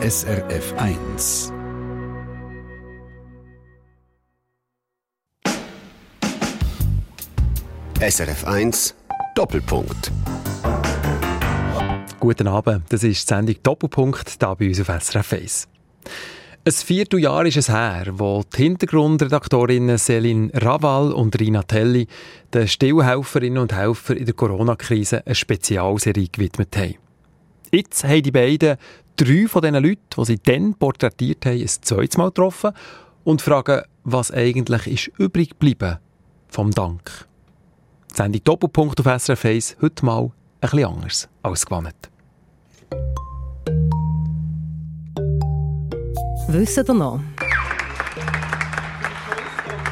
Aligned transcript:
SRF 0.00 0.74
1. 0.76 1.52
SRF 8.00 8.44
1 8.44 8.94
Doppelpunkt. 9.34 10.12
Guten 12.20 12.46
Abend, 12.46 12.84
das 12.90 13.02
ist 13.02 13.28
die 13.28 13.34
Sendung 13.34 13.56
Doppelpunkt 13.64 14.36
hier 14.38 14.54
bei 14.54 14.68
uns 14.68 14.80
auf 14.80 15.02
SRF 15.02 15.32
1. 15.32 15.68
Ein 16.64 16.72
Vierteljahr 16.72 17.44
ist 17.46 17.56
es 17.56 17.68
her, 17.68 18.06
wo 18.12 18.44
die 18.56 18.62
Hintergrundredaktorinnen 18.62 19.96
Céline 19.96 20.50
Raval 20.62 21.10
und 21.10 21.36
Rina 21.40 21.64
Telli 21.64 22.06
den 22.54 22.68
Stillhelferinnen 22.68 23.58
und 23.58 23.74
Helfern 23.74 24.16
in 24.16 24.26
der 24.26 24.34
Corona-Krise 24.34 25.26
eine 25.26 25.34
Spezialserie 25.34 26.28
gewidmet 26.28 26.76
haben. 26.76 26.94
Jetzt 27.72 28.04
haben 28.04 28.22
die 28.22 28.30
beiden 28.30 28.78
drei 29.18 29.48
von 29.48 29.62
diesen 29.62 29.82
Leuten, 29.82 30.06
die 30.16 30.24
sie 30.24 30.38
dann 30.38 30.74
porträtiert 30.74 31.44
haben, 31.44 31.60
ein 31.60 31.68
zweites 31.68 32.16
Mal 32.16 32.28
getroffen 32.28 32.72
und 33.24 33.42
fragen, 33.42 33.82
was 34.04 34.30
eigentlich 34.30 34.86
ist 34.86 35.18
übrig 35.18 35.50
geblieben 35.50 35.98
vom 36.48 36.70
Dank. 36.70 37.26
Die 38.12 38.16
Sendung 38.16 38.44
Doppelpunkt 38.44 39.04
auf 39.04 39.22
SRF 39.22 39.44
1 39.44 39.76
heute 39.82 40.04
mal 40.06 40.22
ein 40.22 40.30
bisschen 40.60 40.84
anders 40.84 41.28
als 41.42 41.66
gewohnt. 41.66 41.94
Wissen 46.48 46.84
ihr 46.88 46.94
noch? 46.94 47.20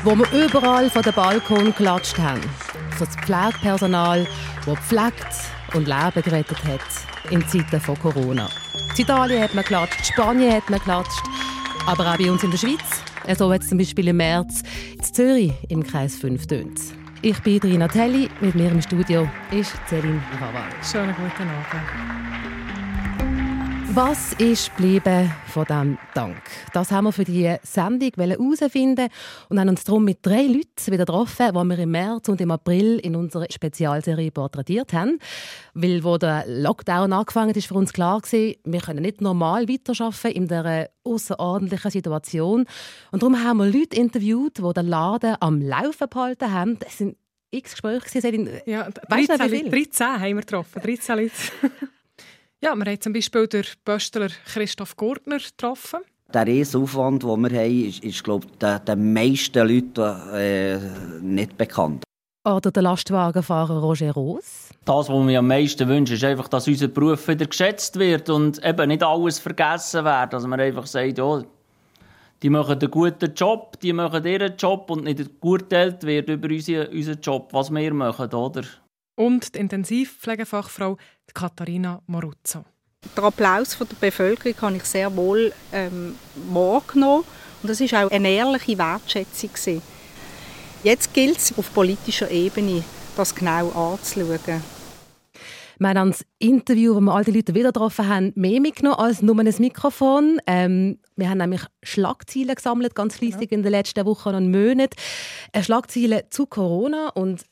Wo 0.04 0.16
wir 0.16 0.45
überall 0.45 0.88
von 0.88 1.02
den 1.02 1.12
Balkon 1.12 1.66
geklatscht 1.66 2.16
haben. 2.18 2.40
Für 2.93 3.04
das 3.04 3.16
Pflegepersonal, 3.16 4.27
das 4.65 4.77
gepflegt 4.77 5.27
und 5.74 5.88
Leben 5.88 6.23
gerettet 6.23 6.65
hat 6.65 7.30
in 7.30 7.46
Zeiten 7.46 7.80
von 7.80 7.98
Corona. 7.98 8.48
In 8.96 9.02
Italien 9.02 9.42
hat 9.42 9.55
man 9.55 9.62
geklatscht, 9.62 10.06
Spanien 10.06 10.55
hat 10.55 10.70
man 10.70 10.78
geklatscht, 10.78 11.23
aber 11.87 12.10
auch 12.10 12.16
bei 12.16 12.30
uns 12.30 12.42
in 12.42 12.50
der 12.50 12.57
Schweiz. 12.57 13.37
So 13.37 13.52
hat 13.52 13.60
es 13.60 13.68
zum 13.68 13.76
Beispiel 13.76 14.09
im 14.09 14.16
März 14.16 14.62
in 14.95 15.04
Zürich 15.04 15.52
im 15.68 15.82
Kreis 15.82 16.16
5 16.16 16.46
tönt. 16.46 16.80
Ich 17.21 17.38
bin 17.40 17.59
Rina 17.59 17.88
Telli, 17.88 18.30
mit 18.40 18.54
mir 18.54 18.71
im 18.71 18.80
Studio 18.80 19.29
ist 19.51 19.74
Céline 19.90 20.21
Raval. 20.40 20.71
Schönen 20.82 21.15
guten 21.15 21.43
Abend. 21.43 22.35
Was 23.97 24.35
ist 24.35 24.77
geblieben 24.77 25.33
von 25.47 25.65
diesem 25.65 25.99
Dank? 26.13 26.43
Das 26.75 26.91
haben 26.91 27.05
wir 27.05 27.13
für 27.13 27.25
die 27.25 27.57
Sendung 27.63 28.11
herausfinden 28.15 29.09
und 29.49 29.59
haben 29.59 29.71
uns 29.71 29.85
darum 29.85 30.05
mit 30.05 30.19
drei 30.21 30.43
Leuten 30.43 30.87
wieder 30.89 31.07
getroffen, 31.07 31.47
die 31.49 31.65
wir 31.65 31.79
im 31.79 31.93
März 31.93 32.29
und 32.29 32.39
im 32.43 32.51
April 32.51 32.99
in 32.99 33.17
unserer 33.17 33.47
Spezialserie 33.51 34.30
porträtiert 34.30 34.93
haben. 34.93 35.19
Weil, 35.73 36.05
wo 36.05 36.19
der 36.19 36.45
Lockdown 36.47 37.11
angefangen 37.15 37.49
hat, 37.49 37.57
ist 37.57 37.69
für 37.69 37.74
uns 37.74 37.95
klar 37.95 38.21
gewesen, 38.21 38.57
wir 38.65 38.80
können 38.83 39.01
nicht 39.01 39.23
normal 39.23 39.67
weiterarbeiten 39.67 40.33
in 40.33 40.47
dieser 40.47 40.91
außerordentlichen 41.02 41.91
Situation. 41.91 42.67
Und 43.13 43.23
darum 43.23 43.43
haben 43.43 43.57
wir 43.57 43.65
Leute 43.65 43.97
interviewt, 43.97 44.59
die 44.59 44.73
den 44.74 44.89
Laden 44.89 45.37
am 45.41 45.63
Laufen 45.63 46.11
gehalten 46.11 46.52
haben. 46.52 46.79
Das 46.80 46.99
sind 46.99 47.17
x 47.51 47.71
Gespräche. 47.71 48.63
Ja, 48.67 48.91
13, 48.91 49.71
13 49.71 50.07
haben 50.07 50.23
wir 50.23 50.35
getroffen. 50.43 50.83
13 50.83 51.17
Leute. 51.17 51.33
Ja, 52.62 52.74
wir 52.74 52.87
haben 52.87 53.01
zum 53.01 53.12
Beispiel 53.12 53.46
den 53.46 53.65
Böstler 53.85 54.29
Christoph 54.46 54.96
Gurtner 54.96 55.38
getroffen. 55.38 56.01
Der 56.32 56.46
Riesenaufwand, 56.46 57.23
den 57.23 57.40
wir 57.43 57.60
haben, 57.60 57.88
ist, 57.88 58.02
ist 58.02 58.24
glaube 58.24 58.46
ich, 58.46 58.59
den, 58.59 58.85
den 58.85 59.12
meisten 59.12 59.68
Leuten 59.68 60.35
äh, 60.35 60.79
nicht 61.21 61.57
bekannt. 61.59 62.02
Oder 62.46 62.71
der 62.71 62.82
Lastwagenfahrer 62.82 63.79
Roger 63.80 64.12
Roos. 64.12 64.71
Das, 64.87 65.09
was 65.09 65.27
wir 65.27 65.38
am 65.38 65.49
meisten 65.49 65.87
wünschen, 65.87 66.15
ist 66.15 66.25
einfach, 66.25 66.49
dass 66.49 66.66
unser 66.66 66.88
Beruf 66.88 67.28
wieder 67.28 67.47
geschätzt 67.47 67.99
wird 67.99 68.31
und 68.31 68.65
eben 68.65 68.88
nicht 68.88 69.03
alles 69.03 69.38
vergessen 69.38 70.04
wird. 70.04 70.32
Dass 70.32 70.47
man 70.47 70.59
einfach 70.59 70.87
sagt, 70.87 71.19
ja, 71.19 71.43
die 72.43 72.50
machen 72.50 72.78
einen 72.78 72.91
guten 72.91 73.34
Job, 73.34 73.78
die 73.81 73.93
machen 73.93 74.25
ihren 74.25 74.56
Job 74.56 74.91
und 74.91 75.04
nicht 75.04 75.41
geurteilt 75.41 76.04
wird 76.04 76.31
über 76.31 76.49
unseren, 76.49 76.88
unseren 76.88 77.21
Job, 77.21 77.49
was 77.53 77.71
wir 77.71 77.93
machen, 77.93 78.33
oder? 78.33 78.62
Und 79.16 79.54
die 79.54 79.59
Intensivpflegefachfrau 79.59 80.97
Katharina 81.34 82.00
Moruzzo. 82.06 82.65
Der 83.16 83.25
Applaus 83.25 83.75
von 83.75 83.88
der 83.88 83.97
Bevölkerung 83.97 84.60
habe 84.60 84.77
ich 84.77 84.84
sehr 84.84 85.15
wohl 85.16 85.53
ähm, 85.72 86.16
wahrgenommen 86.50 87.25
und 87.62 87.69
das 87.69 87.81
war 87.81 88.06
auch 88.06 88.10
eine 88.10 88.31
ehrliche 88.31 88.78
Wertschätzung. 88.78 89.50
Gewesen. 89.53 89.82
Jetzt 90.82 91.12
gilt 91.12 91.38
es 91.38 91.56
auf 91.59 91.72
politischer 91.75 92.31
Ebene, 92.31 92.84
das 93.16 93.34
genau 93.34 93.71
anzuschauen. 93.71 94.62
Wir 95.78 95.88
haben 95.88 96.10
das 96.10 96.25
Interview, 96.38 96.94
wo 96.94 97.00
wir 97.00 97.12
all 97.12 97.25
die 97.25 97.32
Leute 97.32 97.55
wieder 97.55 97.71
getroffen 97.71 98.09
haben, 98.09 98.32
mehr 98.34 98.60
mitgenommen 98.60 98.99
als 98.99 99.21
nur 99.21 99.38
ein 99.38 99.55
Mikrofon. 99.59 100.41
Ähm, 100.47 100.99
wir 101.16 101.28
haben 101.28 101.38
nämlich 101.38 101.62
Schlagzeilen 101.82 102.55
gesammelt, 102.55 102.94
ganz 102.94 103.16
fleissig 103.16 103.50
ja. 103.50 103.59
in 103.59 103.62
den 103.62 103.72
letzten 103.72 104.06
Wochen 104.06 104.34
und 104.34 104.50
Monaten. 104.50 104.97
Schlagzeilen 105.60 106.22
zu 106.31 106.47
Corona 106.47 107.09
und 107.10 107.44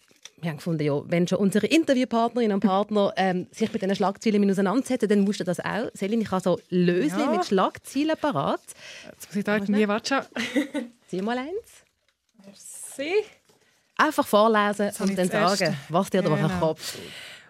wir 0.44 0.50
haben 0.50 0.58
gefunden, 0.58 0.84
ja, 0.84 1.02
wenn 1.06 1.26
schon 1.26 1.38
unsere 1.38 1.66
Interviewpartnerinnen 1.66 2.54
und 2.54 2.60
Partner 2.60 3.12
ähm, 3.16 3.46
sich 3.50 3.72
mit 3.72 3.82
diesen 3.82 3.96
Schlagzeilen 3.96 4.48
auseinandersetzen, 4.50 5.08
dann 5.08 5.20
musst 5.20 5.40
du 5.40 5.44
das 5.44 5.58
auch. 5.58 5.90
Selin, 5.94 6.20
ich 6.20 6.30
habe 6.30 6.42
so 6.42 6.60
Lösli 6.68 7.20
ja. 7.20 7.30
mit 7.30 7.46
Schlagzeilen 7.46 8.16
parat. 8.20 8.60
Jetzt 9.10 9.28
muss 9.28 9.36
ich 9.36 9.44
da 9.44 9.54
irgendwie 9.56 9.88
warten. 9.88 10.20
Zieh 11.08 11.22
mal 11.22 11.38
eins. 11.38 11.84
Merci. 12.44 13.10
Einfach 13.96 14.26
vorlesen 14.26 14.90
und 15.00 15.18
dann 15.18 15.28
sagen, 15.28 15.76
was 15.88 16.10
dir 16.10 16.22
genau. 16.22 16.36
durch 16.36 16.50
den 16.50 16.60
Kopf 16.60 16.98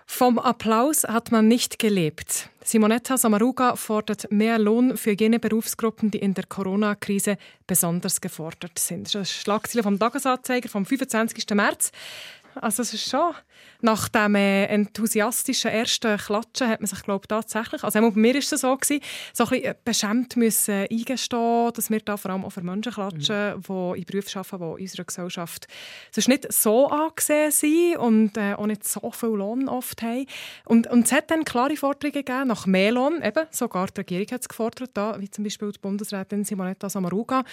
Vom 0.06 0.38
Applaus 0.38 1.04
hat 1.04 1.32
man 1.32 1.48
nicht 1.48 1.78
gelebt. 1.78 2.48
Simonetta 2.62 3.18
Samaruga 3.18 3.76
fordert 3.76 4.30
mehr 4.30 4.58
Lohn 4.58 4.96
für 4.96 5.12
jene 5.12 5.38
Berufsgruppen, 5.38 6.10
die 6.10 6.18
in 6.18 6.34
der 6.34 6.44
Corona-Krise 6.44 7.38
besonders 7.66 8.20
gefordert 8.20 8.78
sind. 8.78 9.06
Das 9.06 9.08
ist 9.08 9.16
eine 9.16 9.26
Schlagzeile 9.26 9.82
vom 9.82 9.98
Tagesanzeiger 9.98 10.68
vom 10.68 10.86
25. 10.86 11.50
März. 11.54 11.90
Also 12.60 12.82
es 12.82 12.94
ist 12.94 13.08
schon 13.08 13.34
nach 13.80 14.08
dem 14.08 14.34
äh, 14.34 14.64
enthusiastischen 14.66 15.70
ersten 15.70 16.16
Klatschen 16.16 16.68
hat 16.68 16.80
man 16.80 16.86
sich 16.86 17.02
glaube 17.02 17.28
tatsächlich, 17.28 17.84
also 17.84 18.00
bei 18.00 18.10
mir 18.10 18.34
ist 18.36 18.52
es 18.52 18.62
so 18.62 18.76
gewesen, 18.76 19.02
so 19.32 19.44
ein 19.44 19.50
bisschen 19.50 19.64
äh, 19.64 19.74
beschämt 19.84 20.36
müssen 20.36 20.86
eingestehen, 20.90 21.72
dass 21.74 21.90
wir 21.90 22.00
da 22.00 22.16
vor 22.16 22.30
allem 22.30 22.44
auch 22.44 22.50
für 22.50 22.62
Menschen 22.62 22.92
klatschen, 22.92 23.56
mhm. 23.56 23.94
die 23.94 24.00
in 24.00 24.04
Berufen 24.04 24.38
arbeiten, 24.38 24.58
die 24.58 24.64
in 24.64 24.88
unserer 24.88 25.04
Gesellschaft 25.04 25.66
sonst 26.10 26.28
nicht 26.28 26.52
so 26.52 26.88
angesehen 26.88 27.50
sind 27.50 27.96
und 27.98 28.36
äh, 28.36 28.54
auch 28.54 28.66
nicht 28.66 28.84
so 28.84 29.10
viel 29.10 29.30
Lohn 29.30 29.68
oft 29.68 30.02
haben. 30.02 30.26
Und, 30.64 30.86
und 30.86 31.06
es 31.06 31.12
hat 31.12 31.30
dann 31.30 31.44
klare 31.44 31.76
Forderungen 31.76 32.12
gegeben 32.12 32.48
nach 32.48 32.66
mehr 32.66 32.92
Lohn, 32.92 33.22
eben, 33.22 33.46
sogar 33.50 33.88
die 33.88 34.00
Regierung 34.00 34.26
hat 34.32 34.42
es 34.42 34.48
gefordert, 34.48 34.90
da, 34.94 35.20
wie 35.20 35.30
zum 35.30 35.44
Beispiel 35.44 35.72
die 35.72 35.78
Bundesrätin 35.78 36.44
Simonetta 36.44 36.88
Samaruga. 36.88 37.44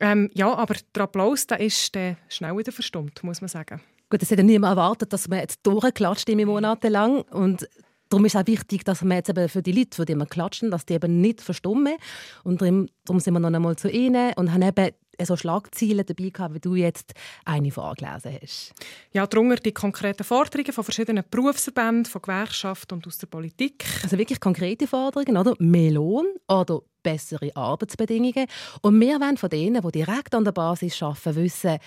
Ähm, 0.00 0.30
ja, 0.34 0.52
aber 0.54 0.76
der 0.94 1.04
Applaus 1.04 1.46
der 1.46 1.60
ist 1.60 1.94
dann 1.94 2.16
schnell 2.28 2.56
wieder 2.56 2.72
verstummt, 2.72 3.22
muss 3.22 3.40
man 3.40 3.48
sagen. 3.48 3.80
Gut, 4.14 4.22
es 4.22 4.30
hätte 4.30 4.44
niemand 4.44 4.76
erwartet, 4.76 5.12
dass 5.12 5.26
man 5.26 5.40
jetzt 5.40 5.66
durchklatscht 5.66 6.28
monatelang 6.28 7.22
und 7.32 7.68
Darum 8.10 8.26
ist 8.26 8.36
es 8.36 8.40
auch 8.40 8.46
wichtig, 8.46 8.84
dass 8.84 9.02
wir 9.02 9.12
jetzt 9.16 9.30
eben 9.30 9.48
für 9.48 9.60
die 9.60 9.72
Leute, 9.72 9.96
für 9.96 10.04
die 10.04 10.14
wir 10.14 10.26
klatschen, 10.26 10.70
dass 10.70 10.86
die 10.86 10.94
eben 10.94 11.20
nicht 11.20 11.40
verstummen. 11.40 11.96
Und 12.44 12.60
darum, 12.60 12.86
darum 13.04 13.18
sind 13.18 13.34
wir 13.34 13.40
noch 13.40 13.52
einmal 13.52 13.74
zu 13.74 13.90
ihnen 13.90 14.32
und 14.34 14.52
haben 14.52 14.62
eben 14.62 14.90
so 15.20 15.36
Schlagziele 15.36 16.04
dabei 16.04 16.28
gehabt, 16.28 16.54
wie 16.54 16.60
du 16.60 16.76
jetzt 16.76 17.14
eine 17.44 17.72
vorgelesen 17.72 18.38
hast. 18.40 18.72
Ja, 19.10 19.26
darunter 19.26 19.56
die 19.56 19.72
konkreten 19.72 20.22
Forderungen 20.22 20.72
von 20.72 20.84
verschiedenen 20.84 21.24
Berufsverbänden, 21.28 22.04
von 22.04 22.22
Gewerkschaften 22.22 22.94
und 22.94 23.06
aus 23.08 23.18
der 23.18 23.26
Politik. 23.26 23.84
Also 24.04 24.16
wirklich 24.16 24.38
konkrete 24.38 24.86
Forderungen, 24.86 25.36
oder? 25.36 25.56
Mehr 25.58 25.90
Lohn 25.90 26.26
oder 26.46 26.82
bessere 27.02 27.50
Arbeitsbedingungen. 27.56 28.46
Und 28.80 29.00
wir 29.00 29.18
wollen 29.18 29.38
von 29.38 29.50
denen, 29.50 29.82
die 29.82 29.90
direkt 29.90 30.36
an 30.36 30.44
der 30.44 30.52
Basis 30.52 31.02
arbeiten, 31.02 31.34
wissen, 31.34 31.78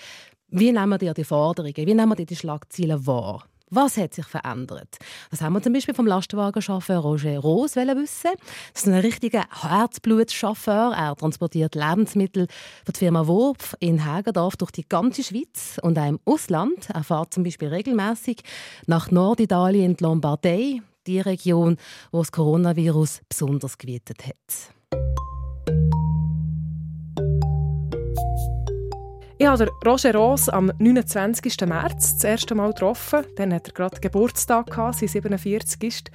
wie 0.50 0.72
nehmen 0.72 1.00
wir 1.00 1.14
die 1.14 1.24
Forderungen, 1.24 1.74
wie 1.76 1.94
nehmen 1.94 2.16
wir 2.16 2.26
die 2.26 2.36
Schlagziele 2.36 3.06
wahr? 3.06 3.44
Was 3.70 3.98
hat 3.98 4.14
sich 4.14 4.24
verändert? 4.24 4.96
Das 5.30 5.42
haben 5.42 5.52
wir 5.52 5.62
zum 5.62 5.74
Beispiel 5.74 5.94
vom 5.94 6.06
Lastwagenchauffeur 6.06 6.98
Roger 7.00 7.38
Roos 7.38 7.76
wissen. 7.76 8.30
Das 8.72 8.82
ist 8.82 8.88
ein 8.88 8.94
richtiger 8.94 9.44
Herzblutchauffeur. 9.50 10.94
Er 10.96 11.14
transportiert 11.16 11.74
Lebensmittel 11.74 12.46
für 12.86 12.92
die 12.92 12.98
Firma 12.98 13.26
Wurf 13.26 13.76
in 13.78 14.06
Hagerdorf 14.06 14.56
durch 14.56 14.70
die 14.70 14.88
ganze 14.88 15.22
Schweiz 15.22 15.78
und 15.82 15.98
auch 15.98 16.08
im 16.08 16.18
Ausland. 16.24 16.88
Er 16.88 17.04
fährt 17.04 17.34
zum 17.34 17.42
Beispiel 17.42 17.68
regelmäßig 17.68 18.40
nach 18.86 19.10
Norditalien 19.10 19.90
in 19.90 19.96
die 19.96 20.04
Lombardei, 20.04 20.80
die 21.06 21.20
Region, 21.20 21.76
wo 22.10 22.20
das 22.20 22.32
Coronavirus 22.32 23.20
besonders 23.28 23.76
gewietet 23.76 24.26
hat. 24.26 25.27
Ich 29.40 29.46
habe 29.46 29.70
Roger 29.86 30.14
Ross 30.16 30.48
am 30.48 30.72
29. 30.80 31.60
März 31.60 32.14
das 32.14 32.24
erste 32.24 32.56
Mal 32.56 32.72
getroffen. 32.72 33.24
Dann 33.36 33.54
hat 33.54 33.68
er 33.68 33.72
gerade 33.72 34.00
Geburtstag 34.00 34.74
sein 34.74 35.08
47 35.08 35.84
ist. 35.84 36.10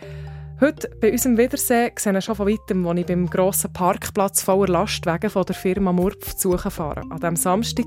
Heute 0.59 0.89
bei 0.99 1.09
unserem 1.09 1.37
Wiedersehen 1.37 1.91
sehe 1.97 2.17
ich 2.17 2.25
schon 2.25 2.35
von 2.35 2.49
weitem, 2.49 2.85
als 2.85 2.99
ich 2.99 3.05
beim 3.05 3.29
grossen 3.29 3.71
Parkplatz 3.71 4.43
voller 4.43 4.73
Lastwagen 4.73 5.29
von 5.29 5.45
der 5.45 5.55
Firma 5.55 5.93
Murpf 5.93 6.33
zu 6.35 6.51
suchen 6.51 6.69
fahre. 6.69 7.03
An 7.09 7.19
diesem 7.21 7.37
Samstag, 7.37 7.85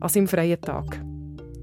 an 0.00 0.08
seinem 0.10 0.28
freien 0.28 0.60
Tag. 0.60 1.00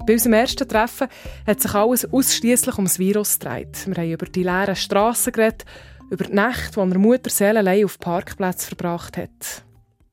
Bei 0.07 0.13
unserem 0.13 0.33
ersten 0.33 0.67
Treffen 0.67 1.07
hat 1.45 1.61
sich 1.61 1.75
alles 1.75 2.11
ausschließlich 2.11 2.75
ums 2.77 2.97
Virus 2.97 3.37
gedreht. 3.37 3.85
Wir 3.85 3.97
haben 3.97 4.11
über 4.13 4.25
die 4.25 4.43
leeren 4.43 4.75
Strassen 4.75 5.31
geredet, 5.31 5.65
über 6.09 6.23
die 6.23 6.33
Nacht, 6.33 6.75
wo 6.75 6.81
er 6.81 6.97
Mutter 6.97 7.29
Seelenlei 7.29 7.85
auf 7.85 7.99
Parkplätzen 7.99 8.75
verbracht 8.75 9.15
hat. 9.15 9.63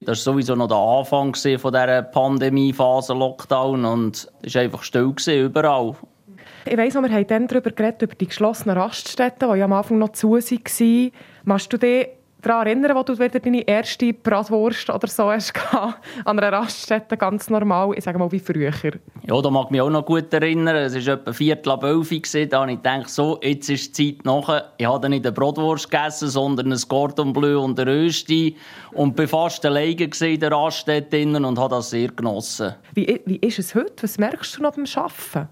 Das 0.01 0.25
war 0.27 0.33
sowieso 0.33 0.55
noch 0.55 0.69
der 0.69 0.77
Anfang 0.77 1.35
von 1.35 1.73
dieser 1.73 2.03
Pandemiephase, 2.03 3.15
Lockdown. 3.15 3.85
Und 3.85 4.31
es 4.43 4.55
war 4.55 4.63
einfach 4.63 4.83
still 4.83 5.15
überall. 5.27 5.97
Ich 6.65 6.77
weiss 6.77 6.95
noch, 6.95 7.03
wir 7.03 7.11
haben 7.11 7.27
dann 7.27 7.49
darüber 7.49 7.71
geredet, 7.71 8.03
über 8.03 8.15
die 8.15 8.27
geschlossenen 8.27 8.77
Raststätten, 8.77 9.51
die 9.51 9.59
ja 9.59 9.65
am 9.65 9.73
Anfang 9.73 9.99
noch 9.99 10.13
zu 10.13 10.33
waren. 10.33 11.13
Machst 11.45 11.73
du 11.73 11.79
dich 11.79 12.09
daran 12.41 12.67
erinnern, 12.67 12.97
wo 12.97 13.03
du 13.03 13.19
wieder 13.19 13.41
deine 13.41 13.67
erste 13.67 14.13
Bratwurst 14.13 14.91
oder 14.91 15.09
so 15.09 15.31
hast 15.31 15.53
an 16.25 16.39
einer 16.39 16.53
Raststätte, 16.53 17.17
ganz 17.17 17.51
normal, 17.51 17.93
ich 17.97 18.05
sage 18.05 18.19
mal 18.19 18.31
wie 18.31 18.39
früher? 18.39 18.73
Ja, 19.27 19.41
da 19.41 19.51
mag 19.51 19.67
ich 19.67 19.71
mich 19.71 19.81
auch 19.81 19.91
noch 19.91 20.05
gut 20.05 20.33
erinnern. 20.33 20.77
Es 20.77 20.95
war 20.95 21.15
etwa 21.15 21.33
Viertel 21.33 21.71
ab 21.71 21.85
elf, 21.85 22.09
da 22.49 22.61
habe 22.61 22.73
ich 22.73 22.77
gedacht, 22.79 23.11
so, 23.11 23.39
jetzt 23.43 23.69
ist 23.71 23.99
die 23.99 24.17
Zeit 24.17 24.25
nach. 24.25 24.63
Ich 24.77 24.87
habe 24.87 25.09
nicht 25.09 25.27
eine 25.27 25.33
Bratwurst 25.33 25.91
gegessen, 25.91 26.29
sondern 26.29 26.73
ein 26.73 26.81
Cordon 26.89 27.33
Bleu 27.33 27.61
und 27.61 27.79
eine 27.79 27.91
Rösti 27.91 28.57
und 28.93 29.17
bin 29.17 29.29
fast 29.29 29.65
alleine 29.67 30.09
in 30.21 30.41
der 30.41 30.53
Raststätte 30.53 31.23
und 31.23 31.59
habe 31.59 31.75
das 31.75 31.91
sehr 31.91 32.09
genossen. 32.09 32.75
Wie, 32.95 33.21
wie 33.25 33.37
ist 33.37 33.59
es 33.59 33.75
heute? 33.75 34.03
Was 34.03 34.19
merkst 34.19 34.57
du 34.57 34.63
noch 34.63 34.75
beim 34.75 34.85
Arbeiten? 34.95 35.49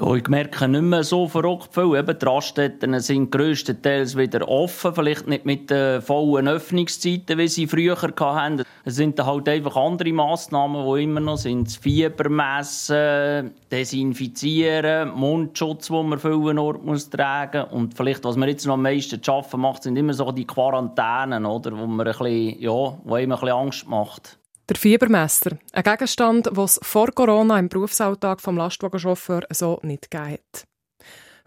Ja, 0.00 0.14
ich 0.14 0.28
merke 0.28 0.66
nicht 0.66 0.80
mehr 0.80 1.04
so 1.04 1.28
verrückt 1.28 1.74
viel. 1.74 1.94
Eben, 1.94 2.18
die 2.18 2.24
Raststätten 2.24 2.98
sind 3.00 3.30
grösstenteils 3.30 4.16
wieder 4.16 4.48
offen. 4.48 4.94
Vielleicht 4.94 5.26
nicht 5.26 5.44
mit 5.44 5.68
den 5.68 6.00
vollen 6.00 6.48
Öffnungszeiten, 6.48 7.36
wie 7.36 7.48
sie 7.48 7.66
früher 7.66 8.00
hatten. 8.00 8.64
Es 8.86 8.96
sind 8.96 9.22
halt 9.22 9.46
einfach 9.46 9.76
andere 9.76 10.10
Massnahmen, 10.14 10.86
die 10.90 11.02
immer 11.02 11.20
noch 11.20 11.36
sind. 11.36 11.66
Das 11.66 11.76
Fiebermessen, 11.76 13.50
Desinfizieren, 13.70 15.10
Mundschutz, 15.10 15.88
den 15.88 16.08
man 16.08 16.18
vielen 16.18 16.58
Orten 16.58 16.86
muss 16.86 17.10
tragen 17.10 17.64
muss. 17.64 17.72
Und 17.72 17.94
vielleicht, 17.94 18.24
was 18.24 18.36
man 18.36 18.48
jetzt 18.48 18.66
noch 18.66 18.74
am 18.74 18.82
meisten 18.82 19.22
zu 19.22 19.32
arbeiten 19.34 19.60
macht, 19.60 19.82
sind 19.82 19.98
immer 19.98 20.14
so 20.14 20.32
die 20.32 20.46
Quarantänen, 20.46 21.44
oder? 21.44 21.76
Wo, 21.76 21.86
man 21.86 22.06
ein 22.06 22.12
bisschen, 22.16 22.58
ja, 22.58 22.70
wo 22.70 23.16
einem 23.16 23.32
ein 23.32 23.38
bisschen 23.38 23.48
Angst 23.50 23.86
macht. 23.86 24.39
Der 24.70 24.76
Fiebermesser, 24.76 25.58
ein 25.72 25.82
Gegenstand, 25.82 26.46
es 26.46 26.78
vor 26.84 27.10
Corona 27.10 27.58
im 27.58 27.68
Berufsalltag 27.68 28.40
vom 28.40 28.56
Lastwagenchauffeur 28.56 29.42
so 29.50 29.80
nicht 29.82 30.08
gegeben. 30.12 30.38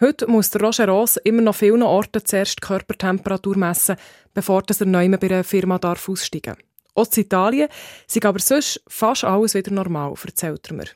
Heute 0.02 0.28
muss 0.28 0.50
der 0.50 0.60
Roger 0.60 0.90
Ross 0.90 1.16
immer 1.16 1.42
noch 1.42 1.56
vielen 1.56 1.84
Orten 1.84 2.26
zuerst 2.26 2.58
die 2.58 2.68
Körpertemperatur 2.68 3.58
messen, 3.58 3.96
bevor 4.34 4.64
er 4.68 4.86
neu 4.86 5.08
bei 5.18 5.30
einer 5.30 5.46
Firma 5.46 5.80
darf 5.80 6.10
aussteigen 6.10 6.58
darf. 6.96 7.16
In 7.16 7.24
Italien 7.24 7.70
sind 8.08 8.26
aber 8.26 8.40
sonst 8.40 8.84
fast 8.90 9.24
alles 9.24 9.54
wieder 9.54 9.72
normal, 9.72 10.14
erzählt 10.22 10.68
er 10.70 10.76
mir. 10.76 10.88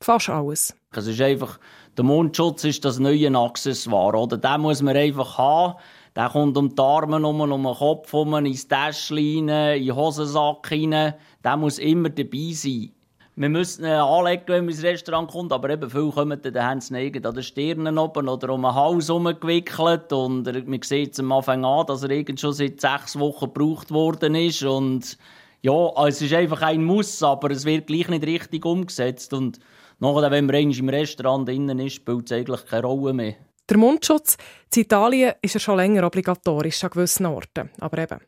Fast 0.00 0.28
alles. 0.28 0.74
Es 0.90 1.06
ist 1.06 1.20
einfach, 1.20 1.60
der 1.96 2.04
Mundschutz 2.04 2.64
ist 2.64 2.84
das 2.84 2.98
neue 2.98 3.32
Accessoire, 3.38 4.18
oder? 4.18 4.38
Den 4.38 4.60
muss 4.60 4.82
man 4.82 4.96
einfach 4.96 5.38
haben. 5.38 5.78
Der 6.16 6.30
kommt 6.30 6.56
um 6.56 6.74
die 6.74 6.82
Arme 6.82 7.16
um, 7.16 7.40
um 7.42 7.62
den 7.62 7.74
Kopf 7.74 8.10
herum, 8.10 8.34
ins 8.46 8.66
Täschchen 8.66 9.18
in 9.18 9.46
den 9.48 9.94
Hosensack 9.94 10.70
rein. 10.70 11.14
Der 11.44 11.56
muss 11.58 11.78
immer 11.78 12.08
dabei 12.08 12.52
sein. 12.52 12.92
Wir 13.38 13.50
müssen 13.50 13.84
ihn 13.84 13.90
anlegen, 13.90 14.44
wenn 14.46 14.64
man 14.64 14.72
ins 14.72 14.82
Restaurant 14.82 15.30
kommt, 15.30 15.52
aber 15.52 15.68
eben 15.68 15.90
viele 15.90 16.10
kommen 16.10 16.40
dann, 16.40 16.64
haben 16.64 16.80
sie 16.80 16.94
an 16.96 17.34
den 17.34 17.42
Stirnen 17.42 17.98
oben 17.98 18.30
oder 18.30 18.48
um 18.54 18.62
den 18.62 18.74
Hals 18.74 19.08
herumgewickelt 19.08 20.10
und 20.14 20.66
man 20.66 20.82
sieht 20.82 21.12
es 21.12 21.20
am 21.20 21.30
Anfang 21.32 21.62
an, 21.66 21.84
dass 21.84 22.02
er 22.02 22.24
schon 22.38 22.54
seit 22.54 22.80
sechs 22.80 23.18
Wochen 23.18 23.52
gebraucht 23.52 23.90
worden 23.90 24.36
ist 24.36 24.62
und 24.62 25.18
ja, 25.60 26.06
es 26.06 26.22
ist 26.22 26.32
einfach 26.32 26.62
ein 26.62 26.82
Muss, 26.82 27.22
aber 27.22 27.50
es 27.50 27.66
wird 27.66 27.88
gleich 27.88 28.08
nicht 28.08 28.24
richtig 28.24 28.64
umgesetzt 28.64 29.34
und 29.34 29.60
nachher, 29.98 30.30
wenn 30.30 30.46
man 30.46 30.70
im 30.70 30.88
Restaurant 30.88 31.46
innen 31.50 31.78
ist, 31.78 31.96
spielt 31.96 32.24
es 32.24 32.32
eigentlich 32.32 32.64
keine 32.64 32.86
Rolle 32.86 33.12
mehr. 33.12 33.34
Der 33.68 33.78
Mundschutz 33.78 34.36
in 34.74 34.82
Italien 34.82 35.34
ist 35.42 35.54
ja 35.54 35.60
schon 35.60 35.76
länger 35.76 36.06
obligatorisch 36.06 36.84
an 36.84 36.90
gewissen 36.90 37.26
Orten. 37.26 37.70
Aber 37.80 37.98
eben. 37.98 38.20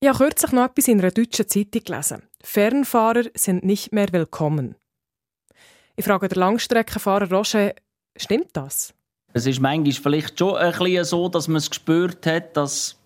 Ich 0.00 0.08
habe 0.08 0.18
kürzlich 0.18 0.52
noch 0.52 0.64
etwas 0.64 0.88
in 0.88 1.00
einer 1.00 1.10
deutschen 1.10 1.48
Zeitung 1.48 1.82
gelesen. 1.82 2.22
Fernfahrer 2.42 3.24
sind 3.34 3.64
nicht 3.64 3.92
mehr 3.92 4.12
willkommen. 4.12 4.76
Ich 5.96 6.04
frage 6.04 6.28
den 6.28 6.38
Langstreckenfahrer 6.38 7.30
Roger, 7.30 7.74
stimmt 8.16 8.50
das? 8.52 8.94
Es 9.32 9.46
ist 9.46 9.60
manchmal 9.60 9.92
vielleicht 9.92 10.38
schon 10.38 10.56
ein 10.56 10.72
bisschen 10.72 11.04
so, 11.04 11.28
dass 11.28 11.48
man 11.48 11.56
es 11.56 11.70
gespürt 11.70 12.26
hat, 12.26 12.56
dass, 12.56 12.96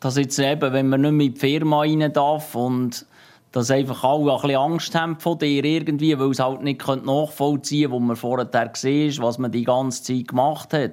dass 0.00 0.16
jetzt 0.16 0.38
eben, 0.38 0.72
wenn 0.72 0.88
man 0.88 1.00
nicht 1.00 1.12
mehr 1.12 1.26
in 1.26 1.34
die 1.34 1.40
Firma 1.40 1.80
rein 1.80 2.12
darf 2.12 2.54
und 2.54 3.06
dass 3.52 3.70
einfach 3.70 4.04
alle 4.04 4.32
ein 4.32 4.40
bisschen 4.40 4.56
Angst 4.56 4.94
haben 4.94 5.18
von 5.18 5.38
dir 5.38 5.64
irgendwie, 5.64 6.18
weil 6.18 6.30
es 6.30 6.38
halt 6.38 6.62
nicht 6.62 6.86
nachvollziehen 6.86 7.90
können, 7.90 7.92
wo 7.92 7.98
man 7.98 8.16
vorher 8.16 8.46
gesehen 8.68 9.22
was 9.22 9.38
man 9.38 9.50
die 9.50 9.64
ganze 9.64 10.02
Zeit 10.02 10.28
gemacht 10.28 10.72
hat. 10.72 10.92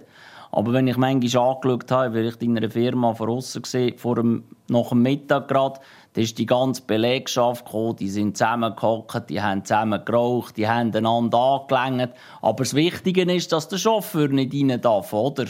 Aber 0.52 0.74
wenn 0.74 0.88
ich 0.88 0.98
manchmal 0.98 1.50
angeschaut 1.50 1.92
habe, 1.92 2.14
vielleicht 2.14 2.42
in 2.42 2.58
einer 2.58 2.70
Firma 2.70 3.14
von 3.14 3.30
außen 3.30 3.62
gesehen, 3.62 3.98
vor 3.98 4.16
dem, 4.16 4.44
nach 4.70 4.90
dem 4.90 5.02
Mittag 5.02 5.50
gerade, 5.50 5.80
da 6.14 6.22
ist 6.22 6.38
die 6.38 6.46
ganze 6.46 6.82
Belegschaft 6.82 7.66
gekommen, 7.66 7.98
die 7.98 8.10
sind 8.10 8.38
zusammengehockt, 8.38 9.30
die 9.30 9.42
haben 9.42 9.66
zusammen 9.66 10.04
geraucht, 10.04 10.58
die 10.58 10.68
haben 10.68 10.96
einander 10.96 11.38
angelenkt. 11.38 12.16
Aber 12.42 12.64
das 12.64 12.74
Wichtige 12.74 13.32
ist, 13.32 13.52
dass 13.52 13.68
der 13.68 13.78
Chauffeur 13.78 14.30
nicht 14.30 14.54
rein 14.54 14.82
darf, 14.82 15.14
oder? 15.14 15.46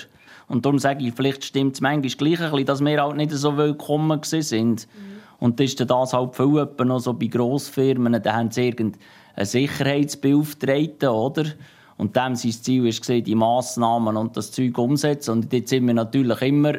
Und 0.49 0.65
darum 0.65 0.79
sage 0.79 1.05
ich, 1.05 1.13
vielleicht 1.13 1.45
stimmt 1.45 1.75
es 1.75 1.81
manchmal 1.81 2.09
gleich 2.11 2.41
ein 2.41 2.51
bisschen, 2.51 2.65
dass 2.65 2.83
wir 2.83 3.01
halt 3.01 3.17
nicht 3.17 3.31
so 3.31 3.55
willkommen 3.55 4.21
sind. 4.23 4.87
Mhm. 4.87 5.16
Und 5.39 5.59
das 5.59 5.71
ist 5.71 5.79
das 5.79 6.13
halt 6.13 6.35
viel 6.35 6.67
noch 6.85 6.99
so 6.99 7.13
bei 7.13 7.27
Grossfirmen, 7.27 8.21
da 8.21 8.33
haben 8.33 8.51
sie 8.51 8.67
irgendeinen 8.67 9.01
Sicherheitsbeauftragten, 9.45 11.09
oder? 11.09 11.45
Und 11.97 12.15
dem 12.15 12.35
sein 12.35 12.51
Ziel 12.51 12.83
war, 12.83 13.21
die 13.21 13.35
Massnahmen 13.35 14.17
und 14.17 14.37
das 14.37 14.51
Zeug 14.51 14.77
umsetzen. 14.77 15.31
Und 15.31 15.53
jetzt 15.53 15.69
sind 15.69 15.87
wir 15.87 15.93
natürlich 15.93 16.41
immer 16.41 16.73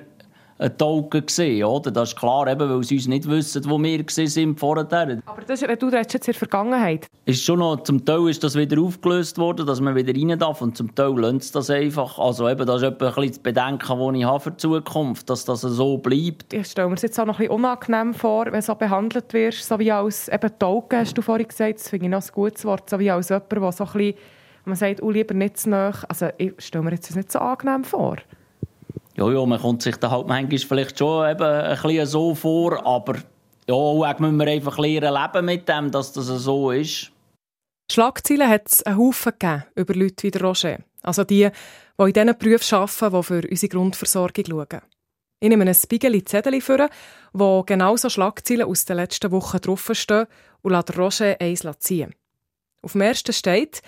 ein 0.58 0.76
Token 0.76 1.24
gesehen, 1.24 1.64
oder? 1.64 1.90
Das 1.90 2.10
ist 2.10 2.18
klar, 2.18 2.48
eben, 2.48 2.68
weil 2.68 2.82
sie 2.82 2.96
uns 2.96 3.06
nicht 3.06 3.28
wissen, 3.28 3.62
wo 3.68 3.80
wir 3.80 4.04
sind 4.08 4.58
vorher. 4.58 4.86
Aber 5.26 5.42
das, 5.46 5.60
du 5.60 5.66
redest 5.86 6.14
jetzt 6.14 6.28
in 6.28 6.32
der 6.32 6.34
Vergangenheit. 6.34 7.06
Ist 7.24 7.42
schon 7.42 7.60
noch, 7.60 7.82
zum 7.84 8.04
Teil 8.04 8.28
ist 8.28 8.42
das 8.42 8.56
wieder 8.56 8.80
aufgelöst 8.80 9.38
worden, 9.38 9.66
dass 9.66 9.80
man 9.80 9.94
wieder 9.94 10.12
rein 10.12 10.38
darf 10.38 10.60
und 10.60 10.76
zum 10.76 10.94
Teil 10.94 11.10
lohnt 11.10 11.42
es 11.42 11.52
das 11.52 11.70
einfach. 11.70 12.18
Also 12.18 12.48
eben, 12.48 12.66
das 12.66 12.82
ist 12.82 12.88
ein 12.88 12.98
bisschen 12.98 13.28
das 13.28 13.38
Bedenken, 13.38 13.98
das 13.98 14.16
ich 14.16 14.24
habe 14.24 14.40
für 14.40 14.50
die 14.50 14.56
Zukunft, 14.56 15.30
dass 15.30 15.44
das 15.44 15.60
so 15.60 15.98
bleibt. 15.98 16.52
Ich 16.52 16.66
stelle 16.66 16.88
mir 16.88 16.94
es 16.94 17.02
jetzt 17.02 17.18
auch 17.20 17.26
noch 17.26 17.38
ein 17.38 17.46
bisschen 17.46 17.54
unangenehm 17.54 18.14
vor, 18.14 18.46
wenn 18.46 18.54
du 18.54 18.62
so 18.62 18.74
behandelt 18.74 19.32
wirst, 19.32 19.64
so 19.64 19.78
wie 19.78 19.92
als 19.92 20.28
eben 20.28 20.58
Token, 20.58 21.00
hast 21.00 21.16
du 21.16 21.22
vorhin 21.22 21.46
gesagt, 21.46 21.78
das 21.78 21.88
finde 21.88 22.06
ich 22.06 22.10
noch 22.10 22.22
ein 22.22 22.28
gutes 22.32 22.64
Wort, 22.64 22.90
so 22.90 22.98
wie 22.98 23.10
als 23.10 23.28
jemand, 23.28 23.52
der 23.52 23.72
so 23.72 23.84
ein 23.84 23.92
bisschen, 23.92 24.14
man 24.64 24.76
sagt, 24.76 25.02
oh, 25.02 25.10
lieber 25.10 25.34
nicht 25.34 25.58
zu 25.58 25.70
nahe. 25.70 25.94
Also 26.08 26.28
ich 26.36 26.52
stelle 26.58 26.84
mir 26.84 26.92
jetzt 26.92 27.08
das 27.08 27.16
nicht 27.16 27.30
so 27.30 27.38
angenehm 27.38 27.84
vor 27.84 28.16
ja, 29.18 29.32
ja, 29.32 29.44
man 29.44 29.60
kommt 29.60 29.82
sich 29.82 29.96
da 29.96 30.10
halt 30.10 30.28
manchmal 30.28 30.58
vielleicht 30.58 30.98
schon 30.98 31.28
eben 31.28 31.42
ein 31.42 31.82
bisschen 31.82 32.06
so 32.06 32.34
vor, 32.36 32.86
aber 32.86 33.16
ja, 33.66 33.74
auch 33.74 34.18
müssen 34.20 34.38
wir 34.38 34.46
einfach 34.46 34.78
lernen 34.78 35.12
leben 35.12 35.44
mit 35.44 35.68
dem, 35.68 35.90
dass 35.90 36.12
das 36.12 36.26
so 36.26 36.70
ist. 36.70 37.10
Schlagzeilen 37.90 38.48
hat 38.48 38.68
es 38.68 38.82
einen 38.84 38.98
Haufen 38.98 39.32
gegeben 39.36 39.64
über 39.74 39.94
Leute 39.94 40.22
wie 40.22 40.38
Roger. 40.38 40.78
Also 41.02 41.24
die, 41.24 41.48
die 42.00 42.04
in 42.04 42.12
diesen 42.12 42.38
Berufen 42.38 42.78
arbeiten, 42.78 43.16
die 43.16 43.22
für 43.24 43.48
unsere 43.50 43.68
Grundversorgung 43.70 44.44
schauen. 44.46 44.82
Ich 45.40 45.48
nehme 45.48 45.64
ein 45.64 45.74
Spiegel 45.74 46.24
Zettel 46.24 46.60
vor, 46.60 46.88
wo 47.32 47.62
genauso 47.64 48.08
Schlagzeilen 48.08 48.68
aus 48.68 48.84
den 48.84 48.96
letzten 48.96 49.32
Wochen 49.32 49.58
draufstehen 49.58 50.26
und 50.62 50.72
lasse 50.72 50.96
Roger 50.96 51.36
eins 51.40 51.66
ziehen. 51.80 52.14
Auf 52.82 52.92
dem 52.92 53.00
ersten 53.00 53.32
steht, 53.32 53.82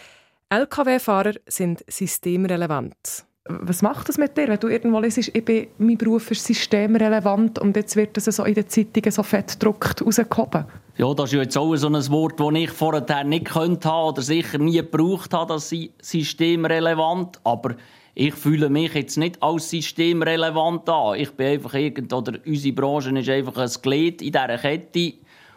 LKW-Fahrer 0.49 1.35
sind 1.47 1.85
systemrelevant. 1.89 3.27
Was 3.63 3.83
macht 3.83 4.09
das 4.09 4.19
mit 4.19 4.37
dir, 4.37 4.49
wenn 4.49 4.61
du 4.61 4.69
irgendwo 4.69 5.01
liest, 5.01 5.19
ich 5.19 5.45
bin, 5.45 5.67
mein 5.79 5.99
Beruf 5.99 6.31
ist 6.31 6.45
systemrelevant 6.45 7.59
und 7.59 7.77
jetzt 7.77 7.97
wird 7.97 8.17
das 8.17 8.25
so 8.25 8.45
in 8.45 8.55
den 8.55 8.69
Zeitungen 8.69 9.11
so 9.11 9.23
fett 9.23 9.59
gedruckt 9.59 10.05
rausgehoben? 10.05 10.67
Ja, 10.97 11.15
das 11.15 11.27
ist 11.27 11.33
ja 11.33 11.43
jetzt 11.43 11.57
auch 11.57 11.75
so 11.77 11.89
ein 11.89 12.11
Wort, 12.11 12.39
das 12.39 12.53
ich 12.55 12.71
vorher 12.71 13.25
nicht 13.25 13.47
könnte 13.47 13.89
haben 13.89 14.09
oder 14.11 14.23
sicher 14.23 14.59
nie 14.59 14.77
gebraucht 14.77 15.33
habe, 15.33 15.55
das 15.55 15.75
systemrelevant. 16.03 17.41
Aber 17.43 17.75
ich 18.15 18.35
fühle 18.35 18.69
mich 18.69 18.95
jetzt 18.95 19.17
nicht 19.17 19.43
als 19.43 19.71
systemrelevant 19.71 20.89
an. 20.89 21.19
Ich 21.19 21.31
bin 21.31 21.47
einfach 21.47 21.75
irgend, 21.75 22.13
oder 22.13 22.39
unsere 22.45 22.75
Branche 22.75 23.19
ist 23.19 23.29
einfach 23.29 23.57
ein 23.57 23.71
Glied 23.83 24.21
in 24.21 24.33
dieser 24.33 24.59
Kette. 24.59 25.15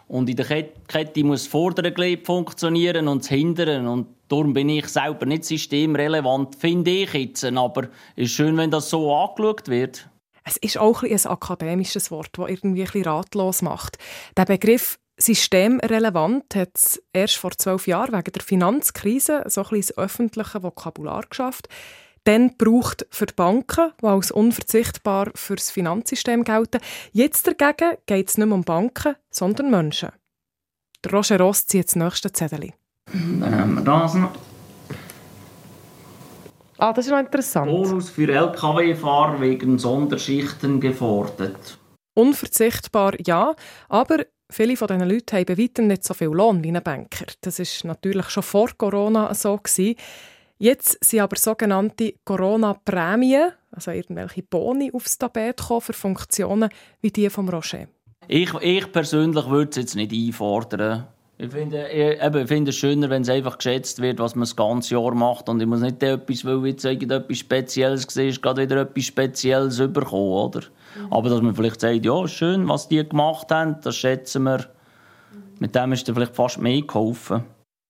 Und 0.08 0.30
in 0.30 0.36
der 0.36 0.46
Kette 0.46 1.24
muss 1.24 1.44
das 1.44 1.48
vordere 1.48 1.92
Glied 1.92 2.24
funktionieren 2.24 3.08
und 3.08 3.22
das 3.22 3.28
hinteren. 3.28 3.86
Und 3.86 4.06
Darum 4.28 4.52
bin 4.54 4.68
ich 4.68 4.88
selber 4.88 5.26
nicht 5.26 5.44
systemrelevant, 5.44 6.56
finde 6.56 6.90
ich 6.90 7.12
jetzt. 7.12 7.44
Aber 7.44 7.88
es 8.16 8.24
ist 8.24 8.32
schön, 8.32 8.56
wenn 8.56 8.70
das 8.70 8.90
so 8.90 9.14
angeschaut 9.14 9.68
wird. 9.68 10.08
Es 10.44 10.56
ist 10.58 10.78
auch 10.78 11.02
ein, 11.02 11.12
ein 11.12 11.26
akademisches 11.26 12.10
Wort, 12.10 12.30
das 12.32 12.50
irgendwie 12.50 12.82
ein 12.82 12.86
bisschen 12.86 13.04
ratlos 13.04 13.62
macht. 13.62 13.98
Der 14.36 14.44
Begriff 14.44 14.98
systemrelevant 15.16 16.54
hat 16.54 16.70
es 16.74 17.02
erst 17.12 17.36
vor 17.36 17.52
zwölf 17.52 17.86
Jahren 17.86 18.12
wegen 18.12 18.32
der 18.32 18.42
Finanzkrise 18.42 19.44
so 19.46 19.62
ein 19.62 19.68
bisschen 19.70 19.94
das 19.96 19.98
öffentliche 19.98 20.62
Vokabular 20.62 21.24
geschafft. 21.28 21.68
Dann 22.24 22.56
braucht 22.56 23.06
für 23.10 23.26
die 23.26 23.34
Banken, 23.34 23.92
die 24.00 24.06
als 24.06 24.30
unverzichtbar 24.30 25.30
für 25.34 25.56
das 25.56 25.70
Finanzsystem 25.70 26.42
gelten. 26.44 26.80
Jetzt 27.12 27.46
dagegen 27.46 27.98
geht 28.06 28.30
es 28.30 28.38
nicht 28.38 28.46
mehr 28.46 28.56
um 28.56 28.64
Banken, 28.64 29.16
sondern 29.30 29.70
Menschen. 29.70 30.10
Der 31.04 31.12
Roger 31.12 31.38
Ross 31.38 31.66
zieht 31.66 31.86
das 31.86 31.96
nächste 31.96 32.32
Zettel. 32.32 32.72
Dann 33.12 33.54
haben 33.54 33.74
wir 33.74 33.82
das 33.82 34.14
noch. 34.14 34.32
Ah, 36.78 36.92
das 36.92 37.06
ist 37.06 37.12
noch 37.12 37.20
interessant. 37.20 37.70
Bonus 37.70 38.10
für 38.10 38.28
Lkw-Fahrer 38.28 39.40
wegen 39.40 39.78
Sonderschichten 39.78 40.80
gefordert. 40.80 41.78
Unverzichtbar, 42.14 43.14
ja, 43.24 43.54
aber 43.88 44.26
viele 44.50 44.76
von 44.76 44.88
diesen 44.88 45.08
Leuten 45.08 45.36
haben 45.36 45.44
bei 45.46 45.58
weitem 45.58 45.86
nicht 45.86 46.04
so 46.04 46.14
viel 46.14 46.28
Lohn 46.28 46.62
wie 46.62 46.72
ein 46.72 46.82
Banker. 46.82 47.26
Das 47.40 47.58
ist 47.58 47.84
natürlich 47.84 48.28
schon 48.30 48.42
vor 48.42 48.70
Corona 48.76 49.32
so 49.34 49.56
gewesen. 49.56 49.96
Jetzt 50.58 51.04
sind 51.04 51.20
aber 51.20 51.36
sogenannte 51.36 52.14
Corona-Prämien, 52.24 53.52
also 53.72 53.90
irgendwelche 53.90 54.42
Boni 54.42 54.90
aufs 54.92 55.18
Tapet 55.18 55.56
gekommen 55.56 55.80
für 55.80 55.92
Funktionen 55.92 56.68
wie 57.00 57.10
die 57.10 57.30
vom 57.30 57.48
Roger. 57.48 57.86
Ich, 58.28 58.54
ich 58.54 58.92
persönlich 58.92 59.48
würde 59.48 59.70
es 59.70 59.76
jetzt 59.76 59.96
nicht 59.96 60.12
einfordern. 60.12 61.08
Ich 61.36 61.50
finde, 61.50 61.88
ich, 61.88 62.22
eben, 62.22 62.42
ich 62.42 62.48
finde 62.48 62.70
es 62.70 62.76
schöner, 62.76 63.10
wenn 63.10 63.22
es 63.22 63.28
einfach 63.28 63.58
geschätzt 63.58 64.00
wird, 64.00 64.20
was 64.20 64.36
man 64.36 64.42
das 64.42 64.54
ganze 64.54 64.94
Jahr 64.94 65.14
macht. 65.14 65.48
Und 65.48 65.60
ich 65.60 65.66
muss 65.66 65.80
nicht 65.80 66.00
etwas, 66.02 66.44
weil 66.44 66.64
jetzt 66.66 66.84
irgendetwas 66.84 67.38
Spezielles 67.38 68.06
war, 68.16 68.30
gerade 68.40 68.62
wieder 68.62 68.82
etwas 68.82 69.04
Spezielles 69.04 69.78
bekommen, 69.78 70.32
oder? 70.32 70.60
Mhm. 70.60 71.12
Aber 71.12 71.28
dass 71.28 71.42
man 71.42 71.54
vielleicht 71.54 71.80
sagt, 71.80 72.04
ja, 72.04 72.28
schön, 72.28 72.68
was 72.68 72.88
die 72.88 73.06
gemacht 73.06 73.50
haben, 73.50 73.80
das 73.82 73.96
schätzen 73.96 74.44
wir. 74.44 74.66
Mit 75.58 75.74
dem 75.74 75.92
ist 75.92 76.06
dann 76.06 76.14
vielleicht 76.14 76.36
fast 76.36 76.58
mehr 76.58 76.82
geholfen. 76.82 77.44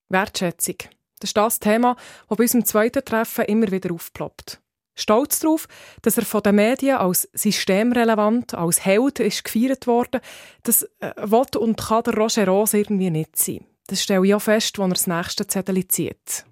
Wertschätzung. 0.08 0.76
Das 1.20 1.30
ist 1.30 1.36
das 1.36 1.58
Thema, 1.58 1.96
das 2.28 2.38
bei 2.38 2.44
unserem 2.44 2.64
zweiten 2.64 3.04
Treffen 3.04 3.44
immer 3.44 3.70
wieder 3.70 3.92
aufploppt. 3.92 4.60
Stolz 4.94 5.40
darauf, 5.40 5.66
dass 6.02 6.16
er 6.18 6.24
von 6.24 6.42
den 6.42 6.56
Medien 6.56 6.96
als 6.96 7.28
systemrelevant, 7.32 8.54
als 8.54 8.84
Held 8.84 9.20
ist 9.20 9.44
gefeiert 9.44 9.86
wurde, 9.86 10.20
das 10.62 10.82
äh, 11.00 11.12
will 11.16 11.58
und 11.58 11.76
kann 11.78 12.02
der 12.04 12.14
Roger 12.14 12.46
Rose 12.46 12.78
irgendwie 12.78 13.10
nicht 13.10 13.36
sein. 13.36 13.64
Das 13.86 14.02
stelle 14.02 14.26
ich 14.26 14.34
auch 14.34 14.40
fest, 14.40 14.78
als 14.78 14.88
er 14.88 14.94
das 14.94 15.06
nächste 15.06 15.46
Zettel 15.46 15.86
zieht. 15.88 16.44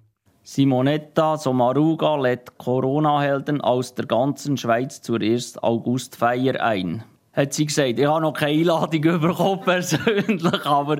Simonetta 0.43 1.37
Sommaruga 1.37 2.17
lädt 2.17 2.57
Corona-Helden 2.57 3.61
aus 3.61 3.95
der 3.95 4.05
ganzen 4.05 4.57
Schweiz 4.57 5.01
zur 5.01 5.21
1. 5.21 5.57
Augustfeier 5.63 6.61
ein 6.61 7.03
hat 7.33 7.53
sie 7.53 7.65
gesagt. 7.65 7.97
Ich 7.97 8.05
habe 8.05 8.21
noch 8.21 8.33
keine 8.33 8.59
Einladung 8.59 9.01
bekommen, 9.21 9.61
persönlich, 9.61 10.65
aber 10.65 10.97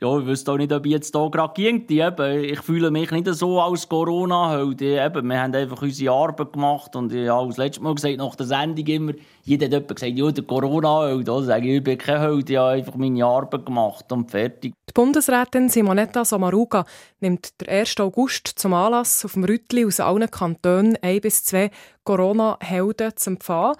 ja, 0.00 0.18
ich 0.18 0.26
wüsste 0.26 0.52
auch 0.52 0.56
nicht, 0.56 0.72
ob 0.72 0.84
ich 0.84 0.92
jetzt 0.92 1.14
hier 1.14 1.30
gerade 1.30 1.54
ging. 1.54 1.86
Ich 1.88 2.60
fühle 2.60 2.90
mich 2.90 3.10
nicht 3.12 3.28
so 3.28 3.60
als 3.60 3.88
Corona-Held. 3.88 4.80
Wir 4.80 5.04
haben 5.04 5.30
einfach 5.30 5.80
unsere 5.80 6.12
Arbeit 6.12 6.52
gemacht 6.52 6.96
und 6.96 7.12
ich 7.12 7.28
habe 7.28 7.46
das 7.48 7.56
letzte 7.58 7.82
Mal 7.82 7.94
gesagt, 7.94 8.16
nach 8.18 8.34
der 8.34 8.46
Sendung 8.46 8.86
immer, 8.86 9.12
jeder 9.44 9.66
hat 9.66 9.72
jemand 9.72 9.94
gesagt, 9.94 10.18
ja, 10.18 10.30
der 10.30 10.44
Corona-Held. 10.44 11.28
Also 11.28 11.42
sage 11.42 11.76
ich, 11.76 11.82
bin 11.82 11.96
kein 11.96 12.20
Held, 12.20 12.50
ich 12.50 12.56
habe 12.56 12.70
einfach 12.70 12.96
meine 12.96 13.24
Arbeit 13.24 13.64
gemacht 13.64 14.10
und 14.10 14.30
fertig. 14.30 14.74
Die 14.88 14.92
Bundesrätin 14.92 15.68
Simonetta 15.68 16.24
Sommaruga 16.24 16.84
nimmt 17.20 17.60
den 17.60 17.68
1. 17.68 18.00
August 18.00 18.48
zum 18.48 18.74
Anlass 18.74 19.24
auf 19.24 19.34
dem 19.34 19.44
Rüttli 19.44 19.86
aus 19.86 20.00
allen 20.00 20.28
Kantonen 20.28 20.98
ein 21.02 21.20
bis 21.20 21.44
zwei 21.44 21.70
Corona-Helden 22.02 23.12
zu 23.16 23.30
empfangen, 23.30 23.76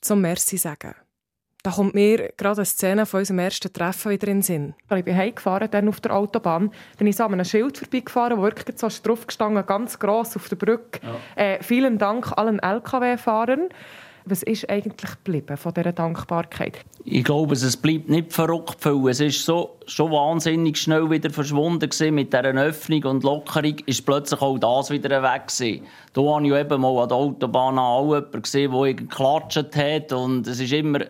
zum 0.00 0.22
Merci 0.22 0.56
sagen. 0.56 1.03
Da 1.64 1.70
kommt 1.70 1.94
mir 1.94 2.30
gerade 2.36 2.58
eine 2.58 2.66
Szene 2.66 3.06
von 3.06 3.20
unserem 3.20 3.38
ersten 3.38 3.72
Treffen 3.72 4.12
wieder 4.12 4.28
in 4.28 4.36
den 4.36 4.42
Sinn. 4.42 4.74
Ich 4.94 5.02
bin 5.02 5.16
heimgefahren, 5.16 5.70
dann 5.70 5.88
auf 5.88 5.98
der 5.98 6.14
Autobahn. 6.14 6.70
Dann 6.98 7.08
ist 7.08 7.18
an 7.22 7.32
einem 7.32 7.46
Schild 7.46 7.78
vorbeigefahren, 7.78 8.36
wo 8.36 8.42
wirklich 8.42 8.78
so 8.78 8.88
drauf 9.02 9.26
gestanden, 9.26 9.64
ganz 9.64 9.98
gross 9.98 10.36
auf 10.36 10.46
der 10.50 10.56
Brücke. 10.56 11.00
Ja. 11.02 11.42
Äh, 11.42 11.62
vielen 11.62 11.96
Dank 11.96 12.36
allen 12.36 12.58
LKW-Fahrern. 12.58 13.70
Was 14.26 14.42
ist 14.42 14.68
eigentlich 14.68 15.10
geblieben 15.24 15.56
von 15.56 15.72
dieser 15.72 15.92
Dankbarkeit? 15.92 16.84
Ich 17.02 17.24
glaube, 17.24 17.54
es 17.54 17.76
bleibt 17.78 18.10
nicht 18.10 18.34
verrückt 18.34 18.76
viel. 18.78 19.08
Es 19.08 19.20
ist 19.20 19.42
so, 19.42 19.78
schon 19.86 20.12
wahnsinnig 20.12 20.76
schnell 20.76 21.08
wieder 21.08 21.30
verschwunden 21.30 21.88
gewesen. 21.88 22.14
mit 22.14 22.34
dieser 22.34 22.42
Öffnung 22.42 23.04
und 23.04 23.24
Lockerung. 23.24 23.76
Ist 23.86 24.04
plötzlich 24.04 24.42
auch 24.42 24.58
das 24.58 24.90
wieder 24.90 25.22
weg 25.22 25.48
gewesen. 25.48 25.86
Da 26.12 26.20
habe 26.20 26.46
ich 26.46 26.52
eben 26.52 26.80
mal 26.82 27.02
an 27.02 27.08
der 27.08 27.16
Autobahn 27.16 27.78
auch 27.78 28.14
jemanden 28.14 28.42
gesehen, 28.42 28.70
der 28.70 28.92
geklatscht 28.92 29.74
hat 29.74 30.12
und 30.12 30.46
es 30.46 30.60
ist 30.60 30.72
immer 30.74 31.00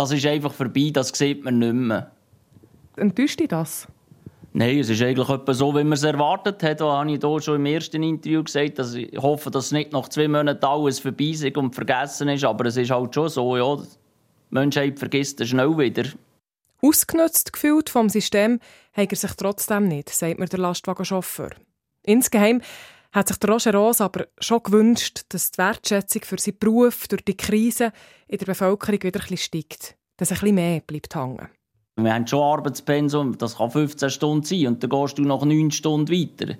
das 0.00 0.12
ist 0.12 0.24
einfach 0.24 0.52
vorbei, 0.54 0.90
das 0.92 1.08
sieht 1.08 1.44
man 1.44 1.58
nicht 1.58 1.74
mehr. 1.74 2.10
Enttäuscht 2.96 3.38
dich 3.38 3.48
das? 3.48 3.86
Nein, 4.54 4.78
es 4.78 4.88
ist 4.88 5.02
eigentlich 5.02 5.28
etwa 5.28 5.52
so, 5.52 5.74
wie 5.74 5.84
man 5.84 5.92
es 5.92 6.02
erwartet 6.02 6.62
hat. 6.62 6.80
Da 6.80 6.86
habe 6.86 7.12
ich 7.12 7.20
hier 7.20 7.40
schon 7.42 7.56
im 7.56 7.66
ersten 7.66 8.02
Interview 8.02 8.42
gesagt, 8.42 8.78
dass 8.78 8.94
ich 8.94 9.14
hoffe, 9.18 9.50
dass 9.50 9.72
nicht 9.72 9.92
nach 9.92 10.08
zwei 10.08 10.26
Monaten 10.26 10.64
alles 10.64 11.00
vorbei 11.00 11.24
ist 11.24 11.56
und 11.56 11.74
vergessen 11.74 12.30
ist. 12.30 12.44
Aber 12.44 12.64
es 12.64 12.78
ist 12.78 12.90
halt 12.90 13.14
schon 13.14 13.28
so, 13.28 13.56
ja, 13.56 13.76
die 13.76 13.86
Menschheit 14.48 14.98
vergisst 14.98 15.40
es 15.42 15.50
schnell 15.50 15.76
wieder. 15.76 16.08
Ausgenutzt 16.80 17.52
gefühlt 17.52 17.90
vom 17.90 18.08
System 18.08 18.58
hat 18.94 19.12
er 19.12 19.16
sich 19.16 19.32
trotzdem 19.32 19.86
nicht, 19.86 20.08
sagt 20.08 20.38
mir 20.38 20.46
der 20.46 20.60
Lastwagenchauffeur. 20.60 21.50
Insgeheim 22.04 22.62
hat 23.12 23.28
sich 23.28 23.36
Roger 23.46 23.74
Ross 23.74 24.00
aber 24.00 24.26
schon 24.38 24.62
gewünscht, 24.62 25.22
dass 25.30 25.50
die 25.50 25.58
Wertschätzung 25.58 26.22
für 26.22 26.38
seinen 26.38 26.58
Beruf 26.58 27.08
durch 27.08 27.24
die 27.24 27.36
Krise 27.36 27.92
in 28.28 28.38
der 28.38 28.46
Bevölkerung 28.46 29.02
wieder 29.02 29.20
ein 29.28 29.36
steigt. 29.36 29.96
Dass 30.16 30.30
ein 30.30 30.38
bisschen 30.38 30.54
mehr 30.54 30.80
bleibt 30.80 31.14
hängen. 31.14 31.48
Wir 31.96 32.14
haben 32.14 32.26
schon 32.26 32.42
Arbeitspensum, 32.42 33.36
das 33.36 33.56
kann 33.56 33.70
15 33.70 34.10
Stunden 34.10 34.44
sein 34.44 34.66
und 34.68 34.82
dann 34.82 34.90
gehst 34.90 35.18
du 35.18 35.22
nach 35.22 35.44
9 35.44 35.70
Stunden 35.70 36.10
weiter. 36.10 36.54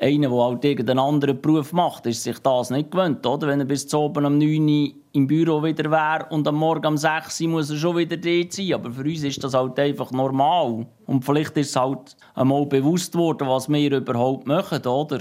Einer, 0.00 0.28
der 0.28 0.38
halt 0.38 0.64
irgendeinen 0.64 1.00
anderen 1.00 1.40
Beruf 1.40 1.72
macht, 1.72 2.06
ist 2.06 2.22
sich 2.22 2.38
das 2.38 2.70
nicht 2.70 2.92
gewöhnt, 2.92 3.26
oder? 3.26 3.48
Wenn 3.48 3.58
er 3.58 3.66
bis 3.66 3.88
zu 3.88 3.98
oben 3.98 4.24
um 4.24 4.38
9 4.38 4.68
Uhr 4.68 4.92
im 5.12 5.26
Büro 5.26 5.62
wieder 5.64 5.90
wäre 5.90 6.26
und 6.30 6.46
am 6.46 6.54
Morgen 6.54 6.86
um 6.86 6.96
6 6.96 7.40
Uhr 7.40 7.48
muss 7.48 7.70
er 7.70 7.76
schon 7.76 7.96
wieder 7.96 8.16
dort 8.16 8.52
sein. 8.52 8.72
Aber 8.74 8.92
für 8.92 9.02
uns 9.02 9.24
ist 9.24 9.42
das 9.42 9.54
halt 9.54 9.76
einfach 9.80 10.12
normal. 10.12 10.86
Und 11.06 11.24
vielleicht 11.24 11.56
ist 11.56 11.70
es 11.70 11.76
halt 11.76 12.16
einmal 12.36 12.66
bewusst 12.66 13.16
worden, 13.16 13.48
was 13.48 13.68
wir 13.68 13.90
überhaupt 13.90 14.46
machen, 14.46 14.86
oder? 14.86 15.20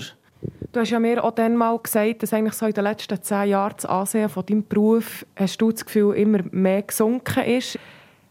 Du 0.71 0.81
hast 0.81 0.89
ja 0.89 0.99
mir 0.99 1.23
auch 1.23 1.31
dann 1.31 1.55
mal 1.55 1.77
gesagt, 1.79 2.23
dass 2.23 2.33
eigentlich 2.33 2.53
so 2.53 2.65
in 2.65 2.73
den 2.73 2.83
letzten 2.83 3.21
zehn 3.21 3.49
Jahren 3.49 3.73
das 3.75 3.85
Ansehen 3.85 4.29
von 4.29 4.45
deinem 4.45 4.67
Beruf, 4.67 5.25
hast 5.35 5.61
du 5.61 5.71
das 5.71 5.85
Gefühl, 5.85 6.15
immer 6.15 6.39
mehr 6.51 6.81
gesunken 6.81 7.43
ist. 7.43 7.79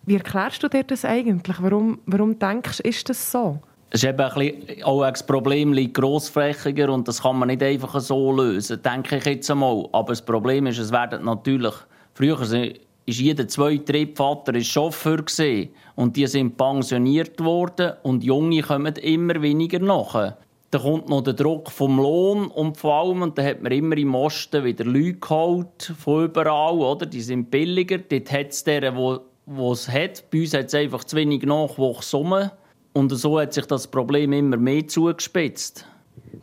Wie 0.04 0.14
erklärst 0.14 0.62
du 0.62 0.68
dir 0.68 0.84
das 0.84 1.04
eigentlich? 1.04 1.56
Warum, 1.60 1.98
warum 2.06 2.38
denkst 2.38 2.78
du, 2.78 2.88
ist 2.88 3.08
das 3.08 3.32
so? 3.32 3.58
Es 3.90 4.02
ist 4.02 4.08
eben 4.08 4.20
ein 4.20 4.34
bisschen, 4.34 4.82
auch 4.84 5.08
das 5.08 5.24
Problem 5.24 5.72
liegt 5.72 5.94
grossflächiger 5.94 6.92
und 6.92 7.08
das 7.08 7.22
kann 7.22 7.38
man 7.38 7.48
nicht 7.48 7.62
einfach 7.62 7.98
so 8.00 8.32
lösen, 8.32 8.82
denke 8.82 9.16
ich 9.16 9.24
jetzt 9.24 9.50
einmal. 9.50 9.88
Aber 9.92 10.08
das 10.08 10.22
Problem 10.22 10.66
ist, 10.66 10.78
es 10.78 10.92
werden 10.92 11.24
natürlich, 11.24 11.74
früher 12.14 12.40
ist 12.42 13.20
jeder 13.20 13.48
zweite 13.48 13.84
Triebvater 13.84 14.60
Chauffeur 14.60 15.18
gewesen, 15.18 15.70
und 15.94 16.16
die 16.16 16.26
sind 16.26 16.56
pensioniert 16.56 17.40
worden 17.42 17.92
und 18.02 18.22
Junge 18.22 18.60
kommen 18.62 18.94
immer 18.96 19.40
weniger 19.40 19.78
nach. 19.78 20.34
Dann 20.76 20.84
kommt 20.84 21.08
noch 21.08 21.22
der 21.22 21.32
Druck 21.32 21.70
vom 21.70 21.96
Lohn 21.96 22.48
und 22.48 22.76
vor 22.76 22.92
allem, 22.96 23.22
und 23.22 23.38
dann 23.38 23.46
hat 23.46 23.62
man 23.62 23.72
immer 23.72 23.96
im 23.96 24.14
Osten 24.14 24.62
wieder 24.62 24.84
Leute 24.84 25.14
geholt, 25.14 25.94
von 25.98 26.26
überall, 26.26 26.74
oder? 26.74 27.06
Die 27.06 27.22
sind 27.22 27.50
billiger. 27.50 27.96
Dort 27.96 28.30
hat 28.30 28.50
es 28.50 28.62
deren, 28.62 28.94
wo 28.94 29.72
es 29.72 29.88
hat. 29.88 30.30
Bei 30.30 30.40
uns 30.40 30.52
hat 30.52 30.66
es 30.66 30.74
einfach 30.74 31.04
zu 31.04 31.16
wenig 31.16 31.44
Nachwuchs 31.44 32.12
rum. 32.12 32.50
Und 32.92 33.08
so 33.08 33.40
hat 33.40 33.54
sich 33.54 33.64
das 33.64 33.86
Problem 33.86 34.34
immer 34.34 34.58
mehr 34.58 34.86
zugespitzt. 34.86 35.86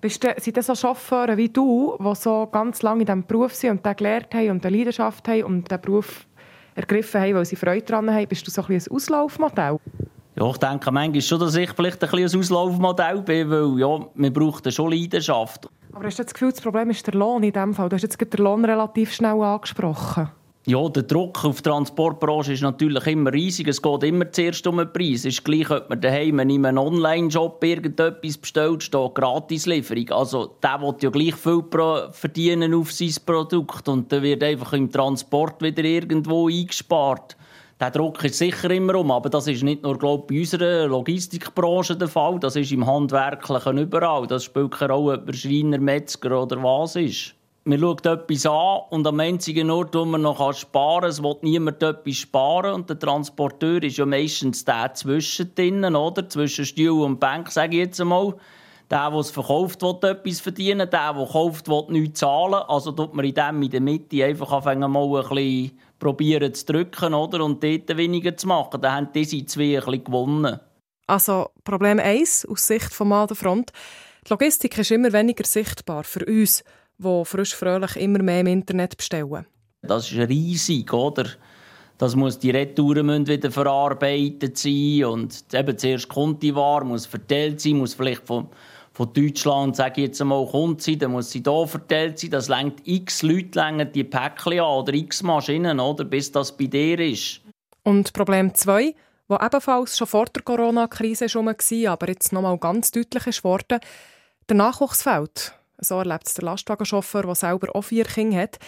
Bist 0.02 0.24
du, 0.24 0.34
sind 0.40 0.58
das 0.58 0.66
so 0.66 0.74
Chauffeure 0.74 1.38
wie 1.38 1.50
du, 1.50 1.96
die 2.00 2.16
so 2.16 2.48
ganz 2.52 2.82
lange 2.82 3.02
in 3.02 3.06
diesem 3.06 3.28
Beruf 3.28 3.54
sind 3.54 3.70
und 3.70 3.86
den 3.86 3.96
gelernt 3.96 4.34
haben 4.34 4.50
und 4.50 4.66
eine 4.66 4.75
Leidenschaft 4.75 5.28
haben 5.28 5.44
und 5.44 5.70
den 5.70 5.80
Beruf 5.80 6.25
ergriffen 6.74 7.22
haben, 7.22 7.36
weil 7.36 7.46
sie 7.46 7.56
Freude 7.56 7.86
daran 7.86 8.12
haben? 8.12 8.28
Bist 8.28 8.48
du 8.48 8.50
so 8.50 8.63
ein, 8.63 8.72
ein 8.72 8.84
Auslaufmodell? 8.90 9.78
Ja, 10.36 10.50
ich 10.50 10.58
denke 10.58 10.92
manchmal 10.92 11.22
schon, 11.22 11.40
dass 11.40 11.56
ich 11.56 11.72
vielleicht 11.72 12.04
ein, 12.04 12.10
ein 12.10 12.24
Auslaufmodell 12.24 13.22
bin, 13.22 13.50
weil 13.52 13.80
ja, 13.80 14.08
man 14.16 14.34
braucht 14.34 14.72
schon 14.74 14.92
Leidenschaft. 14.92 15.70
Aber 15.92 16.06
hast 16.06 16.18
du 16.18 16.24
das 16.24 16.34
Gefühl, 16.34 16.52
das 16.52 16.62
Problem 16.62 16.90
ist 16.90 17.06
der 17.06 17.13
Lohn 17.13 17.44
in 17.44 17.54
diesem 17.54 17.74
Fall? 17.75 17.88
Du 17.90 17.96
hast 17.96 18.02
jetzt 18.02 18.20
den 18.20 18.44
Lohn 18.44 18.66
relativ 18.66 19.13
schnell 19.13 19.40
angesprochen. 19.42 20.30
Ja, 20.66 20.88
der 20.88 21.04
Druck 21.04 21.44
auf 21.44 21.58
die 21.58 21.63
Transportbranche 21.63 22.54
ist 22.54 22.62
natürlich 22.62 23.06
immer 23.08 23.34
riesig. 23.34 23.68
Es 23.68 23.82
geht 23.82 24.04
immer 24.04 24.32
zuerst 24.32 24.66
um 24.66 24.78
den 24.78 24.94
Preis. 24.94 25.20
Es 25.20 25.25
ist 25.25 25.44
gleich, 25.44 25.70
ob 25.70 25.90
man 25.90 26.00
daheim 26.00 26.40
in 26.40 26.66
einem 26.66 26.78
Online-Shop 26.78 27.62
irgendetwas 27.62 28.38
bestellt, 28.38 28.82
steht 28.82 29.13
Gratislieferung. 29.13 30.10
Also, 30.12 30.56
der 30.63 30.82
will 30.82 30.96
ja 31.02 31.10
gleich 31.10 31.36
viel 31.36 31.63
verdienen 32.12 32.74
auf 32.74 32.94
sein 32.94 33.13
Produkt. 33.25 33.90
Und 33.90 34.10
dann 34.10 34.24
wird 34.24 34.42
einfach 34.42 34.72
im 34.72 34.90
Transport 34.90 35.62
wieder 35.62 35.84
irgendwo 35.84 36.48
eingespart. 36.48 37.36
Der 37.84 37.92
Druck 37.92 38.24
ist 38.24 38.38
sicher 38.38 38.72
immer 38.72 38.96
um, 38.96 39.12
aber 39.12 39.30
das 39.30 39.46
ist 39.46 39.62
nicht 39.62 39.84
nur 39.84 40.00
glaub, 40.00 40.30
bei 40.30 40.40
unserer 40.40 40.88
Logistikbranche 40.88 41.98
der 41.98 42.08
Fall, 42.08 42.40
das 42.40 42.56
ist 42.56 42.72
im 42.72 42.88
Handwerklichen 42.88 43.78
überall. 43.78 44.25
Das 44.25 44.46
spielt 44.46 44.72
keine 44.72 44.94
Rolle, 44.94 45.18
ob 45.18 45.25
man 45.25 45.34
Schreiner, 45.34 45.80
Metzger 45.80 46.44
oder 46.44 46.63
was 46.63 46.96
ist. 46.96 47.36
Man 47.66 47.82
schaut 47.82 48.06
etwas 48.06 48.46
an 48.46 48.84
und 48.90 49.06
am 49.06 49.20
einzigen 49.20 49.70
Ort, 49.70 49.96
wo 49.96 50.06
man 50.06 50.22
noch 50.22 50.54
sparen 50.54 51.02
kann, 51.02 51.10
es 51.10 51.22
will 51.22 51.36
niemand 51.42 51.84
etwas 51.84 52.16
sparen 52.16 52.74
und 52.74 52.90
der 52.90 53.00
Transporteur 53.00 53.84
ist 53.84 53.98
ja 53.98 54.06
meistens 54.06 54.63
der 54.63 54.94
zwischendrin, 54.94 55.84
oder? 55.94 56.30
Zwischen 56.30 56.63
Stuhl 56.63 57.04
und 57.04 57.20
Bank, 57.20 57.52
sage 57.52 57.74
ich 57.74 57.84
jetzt 57.84 58.00
einmal. 58.00 58.34
Der, 58.90 59.10
der 59.10 59.20
es 59.20 59.32
verkauft, 59.32 59.82
will 59.82 59.98
etwas 60.10 60.40
verdienen. 60.40 60.90
Der, 60.90 61.13
der 61.13 61.28
kauft, 61.30 61.68
will 61.68 61.86
nichts 61.90 62.22
zahlen. 62.22 62.62
Also 62.68 62.94
tut 62.94 63.13
man 63.13 63.25
in 63.25 63.34
dem 63.34 63.62
in 63.62 63.72
der 63.72 63.82
Mitte 63.82 64.24
einfach 64.24 64.52
anfangen, 64.54 64.90
mal 64.92 65.04
ein 65.04 65.30
bisschen 65.30 65.72
probieren 66.03 66.53
zu 66.53 66.65
drücken 66.65 67.13
oder? 67.13 67.43
und 67.43 67.63
dort 67.63 67.95
weniger 67.95 68.36
zu 68.36 68.48
machen. 68.48 68.81
Dann 68.81 68.93
haben 68.93 69.10
diese 69.15 69.45
zwei 69.45 69.77
ein 69.77 69.86
bisschen 69.86 70.03
gewonnen. 70.03 70.60
Also 71.07 71.50
Problem 71.63 72.00
1 72.00 72.45
aus 72.45 72.67
Sicht 72.67 72.93
vom 72.93 73.10
Mann 73.10 73.27
der 73.27 73.38
Front. 73.38 73.72
Die 74.25 74.29
Logistik 74.29 74.77
ist 74.77 74.91
immer 74.91 75.12
weniger 75.13 75.45
sichtbar 75.45 76.03
für 76.03 76.25
uns, 76.25 76.63
die 76.98 77.25
frisch 77.25 77.55
fröhlich 77.55 77.95
immer 77.95 78.22
mehr 78.22 78.41
im 78.41 78.48
Internet 78.48 78.98
bestellen. 78.98 79.45
Das 79.81 80.12
ist 80.12 80.29
riesig, 80.29 80.91
oder? 80.93 81.25
Das 81.98 82.15
muss 82.15 82.39
die 82.39 82.51
Retouren 82.51 83.27
wieder 83.27 83.51
verarbeitet 83.51 84.57
sein 84.57 85.05
und 85.05 85.45
eben 85.53 85.77
zuerst 85.77 86.10
kommt 86.10 86.41
die 86.41 86.55
Ware, 86.55 86.86
muss 86.86 87.05
verteilt 87.05 87.62
sein, 87.62 87.77
muss 87.77 87.93
vielleicht 87.93 88.25
von, 88.25 88.50
von 88.93 89.12
Deutschland, 89.12 89.75
sage 89.75 90.01
ich 90.01 90.07
jetzt 90.07 90.21
einmal, 90.21 90.45
kommt 90.45 90.81
sie, 90.83 90.97
dann 90.97 91.12
muss 91.12 91.31
sie 91.31 91.41
hier 91.43 91.67
verteilt 91.67 92.19
sein. 92.19 92.29
Das 92.29 92.47
längt 92.47 92.81
x 92.85 93.23
Leute 93.23 93.59
länger 93.59 93.85
die 93.85 94.03
Päckchen 94.03 94.59
an 94.59 94.65
oder 94.65 94.93
x 94.93 95.23
Maschinen, 95.23 95.79
oder, 95.79 96.03
bis 96.03 96.31
das 96.31 96.55
bei 96.55 96.67
dir 96.67 97.00
ist. 97.00 97.41
Und 97.83 98.13
Problem 98.13 98.53
2, 98.53 98.93
wo 99.27 99.35
ebenfalls 99.35 99.97
schon 99.97 100.07
vor 100.07 100.25
der 100.25 100.43
Corona-Krise 100.43 101.27
schon 101.27 101.47
war, 101.47 101.91
aber 101.91 102.07
jetzt 102.07 102.31
noch 102.31 102.43
mal 102.43 102.57
ganz 102.57 102.91
deutlich 102.91 103.25
ist 103.25 103.43
worden, 103.43 103.79
der 104.47 104.55
Nachwuchs 104.55 105.01
fehlt. 105.01 105.53
So 105.79 105.97
erlebt 105.97 106.27
es 106.27 106.35
der 106.35 106.45
Lastwagenchauffeur, 106.45 107.23
der 107.23 107.35
selber 107.35 107.75
auch 107.75 107.81
vier 107.81 108.05
Kinder 108.05 108.41
hat. 108.41 108.59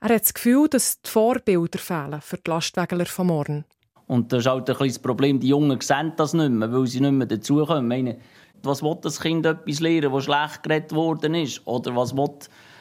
Er 0.00 0.10
hat 0.10 0.22
das 0.22 0.34
Gefühl, 0.34 0.68
dass 0.68 1.00
die 1.00 1.08
Vorbilder 1.08 1.78
fehlen 1.78 2.20
für 2.20 2.36
die 2.36 2.50
Lastwagenler 2.50 3.06
von 3.06 3.28
morgen. 3.28 3.64
Und 4.06 4.32
das 4.32 4.40
ist 4.40 4.46
halt 4.46 4.68
ein 4.68 4.76
das 4.88 4.98
Problem, 4.98 5.40
die 5.40 5.48
Jungen 5.48 5.80
sehen 5.80 6.12
das 6.16 6.34
nicht 6.34 6.50
mehr, 6.50 6.72
weil 6.72 6.86
sie 6.86 7.00
nicht 7.00 7.12
mehr 7.12 7.26
dazukommen. 7.26 7.88
meine, 7.88 8.18
was 8.64 8.82
will 8.82 8.96
das 9.00 9.20
Kind 9.20 9.46
etwas 9.46 9.80
lernen, 9.80 10.12
das 10.12 10.24
schlecht 10.24 10.62
geredet 10.62 10.92
worden 10.92 11.34
ist? 11.34 11.66
Oder 11.66 11.94
was 11.96 12.16
will 12.16 12.30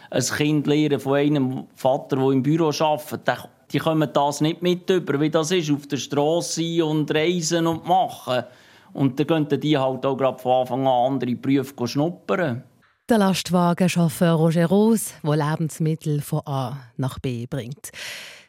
ein 0.10 0.24
Kind 0.24 0.68
lernen 0.68 1.00
von 1.00 1.16
einem 1.16 1.68
Vater, 1.76 2.18
der 2.18 2.32
im 2.32 2.44
Büro 2.44 2.70
arbeitet? 2.70 3.50
Die 3.72 3.80
kommen 3.80 4.10
das 4.12 4.42
nicht 4.42 4.62
mit 4.62 4.90
über, 4.90 5.20
wie 5.20 5.30
das 5.30 5.52
ist, 5.52 5.72
auf 5.72 5.88
der 5.88 5.98
Straße 5.98 6.84
und 6.86 7.14
reisen 7.14 7.68
und 7.68 7.88
machen. 7.88 8.44
Und 8.94 9.18
dann 9.20 9.28
könnten 9.28 9.60
die 9.60 9.78
halt 9.78 10.06
auch 10.06 10.18
gerade 10.18 10.40
von 10.40 10.62
Anfang 10.62 10.82
an 10.82 11.14
andere 11.14 11.36
Berufe 11.36 11.88
schnuppern. 11.88 12.64
Der 13.10 13.18
Lastwagenchauffeur 13.18 14.34
Roger 14.34 14.68
Rose, 14.68 15.14
der 15.24 15.36
Lebensmittel 15.36 16.22
von 16.22 16.42
A 16.46 16.78
nach 16.98 17.20
B 17.20 17.46
bringt. 17.46 17.92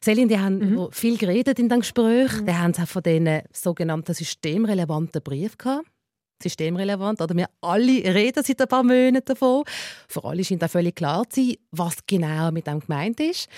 Selin, 0.01 0.29
die 0.29 0.39
haben 0.39 0.59
mhm. 0.59 0.89
viel 0.91 1.17
geredet 1.17 1.59
in 1.61 1.69
dem 1.69 1.81
Gespräch. 1.81 2.41
Mhm. 2.41 2.47
Die 2.47 2.53
haben 2.53 2.75
auch 2.75 2.89
von 2.89 3.03
diesen 3.03 3.43
sogenannten 3.53 4.15
systemrelevanten 4.15 5.23
Briefen 5.23 5.59
gehabt. 5.59 5.87
Systemrelevant, 6.43 7.21
oder? 7.21 7.37
Wir 7.37 7.49
alle 7.61 8.15
reden 8.15 8.43
seit 8.45 8.61
ein 8.61 8.69
paar 8.69 8.83
Monaten 8.83 9.25
davon. 9.25 9.65
Für 10.09 10.25
alle 10.25 10.45
scheint 10.45 10.65
auch 10.65 10.71
völlig 10.71 10.97
klar 10.97 11.29
zu 11.29 11.45
sein, 11.45 11.57
was 11.71 11.97
genau 12.07 12.51
mit 12.51 12.67
dem 12.67 12.81
gemeint 12.81 13.21
ist. 13.21 13.49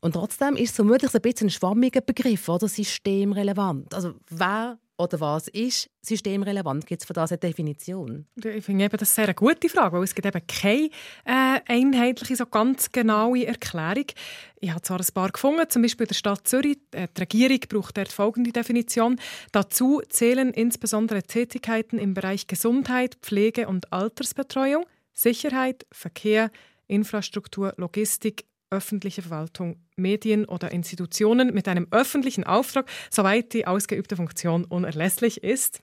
Und 0.00 0.12
trotzdem 0.12 0.56
ist 0.56 0.70
es 0.70 0.76
vermutlich 0.76 1.14
ein 1.14 1.20
bisschen 1.22 1.46
ein 1.46 1.50
schwammiger 1.50 2.00
Begriff, 2.00 2.48
oder? 2.48 2.68
Systemrelevant. 2.68 3.94
Also 3.94 4.14
wer 4.28 4.78
oder 4.96 5.20
was 5.20 5.48
ist 5.48 5.90
systemrelevant? 6.02 6.86
Gibt 6.86 7.02
es 7.02 7.06
für 7.06 7.12
das 7.12 7.32
eine 7.32 7.38
Definition? 7.38 8.26
Ich 8.36 8.64
finde 8.64 8.84
eben, 8.84 8.96
das 8.96 9.10
ist 9.10 9.18
eine 9.18 9.26
sehr 9.26 9.34
gute 9.34 9.68
Frage, 9.68 9.96
weil 9.96 10.04
es 10.04 10.14
gibt 10.14 10.26
eben 10.26 10.46
keine 10.46 10.90
äh, 11.24 11.60
einheitliche, 11.66 12.36
so 12.36 12.46
ganz 12.46 12.92
genaue 12.92 13.46
Erklärung. 13.46 14.06
Ich 14.60 14.70
habe 14.70 14.82
zwar 14.82 15.00
ein 15.00 15.06
paar 15.12 15.30
gefunden, 15.30 15.68
zum 15.68 15.82
Beispiel 15.82 16.04
in 16.04 16.08
der 16.08 16.14
Stadt 16.14 16.46
Zürich. 16.46 16.78
Äh, 16.92 17.08
die 17.16 17.20
Regierung 17.20 17.60
braucht 17.68 17.96
dort 17.96 18.12
folgende 18.12 18.52
Definition. 18.52 19.18
Dazu 19.50 20.00
zählen 20.08 20.52
insbesondere 20.52 21.22
Tätigkeiten 21.22 21.98
im 21.98 22.14
Bereich 22.14 22.46
Gesundheit, 22.46 23.16
Pflege 23.20 23.66
und 23.66 23.92
Altersbetreuung, 23.92 24.86
Sicherheit, 25.12 25.86
Verkehr, 25.90 26.50
Infrastruktur, 26.86 27.74
Logistik, 27.76 28.44
öffentliche 28.74 29.22
Verwaltung, 29.22 29.76
Medien 29.96 30.44
oder 30.44 30.72
Institutionen 30.72 31.54
mit 31.54 31.68
einem 31.68 31.86
öffentlichen 31.90 32.44
Auftrag, 32.44 32.90
soweit 33.10 33.52
die 33.52 33.66
ausgeübte 33.66 34.16
Funktion 34.16 34.64
unerlässlich 34.64 35.42
ist. 35.42 35.82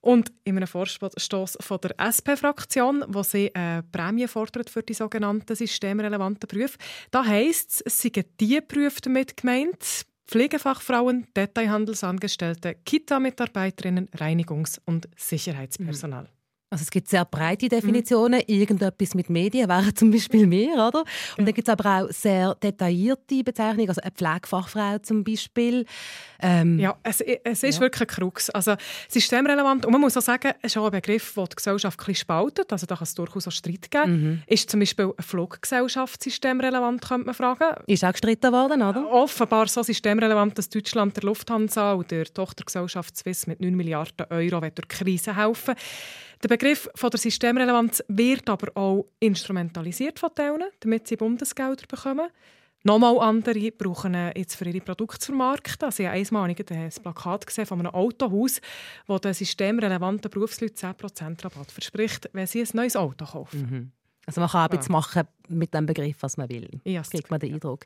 Und 0.00 0.32
in 0.42 0.56
einem 0.56 0.66
Vorstoß 0.66 1.58
von 1.60 1.78
der 1.80 1.94
SP-Fraktion, 2.00 3.04
wo 3.06 3.22
sie 3.22 3.54
eine 3.54 3.84
Prämie 3.84 4.26
fordert 4.26 4.68
für 4.68 4.82
die 4.82 4.94
sogenannten 4.94 5.54
systemrelevanten 5.54 6.48
Berufe, 6.48 6.76
da 7.12 7.24
heisst 7.24 7.70
es, 7.70 7.80
es 7.82 8.02
seien 8.02 8.24
die 8.40 8.60
Berufe 8.60 9.00
damit 9.02 9.36
gemeint, 9.36 10.06
Pflegefachfrauen, 10.26 11.26
Detailhandelsangestellte, 11.36 12.74
Kita-Mitarbeiterinnen, 12.84 14.08
Reinigungs- 14.08 14.80
und 14.86 15.08
Sicherheitspersonal. 15.16 16.24
Mhm. 16.24 16.41
Also 16.72 16.84
es 16.84 16.90
gibt 16.90 17.06
sehr 17.06 17.26
breite 17.26 17.68
Definitionen. 17.68 18.40
Mhm. 18.48 18.54
Irgendetwas 18.54 19.14
mit 19.14 19.28
Medien 19.28 19.68
wäre 19.68 19.92
zum 19.94 20.10
Beispiel 20.10 20.46
mehr, 20.46 20.88
oder? 20.88 21.04
Und 21.36 21.44
dann 21.44 21.52
gibt 21.52 21.68
es 21.68 21.72
aber 21.72 22.04
auch 22.04 22.10
sehr 22.10 22.54
detaillierte 22.54 23.44
Bezeichnungen, 23.44 23.90
also 23.90 24.00
eine 24.00 24.10
Pflegefachfrau 24.10 24.96
zum 25.02 25.22
Beispiel. 25.22 25.84
Ähm, 26.42 26.78
ja, 26.78 26.96
es, 27.02 27.20
es 27.20 27.62
ist 27.62 27.76
ja. 27.76 27.80
wirklich 27.80 28.02
ein 28.02 28.06
Krux. 28.08 28.50
Also 28.50 28.74
systemrelevant. 29.08 29.86
Und 29.86 29.92
man 29.92 30.00
muss 30.00 30.16
auch 30.16 30.22
sagen, 30.22 30.52
es 30.60 30.72
ist 30.72 30.76
auch 30.76 30.86
ein 30.86 30.90
Begriff, 30.90 31.34
der 31.34 31.46
die 31.46 31.56
Gesellschaft 31.56 32.08
ein 32.08 32.14
spaltet. 32.14 32.72
Also 32.72 32.86
da 32.86 32.96
kann 32.96 33.04
es 33.04 33.14
durchaus 33.14 33.48
auch 33.48 33.52
Streit 33.52 33.90
geben. 33.90 34.12
Mhm. 34.12 34.42
Ist 34.46 34.68
zum 34.68 34.80
Beispiel 34.80 35.06
eine 35.06 35.14
Fluggesellschaft 35.20 36.22
systemrelevant, 36.22 37.00
könnte 37.06 37.26
man 37.26 37.34
fragen. 37.34 37.82
Ist 37.86 38.04
auch 38.04 38.12
gestritten 38.12 38.52
worden, 38.52 38.82
oder? 38.82 39.08
Offenbar 39.10 39.68
so 39.68 39.82
systemrelevant, 39.82 40.58
dass 40.58 40.68
Deutschland 40.68 41.16
der 41.16 41.24
Lufthansa 41.24 41.92
und 41.92 42.10
der 42.10 42.24
Tochtergesellschaft 42.24 43.16
Swiss 43.16 43.46
mit 43.46 43.60
9 43.60 43.74
Milliarden 43.74 44.26
Euro 44.30 44.60
durch 44.60 44.72
die 44.74 44.88
Krise 44.88 45.36
helfen 45.36 45.74
der 46.42 46.48
Begriff 46.48 46.90
von 46.96 47.08
der 47.08 47.20
Systemrelevanz 47.20 48.02
wird 48.08 48.50
aber 48.50 48.76
auch 48.76 49.06
instrumentalisiert 49.20 50.18
von 50.18 50.34
Teilen, 50.34 50.64
damit 50.80 51.06
sie 51.06 51.16
Bundesgelder 51.16 51.84
bekommen. 51.88 52.28
Nochmal 52.84 53.18
andere 53.20 53.70
brauchen 53.70 54.14
jetzt 54.36 54.56
für 54.56 54.64
ihre 54.64 54.80
Produkte 54.80 55.18
zu 55.18 55.26
vermarkten. 55.26 55.86
Also 55.86 56.02
ich 56.02 56.08
habe 56.08 56.18
einmal 56.18 56.50
ein 56.50 56.90
Plakat 57.02 57.46
gesehen 57.46 57.66
von 57.66 57.78
einem 57.78 57.94
Autohaus, 57.94 58.60
das 59.06 59.20
den 59.20 59.34
systemrelevanten 59.34 60.30
Berufsleuten 60.30 60.76
10% 60.76 61.44
Rabatt 61.44 61.70
verspricht, 61.70 62.28
wenn 62.32 62.46
sie 62.46 62.62
ein 62.62 62.68
neues 62.74 62.96
Auto 62.96 63.24
kaufen. 63.24 63.60
Mhm. 63.60 63.92
Also 64.26 64.40
man 64.40 64.50
kann 64.50 64.70
auch 64.70 64.82
ja. 64.82 64.92
machen 64.92 65.22
mit 65.48 65.74
dem 65.74 65.86
Begriff, 65.86 66.16
was 66.20 66.36
man 66.36 66.48
will. 66.48 66.68
Ja, 66.84 67.02
kriegt 67.02 67.30
man 67.30 67.40
den 67.40 67.54
Eindruck. 67.54 67.84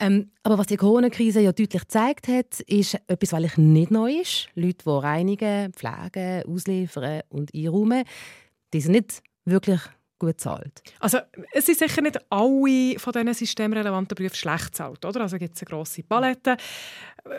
Ähm, 0.00 0.30
aber 0.42 0.58
was 0.58 0.66
die 0.66 0.76
Corona-Krise 0.76 1.40
ja 1.40 1.52
deutlich 1.52 1.82
gezeigt 1.82 2.26
hat, 2.26 2.60
ist 2.60 2.98
etwas, 3.06 3.32
was 3.32 3.56
nicht 3.56 3.90
neu 3.90 4.20
ist. 4.20 4.48
Leute, 4.54 4.84
die 4.84 4.90
reinigen, 4.90 5.72
pflegen, 5.72 6.42
ausliefern 6.44 7.22
und 7.28 7.54
einräumen, 7.54 8.04
die 8.72 8.80
sind 8.80 8.92
nicht 8.92 9.22
wirklich 9.44 9.80
gut 10.20 10.40
zahlt. 10.40 10.82
Also 11.00 11.18
es 11.52 11.66
sind 11.66 11.78
sicher 11.78 12.02
nicht 12.02 12.20
alle 12.30 12.98
von 12.98 13.12
diesen 13.12 13.34
systemrelevanten 13.34 14.14
Berufen 14.14 14.36
schlecht 14.36 14.76
zahlt, 14.76 15.04
oder? 15.04 15.22
Also 15.22 15.38
gibt 15.38 15.56
es 15.56 15.62
eine 15.62 15.68
grosse 15.68 16.04
Palette. 16.04 16.56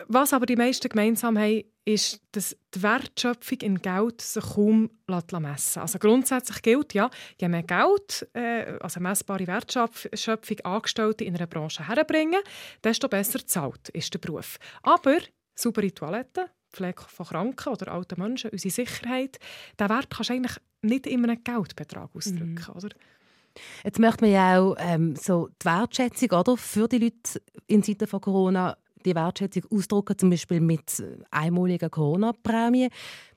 Was 0.08 0.34
aber 0.34 0.44
die 0.44 0.56
meisten 0.56 0.88
gemeinsam 0.88 1.38
haben, 1.38 1.62
ist, 1.84 2.20
dass 2.32 2.56
die 2.74 2.82
Wertschöpfung 2.82 3.58
in 3.62 3.78
Geld 3.82 4.20
sich 4.20 4.44
kaum 4.44 4.90
messen. 5.08 5.82
Also 5.82 5.98
grundsätzlich 5.98 6.62
gilt, 6.62 6.94
ja, 6.94 7.10
je 7.40 7.48
mehr 7.48 7.64
Geld, 7.64 8.28
äh, 8.34 8.78
also 8.80 9.00
messbare 9.00 9.46
Wertschöpfung 9.46 10.60
Angestellte 10.62 11.24
in 11.24 11.34
einer 11.34 11.46
Branche 11.46 11.86
herbringen, 11.88 12.40
desto 12.84 13.08
besser 13.08 13.44
zahlt 13.46 13.88
ist 13.90 14.14
der 14.14 14.20
Beruf. 14.20 14.58
Aber 14.82 15.18
saubere 15.54 15.92
Toiletten, 15.92 16.44
Pflege 16.72 17.02
von 17.02 17.26
Kranken 17.26 17.72
oder 17.72 17.92
alten 17.92 18.20
Menschen, 18.20 18.50
unsere 18.50 18.72
Sicherheit, 18.72 19.38
diesen 19.78 19.90
Wert 19.90 20.10
kannst 20.10 20.30
du 20.30 20.34
eigentlich 20.34 20.58
nicht 20.82 21.06
in 21.06 21.24
einem 21.24 21.42
Geldbetrag 21.42 22.10
ausdrücken, 22.14 22.54
mhm. 22.54 22.76
oder? 22.76 22.88
Jetzt 23.84 23.98
möchte 23.98 24.24
man 24.24 24.32
ja 24.32 24.60
auch 24.60 24.76
ähm, 24.78 25.14
so 25.14 25.48
die 25.60 25.66
Wertschätzung 25.66 26.30
oder, 26.30 26.56
für 26.56 26.88
die 26.88 26.98
Leute 26.98 27.42
in 27.66 27.82
Zeiten 27.82 28.06
von 28.06 28.20
Corona 28.20 28.76
die 29.04 29.14
Wertschätzung 29.14 29.64
ausdrücken, 29.70 30.16
zum 30.16 30.30
Beispiel 30.30 30.60
mit 30.60 31.02
einmaligen 31.30 31.90
Corona-Prämien. 31.90 32.90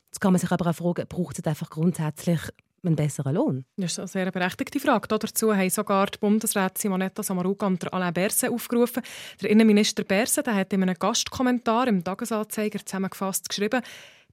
Jetzt 0.05 0.21
kann 0.21 0.31
man 0.31 0.39
sich 0.39 0.51
aber 0.51 0.69
auch 0.69 0.75
fragen, 0.75 1.07
braucht 1.07 1.39
es 1.39 1.45
einfach 1.45 1.69
grundsätzlich 1.69 2.39
einen 2.85 2.95
besseren 2.95 3.35
Lohn? 3.35 3.65
Das 3.77 3.93
ist 3.93 3.99
eine 3.99 4.07
sehr 4.07 4.31
berechtigte 4.31 4.79
Frage. 4.79 5.07
Dazu 5.07 5.55
haben 5.55 5.69
sogar 5.69 6.05
die 6.07 6.19
Bundesräte 6.19 6.79
Simonetta 6.79 7.23
Samaruga 7.23 7.67
und 7.67 7.91
Alain 7.91 8.13
Berset 8.13 8.51
aufgerufen. 8.51 9.03
Der 9.41 9.49
Innenminister 9.49 10.03
Berset 10.03 10.47
hat 10.47 10.71
in 10.71 10.83
einem 10.83 10.95
Gastkommentar 10.95 11.87
im 11.87 12.03
Tagesanzeiger 12.03 12.85
zusammengefasst 12.85 13.49
geschrieben, 13.49 13.81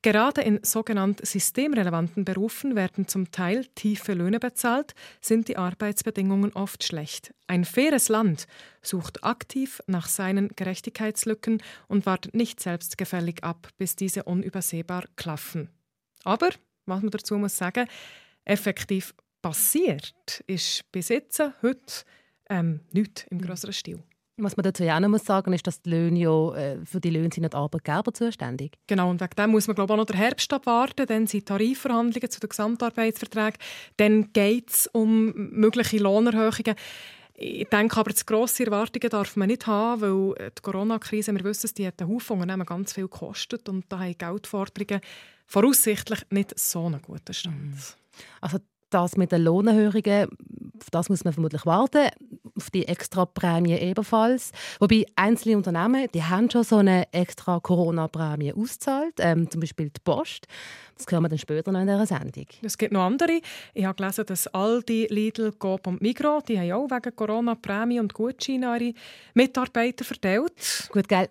Gerade 0.02 0.40
in 0.40 0.58
sogenannten 0.64 1.24
systemrelevanten 1.24 2.24
Berufen 2.24 2.74
werden 2.74 3.06
zum 3.06 3.30
Teil 3.30 3.66
tiefe 3.76 4.14
Löhne 4.14 4.40
bezahlt, 4.40 4.94
sind 5.20 5.46
die 5.46 5.56
Arbeitsbedingungen 5.56 6.52
oft 6.54 6.82
schlecht. 6.82 7.32
Ein 7.46 7.64
faires 7.64 8.08
Land 8.08 8.48
sucht 8.82 9.22
aktiv 9.22 9.80
nach 9.86 10.08
seinen 10.08 10.48
Gerechtigkeitslücken 10.56 11.62
und 11.86 12.04
wartet 12.04 12.34
nicht 12.34 12.58
selbstgefällig 12.58 13.44
ab, 13.44 13.68
bis 13.78 13.94
diese 13.94 14.24
unübersehbar 14.24 15.04
klaffen. 15.14 15.70
Aber, 16.24 16.50
was 16.86 17.02
man 17.02 17.10
dazu 17.10 17.38
muss 17.38 17.56
sagen, 17.56 17.86
effektiv 18.44 19.14
passiert 19.40 20.42
ist 20.48 20.90
bis 20.90 21.10
jetzt, 21.10 21.40
heute, 21.62 22.04
ähm, 22.50 22.80
nichts 22.90 23.24
im 23.30 23.40
größeren 23.40 23.72
Stil. 23.72 24.02
Was 24.38 24.56
man 24.56 24.64
dazu 24.64 24.82
ja 24.82 24.96
auch 24.96 25.00
noch 25.00 25.10
muss 25.10 25.24
sagen 25.24 25.52
ist, 25.52 25.66
dass 25.66 25.82
die 25.82 25.90
Löhne 25.90 26.18
ja, 26.18 26.54
äh, 26.54 26.84
für 26.86 27.00
die 27.00 27.10
Löhne 27.10 27.28
sind 27.32 27.42
nicht 27.42 27.54
Arbeitgeber 27.54 28.14
zuständig. 28.14 28.78
Genau, 28.86 29.10
und 29.10 29.20
wegen 29.20 29.34
dem 29.36 29.50
muss 29.50 29.66
man 29.66 29.74
glaube 29.74 29.92
ich, 29.92 29.94
auch 29.94 29.98
noch 29.98 30.06
den 30.06 30.16
Herbst 30.16 30.52
abwarten. 30.52 31.06
Dann 31.06 31.26
sind 31.26 31.46
Tarifverhandlungen 31.46 32.30
zu 32.30 32.40
den 32.40 32.48
Gesamtarbeitsverträgen. 32.48 33.58
Dann 33.98 34.32
geht 34.32 34.70
es 34.70 34.86
um 34.86 35.32
mögliche 35.34 35.98
Lohnerhöhungen. 35.98 36.76
Ich 37.34 37.68
denke 37.68 37.96
aber, 37.98 38.14
zu 38.14 38.24
grosse 38.24 38.64
Erwartungen 38.64 39.10
darf 39.10 39.36
man 39.36 39.48
nicht 39.48 39.66
haben, 39.66 40.00
weil 40.00 40.50
die 40.50 40.62
Corona-Krise, 40.62 41.34
wir 41.34 41.44
wissen 41.44 41.66
es, 41.66 41.74
die 41.74 41.86
hat 41.86 42.00
einen 42.00 42.10
Haufen 42.10 42.34
Unternehmen 42.34 42.66
ganz 42.66 42.92
viel 42.92 43.04
gekostet 43.04 43.68
und 43.68 43.84
da 43.88 43.98
haben 43.98 44.16
Geldforderungen 44.16 45.00
voraussichtlich 45.46 46.20
nicht 46.30 46.58
so 46.58 46.86
einen 46.86 47.02
guten 47.02 47.34
Stand. 47.34 47.96
Also 48.40 48.58
das 48.94 49.16
mit 49.16 49.32
den 49.32 49.42
Lohnerhöhungen 49.42 50.28
auf 50.82 50.90
das 50.90 51.08
muss 51.08 51.24
man 51.24 51.32
vermutlich 51.32 51.64
warten, 51.64 52.08
auf 52.56 52.70
die 52.70 52.86
Extra-Prämie 52.86 53.78
ebenfalls. 53.78 54.50
Wobei 54.80 55.06
einzelne 55.16 55.56
Unternehmen, 55.56 56.08
die 56.12 56.22
haben 56.22 56.50
schon 56.50 56.64
so 56.64 56.76
eine 56.76 57.12
extra 57.12 57.60
Corona-Prämie 57.60 58.52
ausgezahlt, 58.52 59.14
ähm, 59.18 59.50
zum 59.50 59.60
Beispiel 59.60 59.90
die 59.90 60.00
Post. 60.02 60.46
Das 60.96 61.06
hören 61.10 61.22
wir 61.22 61.28
dann 61.28 61.38
später 61.38 61.72
noch 61.72 61.80
in 61.80 61.86
dieser 61.86 62.06
Sendung. 62.06 62.46
Es 62.62 62.76
gibt 62.76 62.92
noch 62.92 63.02
andere. 63.02 63.40
Ich 63.74 63.84
habe 63.84 63.96
gelesen, 63.96 64.26
dass 64.26 64.46
Aldi, 64.48 65.06
Lidl, 65.10 65.52
Coop 65.52 65.86
und 65.86 66.02
Migros, 66.02 66.44
die 66.44 66.58
haben 66.58 66.72
auch 66.72 66.90
wegen 66.90 67.16
Corona-Prämie 67.16 68.00
und 68.00 68.12
Gutscheine 68.12 68.78
ihre 68.78 68.94
Mitarbeiter 69.34 70.04
verteilt. 70.04 70.52
Gut, 70.90 71.08
gell? 71.08 71.28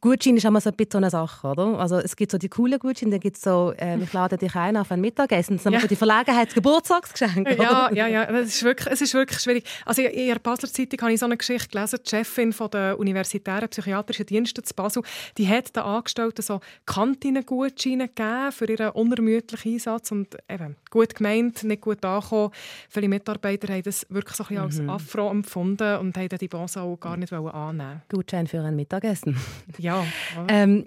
Gutschein 0.00 0.36
ist 0.36 0.44
immer 0.44 0.60
so 0.60 0.70
ein 0.70 0.76
bisschen 0.76 0.92
so 0.92 0.98
eine 0.98 1.10
Sache, 1.10 1.46
oder? 1.46 1.78
Also 1.78 1.98
es 1.98 2.16
gibt 2.16 2.32
so 2.32 2.38
die 2.38 2.48
coolen 2.48 2.78
Gutscheine, 2.78 3.12
dann 3.12 3.20
gibt 3.20 3.36
es 3.36 3.42
so, 3.42 3.72
äh, 3.76 3.98
ich 3.98 4.12
lade 4.12 4.36
dich 4.36 4.54
ein 4.54 4.76
auf 4.76 4.90
ein 4.90 5.00
Mittagessen, 5.00 5.56
das 5.56 5.66
ist 5.66 5.72
ja. 5.72 5.86
die 5.86 5.96
Verlegenheit 5.96 6.54
Geburtstagsgeschenk. 6.54 7.48
Ja, 7.58 7.90
ja, 7.92 8.06
ja, 8.06 8.24
es 8.24 8.56
ist 8.56 8.62
wirklich, 8.62 8.92
es 8.92 9.00
ist 9.00 9.14
wirklich 9.14 9.40
schwierig. 9.40 9.64
Also 9.84 10.02
in 10.02 10.28
der 10.28 10.38
Basler 10.38 10.68
Zeitung 10.68 11.00
habe 11.02 11.12
ich 11.12 11.20
so 11.20 11.26
eine 11.26 11.36
Geschichte 11.36 11.68
gelesen, 11.68 11.98
die 12.04 12.10
Chefin 12.10 12.52
von 12.52 12.70
der 12.70 12.98
universitären 12.98 13.68
psychiatrischen 13.68 14.26
Dienste 14.26 14.62
zu 14.62 14.74
Basel, 14.74 15.02
die 15.36 15.48
hat 15.48 15.74
den 15.74 15.82
Angestellten 15.82 16.42
so 16.42 16.60
Kantinengutscheine 16.86 18.08
gegeben 18.08 18.52
für 18.52 18.70
ihren 18.70 18.90
unermüdlichen 18.90 19.74
Einsatz 19.74 20.10
und 20.12 20.36
eben, 20.48 20.76
gut 20.90 21.14
gemeint, 21.14 21.64
nicht 21.64 21.82
gut 21.82 22.04
angekommen. 22.04 22.50
Viele 22.88 23.08
Mitarbeiter 23.08 23.72
haben 23.72 23.82
das 23.82 24.06
wirklich 24.08 24.36
so 24.36 24.44
ein 24.44 24.56
bisschen 24.66 24.84
mhm. 24.84 24.90
als 24.90 25.02
Affront 25.02 25.32
empfunden 25.32 25.98
und 25.98 26.16
haben 26.16 26.28
die 26.28 26.48
Bonus 26.48 26.76
auch 26.76 26.96
gar 26.96 27.16
nicht 27.16 27.32
annehmen 27.32 28.02
Gutschein 28.08 28.46
für 28.46 28.60
ein 28.60 28.76
Mittagessen. 28.76 29.36
Ja. 29.78 30.04
ähm, 30.48 30.86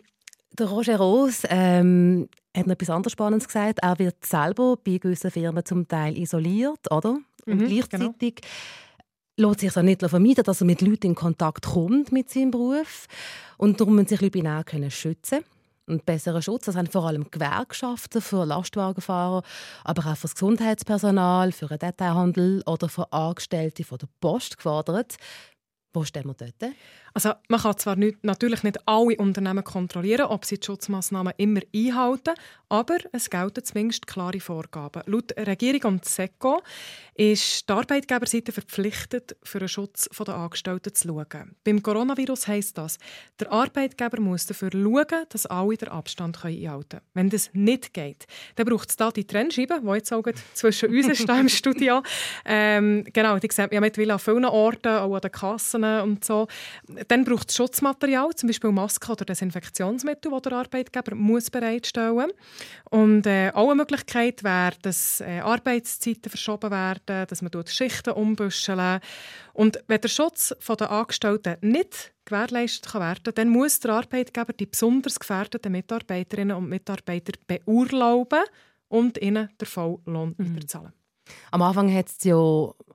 der 0.54 0.68
Roger 0.68 0.98
Roos 0.98 1.44
ähm, 1.50 2.28
hat 2.56 2.68
noch 2.68 2.74
etwas 2.74 2.90
anderes 2.90 3.14
Spannendes 3.14 3.48
gesagt. 3.48 3.80
Er 3.82 3.98
wird 4.00 4.26
selber 4.26 4.78
bei 4.78 4.98
gewissen 4.98 5.32
Firmen 5.32 5.66
zum 5.66 5.88
Teil 5.88 6.18
isoliert, 6.18 6.92
oder? 6.92 7.18
Und 7.46 7.62
mhm, 7.62 7.68
gleichzeitig 7.68 8.42
genau. 9.38 9.50
lässt 9.50 9.62
sich 9.62 9.72
so 9.72 9.82
nicht 9.82 10.02
vermeiden, 10.02 10.44
dass 10.44 10.62
er 10.62 10.68
mit 10.68 10.82
Leuten 10.82 11.08
in 11.08 11.16
Kontakt 11.16 11.68
kommt 11.68 12.12
mit 12.12 12.30
seinem 12.30 12.52
Beruf. 12.52 13.08
Und 13.58 13.80
darum 13.80 13.96
müssen 13.96 14.10
sich 14.10 14.22
Leute 14.22 14.40
auch 14.50 14.66
können 14.66 14.92
schützen 14.92 15.40
und 15.88 16.06
besseren 16.06 16.42
Schutz. 16.42 16.66
Das 16.66 16.76
haben 16.76 16.88
vor 16.88 17.08
allem 17.08 17.30
Gewerkschaften 17.30 18.22
für 18.22 18.46
Lastwagenfahrer, 18.46 19.44
aber 19.84 20.12
auch 20.12 20.16
für 20.16 20.24
das 20.24 20.36
Gesundheitspersonal, 20.36 21.52
für 21.52 21.68
den 21.68 21.80
Detailhandel 21.80 22.64
oder 22.66 22.90
für 22.90 23.12
Angestellte 23.12 23.84
von 23.84 23.98
der 23.98 24.08
Post 24.20 24.58
gefordert. 24.58 25.18
Wo 25.94 26.06
stehen 26.06 26.26
wir 26.26 26.34
dort? 26.34 26.74
Also 27.14 27.34
man 27.50 27.60
kann 27.60 27.78
zwar 27.78 27.98
nicht, 27.98 28.24
natürlich 28.24 28.64
nicht 28.64 28.80
alle 28.88 29.18
Unternehmen 29.18 29.64
kontrollieren, 29.64 30.28
ob 30.28 30.46
sie 30.46 30.58
die 30.58 30.66
Schutzmaßnahmen 30.66 31.34
immer 31.36 31.60
einhalten, 31.76 32.34
aber 32.70 32.98
es 33.12 33.30
gelten 33.30 33.66
zumindest 33.66 34.08
klare 34.08 34.40
Vorgaben. 34.40 35.04
Laut 35.08 35.34
Regierung 35.36 35.96
und 35.96 36.06
SECO 36.06 36.62
ist 37.16 37.68
die 37.68 37.74
Arbeitgeberseite 37.74 38.54
verpflichtet, 38.54 39.36
für 39.44 39.60
den 39.60 39.68
Schutz 39.68 40.10
der 40.26 40.36
Angestellten 40.36 40.96
zu 40.96 41.10
schauen. 41.10 41.56
Beim 41.66 41.84
Coronavirus 41.84 42.48
heisst 42.48 42.78
das, 42.78 42.98
der 43.38 43.52
Arbeitgeber 43.52 44.22
muss 44.22 44.46
dafür 44.46 44.70
schauen, 44.72 45.26
dass 45.28 45.46
alle 45.48 45.76
den 45.76 45.90
Abstand 45.90 46.46
einhalten 46.46 46.88
können. 46.90 47.04
Wenn 47.14 47.30
das 47.30 47.50
nicht 47.52 47.94
geht, 47.94 48.26
dann 48.56 48.68
braucht 48.68 48.90
es 48.90 48.96
da 48.96 49.12
die 49.12 49.26
Trennscheibe, 49.26 49.82
die 49.84 49.90
jetzt 49.90 50.14
auch 50.14 50.24
zwischen 50.54 50.96
uns 50.96 51.08
ist, 51.08 51.28
im 51.28 51.50
Studio. 51.50 52.02
Ähm, 52.46 53.04
genau, 53.12 53.38
die 53.38 53.50
sieht 53.52 53.58
man 53.58 53.74
ja 53.74 53.82
mittlerweile 53.82 54.14
an 54.14 54.20
vielen 54.20 54.46
Orten, 54.46 54.88
auch 54.88 55.16
an 55.16 55.22
den 55.22 55.32
Kassen 55.32 55.81
und 55.84 56.24
so. 56.24 56.48
Dann 57.08 57.24
braucht 57.24 57.50
es 57.50 57.56
Schutzmaterial, 57.56 58.34
zum 58.36 58.48
Beispiel 58.48 58.72
Masken 58.72 59.12
oder 59.12 59.26
Desinfektionsmittel, 59.26 60.32
die 60.32 60.42
der 60.42 60.54
Arbeitgeber 60.54 61.16
muss 61.16 61.50
bereitstellen 61.50 62.16
muss. 62.16 62.32
Und 62.90 63.26
äh, 63.26 63.52
auch 63.54 63.68
eine 63.68 63.76
Möglichkeit 63.76 64.44
wäre, 64.44 64.74
dass 64.82 65.22
äh, 65.22 65.40
Arbeitszeiten 65.40 66.30
verschoben 66.30 66.72
werden, 66.72 67.28
dass 67.28 67.42
man 67.42 67.52
Schichten 67.68 68.14
umbüscheln 68.14 69.00
Und 69.54 69.84
wenn 69.88 70.02
der 70.02 70.10
Schutz 70.10 70.56
der 70.68 70.92
Angestellten 70.92 71.58
nicht 71.62 72.14
gewährleistet 72.26 72.94
werden 72.94 73.24
kann, 73.24 73.34
dann 73.36 73.50
muss 73.50 73.80
der 73.80 73.92
Arbeitgeber 73.94 74.54
die 74.54 74.66
besonders 74.66 75.20
gefährdeten 75.20 75.72
Mitarbeiterinnen 75.72 76.56
und 76.56 76.70
Mitarbeiter 76.70 77.34
beurlauben 77.48 78.44
und 78.88 79.18
ihnen 79.22 79.50
den 79.60 79.66
Volllohn 79.66 80.36
mhm. 80.38 80.46
überzahlen. 80.46 80.94
Am 81.52 81.62
Anfang 81.62 81.94
hat 81.94 82.08
es 82.08 82.24
ja 82.24 82.36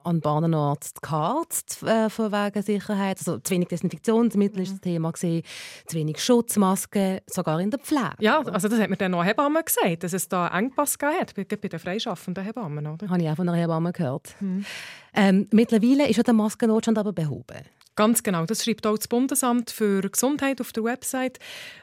an 0.03 0.21
Bahnenorten 0.21 0.91
gekarzt 1.01 1.83
äh, 1.83 2.09
von 2.09 2.31
wegen 2.31 2.61
Sicherheit. 2.61 3.17
Also 3.19 3.37
zu 3.39 3.53
wenig 3.53 3.67
Desinfektionsmittel 3.67 4.63
das 4.63 4.73
mhm. 4.73 4.81
Thema 4.81 5.11
gewesen, 5.11 5.43
zu 5.85 5.97
wenig 5.97 6.23
Schutzmasken, 6.23 7.19
sogar 7.27 7.59
in 7.59 7.71
der 7.71 7.79
Pflege. 7.79 8.15
Ja, 8.19 8.39
also 8.39 8.67
das 8.67 8.79
hat 8.79 8.89
mir 8.89 8.97
dann 8.97 9.11
noch 9.11 9.23
Hebamme 9.23 9.63
gesagt, 9.63 10.03
dass 10.03 10.13
es 10.13 10.27
da 10.29 10.47
Engpass 10.47 10.97
hat 11.01 11.35
bei, 11.35 11.43
bei 11.43 11.67
den 11.67 11.79
freischaffenden 11.79 12.43
Hebammen, 12.43 12.87
oder? 12.87 13.09
Habe 13.09 13.21
ich 13.21 13.29
auch 13.29 13.35
von 13.35 13.49
einer 13.49 13.57
Hebamme 13.57 13.91
gehört. 13.91 14.35
Mhm. 14.39 14.65
Ähm, 15.13 15.47
mittlerweile 15.51 16.07
ist 16.07 16.17
ja 16.17 16.23
der 16.23 16.33
Maskennotstand 16.33 16.97
aber 16.97 17.13
behoben. 17.13 17.65
Ganz 17.97 18.21
genau, 18.21 18.45
das 18.45 18.63
schreibt 18.63 18.85
auch 18.85 18.95
das 18.95 19.07
Bundesamt 19.07 19.71
für 19.71 20.01
Gesundheit 20.01 20.61
auf 20.61 20.71
der 20.71 20.83
Website. 20.83 21.39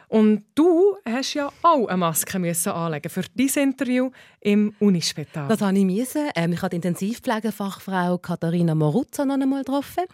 Und 0.06 0.44
du 0.54 0.96
hast 1.04 1.34
ja 1.34 1.50
auch 1.62 1.88
eine 1.88 1.96
Maske 1.96 2.38
müssen 2.38 2.70
anlegen 2.70 3.10
für 3.10 3.24
dieses 3.34 3.56
Interview 3.56 4.12
im 4.40 4.72
Unispital. 4.78 5.48
Das 5.48 5.60
habe 5.60 5.76
ich 5.76 5.84
müssen. 5.84 6.30
Ähm, 6.36 6.52
ich 6.52 6.62
habe 6.62 6.70
die 6.70 6.76
Intensivpflegefachfrau 6.76 8.18
Katharina 8.18 8.76
Moruzza 8.76 9.24
noch 9.24 9.34
einmal 9.34 9.64
getroffen. 9.64 10.04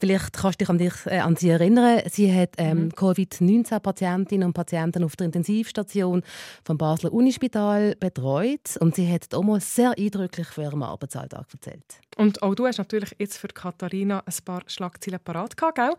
Vielleicht 0.00 0.32
kannst 0.32 0.60
du 0.60 0.64
dich 0.64 0.70
an, 0.70 0.78
dich, 0.78 0.94
äh, 1.06 1.18
an 1.18 1.36
sie 1.36 1.50
erinnern. 1.50 2.00
Sie 2.10 2.34
hat 2.34 2.54
ähm, 2.56 2.84
mhm. 2.84 2.94
Covid-19-Patientinnen 2.94 4.46
und 4.46 4.54
Patienten 4.54 5.04
auf 5.04 5.14
der 5.14 5.26
Intensivstation 5.26 6.22
vom 6.64 6.78
Basler 6.78 7.12
Unispital 7.12 7.94
betreut. 7.96 8.78
Und 8.80 8.94
sie 8.94 9.10
hat 9.12 9.30
damals 9.32 9.74
sehr 9.74 9.92
eindrücklich 9.98 10.48
von 10.48 10.64
ihrem 10.64 10.82
Arbeitsalltag 10.82 11.46
erzählt. 11.52 12.00
Und 12.16 12.42
auch 12.42 12.54
du 12.54 12.66
hast 12.66 12.78
natürlich 12.78 13.14
jetzt 13.18 13.36
für 13.36 13.48
Katharina 13.48 14.22
ein 14.24 14.44
paar 14.44 14.62
Schlagzeilen 14.66 15.20
parat 15.22 15.56
gehabt, 15.56 15.76
gell? 15.76 15.92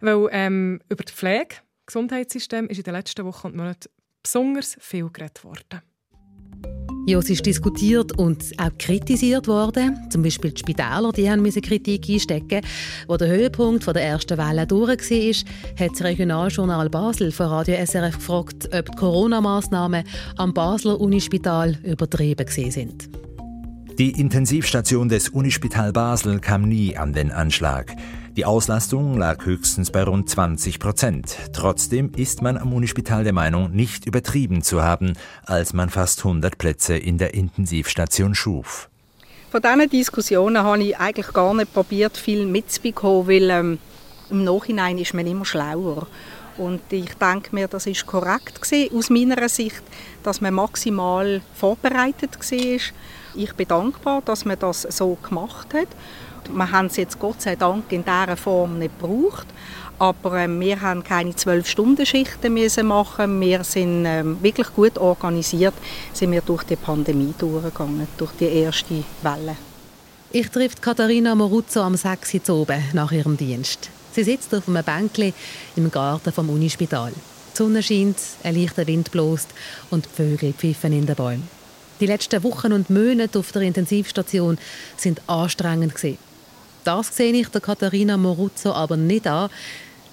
Weil 0.00 0.28
ähm, 0.32 0.80
über 0.88 1.04
die 1.04 1.12
Pflege 1.12 1.56
Gesundheitssystem 1.86 2.68
ist 2.68 2.78
in 2.78 2.84
den 2.84 2.94
letzten 2.94 3.24
Wochen 3.24 3.48
und 3.48 3.56
Monaten 3.56 3.88
besonders 4.22 4.76
viel 4.80 5.10
geredet 5.10 5.44
worden. 5.44 5.82
Ja, 7.06 7.18
es 7.18 7.28
ist 7.28 7.44
diskutiert 7.44 8.18
und 8.18 8.42
auch 8.56 8.70
kritisiert 8.78 9.46
worden. 9.46 9.98
Zum 10.08 10.22
Beispiel 10.22 10.52
die 10.52 10.60
Spitäler, 10.60 11.12
die 11.14 11.30
haben 11.30 11.44
Kritik 11.44 12.08
einstecken. 12.08 12.62
Wo 13.06 13.18
der 13.18 13.28
Höhepunkt 13.28 13.86
der 13.86 14.02
ersten 14.02 14.38
Welle 14.38 14.66
durch 14.66 15.10
war, 15.10 15.84
hat 15.84 15.92
das 15.92 16.02
Regionaljournal 16.02 16.88
Basel 16.88 17.30
von 17.30 17.46
Radio 17.46 17.76
SRF 17.84 18.16
gefragt, 18.16 18.70
ob 18.74 18.90
die 18.90 18.96
Corona-Massnahmen 18.96 20.04
am 20.36 20.54
Basler 20.54 20.98
Unispital 20.98 21.76
übertrieben 21.82 22.46
sind. 22.48 23.10
Die 23.98 24.18
Intensivstation 24.18 25.10
des 25.10 25.28
Unispital 25.28 25.92
Basel 25.92 26.40
kam 26.40 26.62
nie 26.62 26.96
an 26.96 27.12
den 27.12 27.30
Anschlag. 27.30 27.94
Die 28.36 28.44
Auslastung 28.44 29.16
lag 29.16 29.46
höchstens 29.46 29.92
bei 29.92 30.02
rund 30.02 30.28
20 30.28 30.80
Prozent. 30.80 31.36
Trotzdem 31.52 32.10
ist 32.16 32.42
man 32.42 32.58
am 32.58 32.72
Unispital 32.72 33.22
der 33.22 33.32
Meinung, 33.32 33.70
nicht 33.70 34.06
übertrieben 34.06 34.62
zu 34.62 34.82
haben, 34.82 35.12
als 35.44 35.72
man 35.72 35.88
fast 35.88 36.18
100 36.18 36.58
Plätze 36.58 36.96
in 36.96 37.16
der 37.16 37.34
Intensivstation 37.34 38.34
schuf. 38.34 38.88
Von 39.52 39.62
diesen 39.62 39.88
Diskussionen 39.88 40.64
habe 40.64 40.82
ich 40.82 40.98
eigentlich 40.98 41.32
gar 41.32 41.54
nicht 41.54 41.72
probiert, 41.72 42.16
viel 42.16 42.44
mitzubekommen, 42.44 43.28
weil 43.28 43.50
ähm, 43.50 43.78
im 44.30 44.42
Nachhinein 44.42 44.98
ist 44.98 45.14
man 45.14 45.28
immer 45.28 45.44
schlauer. 45.44 46.08
Und 46.56 46.80
ich 46.90 47.14
denke 47.14 47.54
mir, 47.54 47.68
das 47.68 47.86
ist 47.86 48.04
korrekt 48.04 48.60
gewesen, 48.60 48.96
aus 48.96 49.10
meiner 49.10 49.48
Sicht, 49.48 49.82
dass 50.24 50.40
man 50.40 50.54
maximal 50.54 51.40
vorbereitet 51.54 52.36
war. 52.40 52.80
Ich 53.36 53.52
bin 53.54 53.68
dankbar, 53.68 54.22
dass 54.24 54.44
man 54.44 54.58
das 54.58 54.82
so 54.82 55.16
gemacht 55.22 55.72
hat. 55.72 55.88
Wir 56.52 56.70
haben 56.70 56.86
es 56.86 56.96
jetzt 56.96 57.18
Gott 57.18 57.42
sei 57.42 57.56
Dank 57.56 57.90
in 57.90 58.04
dieser 58.04 58.36
Form 58.36 58.78
nicht 58.78 58.98
gebraucht. 58.98 59.46
Aber 59.98 60.38
äh, 60.38 60.48
wir 60.48 60.80
haben 60.80 61.04
keine 61.04 61.36
zwölf 61.36 61.68
Stunden 61.68 62.04
Schichten 62.04 62.54
müssen 62.54 62.86
machen. 62.86 63.40
Wir 63.40 63.62
sind 63.64 64.04
ähm, 64.06 64.42
wirklich 64.42 64.72
gut 64.74 64.98
organisiert, 64.98 65.74
sind 66.12 66.32
wir 66.32 66.40
durch 66.40 66.64
die 66.64 66.76
Pandemie 66.76 67.34
durchgegangen, 67.38 68.08
durch 68.16 68.32
die 68.32 68.46
erste 68.46 69.04
Welle. 69.22 69.56
Ich 70.32 70.48
treffe 70.48 70.76
Katharina 70.80 71.34
Moruzzo 71.34 71.80
am 71.80 71.94
6. 71.94 72.34
Uhr 72.48 72.62
oben 72.62 72.82
nach 72.92 73.12
ihrem 73.12 73.36
Dienst. 73.36 73.88
Sie 74.12 74.24
sitzt 74.24 74.54
auf 74.54 74.68
einem 74.68 74.82
Bänkli 74.82 75.32
im 75.76 75.90
Garten 75.90 76.32
vom 76.32 76.50
Unispital. 76.50 77.12
Die 77.52 77.56
Sonne 77.56 77.82
scheint, 77.82 78.16
ein 78.42 78.56
leichter 78.56 78.86
Wind 78.86 79.12
bläst 79.12 79.48
und 79.90 80.06
die 80.06 80.08
Vögel 80.08 80.52
pfiffen 80.52 80.92
in 80.92 81.06
den 81.06 81.14
Bäumen. 81.14 81.48
Die 82.00 82.06
letzten 82.06 82.42
Wochen 82.42 82.72
und 82.72 82.90
Monate 82.90 83.38
auf 83.38 83.52
der 83.52 83.62
Intensivstation 83.62 84.58
sind 84.96 85.22
anstrengend 85.28 85.94
gewesen. 85.94 86.18
Das 86.84 87.16
sehe 87.16 87.32
ich 87.32 87.48
der 87.48 87.62
Katharina 87.62 88.18
Moruzzo 88.18 88.72
aber 88.72 88.96
nicht 88.96 89.26
an. 89.26 89.48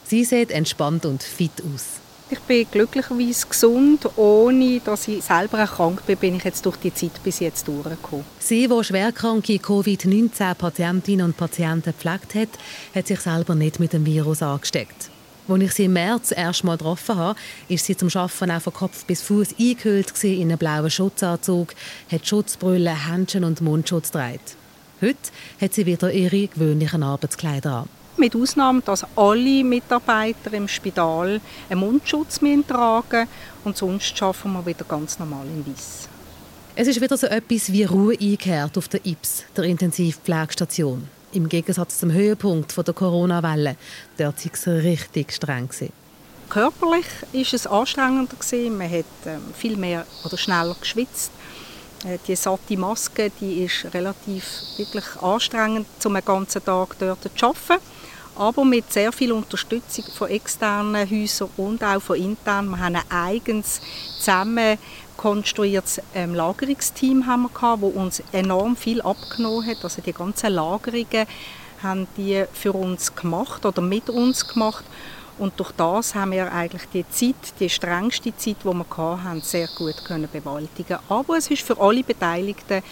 Sie 0.05 0.23
sieht 0.23 0.51
entspannt 0.51 1.05
und 1.05 1.21
fit 1.21 1.51
aus. 1.61 1.99
Ich 2.29 2.39
bin 2.39 2.65
glücklicherweise 2.71 3.45
gesund. 3.45 4.07
Ohne 4.15 4.79
dass 4.79 5.09
ich 5.09 5.21
selber 5.21 5.59
erkrankt 5.59 6.05
bin, 6.05 6.17
bin 6.17 6.35
ich 6.37 6.45
jetzt 6.45 6.65
durch 6.65 6.77
die 6.77 6.93
Zeit 6.93 7.21
bis 7.25 7.39
jetzt 7.39 7.67
durchgekommen. 7.67 8.23
Sie, 8.39 8.69
die 8.69 8.83
schwerkranke 8.85 9.59
Covid-19-Patientinnen 9.59 11.25
und 11.25 11.35
Patienten 11.35 11.91
gepflegt 11.91 12.35
hat, 12.35 12.49
hat 12.95 13.07
sich 13.07 13.19
selber 13.19 13.53
nicht 13.53 13.81
mit 13.81 13.91
dem 13.91 14.05
Virus 14.05 14.41
angesteckt. 14.41 15.09
Als 15.49 15.61
ich 15.61 15.73
sie 15.73 15.85
im 15.85 15.93
März 15.93 16.31
erst 16.31 16.63
mal 16.63 16.77
getroffen 16.77 17.17
habe, 17.17 17.37
ist 17.67 17.85
sie 17.85 17.97
zum 17.97 18.07
Arbeiten 18.13 18.51
auch 18.51 18.61
von 18.61 18.73
Kopf 18.73 19.03
bis 19.03 19.21
Fuß 19.23 19.55
eingehüllt 19.59 20.23
in 20.23 20.43
einen 20.43 20.57
blauen 20.57 20.89
Schutzanzug, 20.89 21.73
hat 22.09 22.25
Schutzbrille, 22.25 23.09
Händchen 23.09 23.43
und 23.43 23.59
Mundschutz 23.59 24.11
getragen. 24.11 24.39
Heute 25.01 25.17
hat 25.59 25.73
sie 25.73 25.85
wieder 25.85 26.11
ihre 26.11 26.47
gewöhnlichen 26.47 27.01
Arbeitskleider 27.01 27.71
an. 27.71 27.89
Mit 28.17 28.35
Ausnahme, 28.35 28.81
dass 28.81 29.05
alle 29.15 29.63
Mitarbeiter 29.63 30.53
im 30.53 30.67
Spital 30.67 31.41
einen 31.69 31.79
Mundschutz 31.79 32.39
tragen 32.67 33.27
und 33.63 33.77
sonst 33.77 34.21
arbeiten 34.21 34.53
wir 34.53 34.65
wieder 34.65 34.85
ganz 34.85 35.17
normal 35.17 35.47
in 35.47 35.65
Weiss. 35.65 36.07
Es 36.75 36.87
ist 36.87 37.01
wieder 37.01 37.17
so 37.17 37.27
etwas 37.27 37.71
wie 37.71 37.83
Ruhe 37.83 38.13
eingekehrt 38.13 38.77
auf 38.77 38.87
der 38.89 39.03
IPS, 39.05 39.45
der 39.57 39.63
Intensivpflegestation. 39.63 41.07
Im 41.33 41.49
Gegensatz 41.49 41.99
zum 41.99 42.11
Höhepunkt 42.11 42.75
der 42.77 42.93
Corona-Welle. 42.93 43.77
Dort 44.17 44.45
war 44.45 44.51
es 44.53 44.67
richtig 44.67 45.33
streng. 45.33 45.69
Körperlich 46.49 47.05
war 47.33 47.53
es 47.53 47.65
anstrengender. 47.65 48.35
Man 48.69 48.91
hat 48.91 49.05
ähm, 49.25 49.41
viel 49.57 49.77
mehr 49.77 50.05
oder 50.25 50.37
schneller 50.37 50.75
geschwitzt. 50.79 51.31
Äh, 52.05 52.17
die 52.27 52.35
satte 52.35 52.77
Maske 52.77 53.31
die 53.39 53.63
ist 53.63 53.93
relativ 53.93 54.61
wirklich 54.77 55.05
anstrengend, 55.21 55.87
um 56.05 56.13
den 56.13 56.25
ganzen 56.25 56.63
Tag 56.63 56.95
dort 56.99 57.23
zu 57.23 57.45
arbeiten. 57.45 57.83
Aber 58.35 58.63
mit 58.63 58.91
sehr 58.91 59.11
viel 59.11 59.33
Unterstützung 59.33 60.05
von 60.17 60.29
externen 60.29 61.09
Häusern 61.09 61.49
und 61.57 61.83
auch 61.83 62.01
von 62.01 62.15
internen. 62.15 62.69
Wir 62.69 62.79
haben 62.79 62.95
ein 62.95 63.11
eigenes 63.11 63.81
zusammen 64.17 64.77
konstruiertes 65.17 66.01
ähm, 66.15 66.33
Lagerungsteam 66.33 67.27
haben 67.27 67.43
wir 67.43 67.81
wo 67.81 67.87
uns 67.87 68.23
enorm 68.31 68.75
viel 68.75 69.01
abgenommen 69.01 69.67
hat. 69.67 69.83
Also 69.83 70.01
die 70.01 70.13
ganzen 70.13 70.53
Lagerungen 70.53 71.27
haben 71.83 72.07
die 72.17 72.45
für 72.53 72.73
uns 72.73 73.13
gemacht 73.15 73.65
oder 73.65 73.81
mit 73.81 74.09
uns 74.09 74.47
gemacht. 74.47 74.85
Und 75.37 75.59
durch 75.59 75.71
das 75.71 76.13
haben 76.13 76.31
wir 76.31 76.51
eigentlich 76.51 76.83
die 76.93 77.09
Zeit, 77.09 77.59
die 77.59 77.69
strengste 77.69 78.35
Zeit, 78.35 78.57
die 78.63 78.67
wir 78.67 78.85
hatten, 79.23 79.41
sehr 79.41 79.67
gut 79.67 80.03
können. 80.05 80.27
Aber 81.09 81.37
es 81.37 81.49
ist 81.49 81.63
für 81.63 81.79
alle 81.79 82.03
Beteiligten 82.03 82.83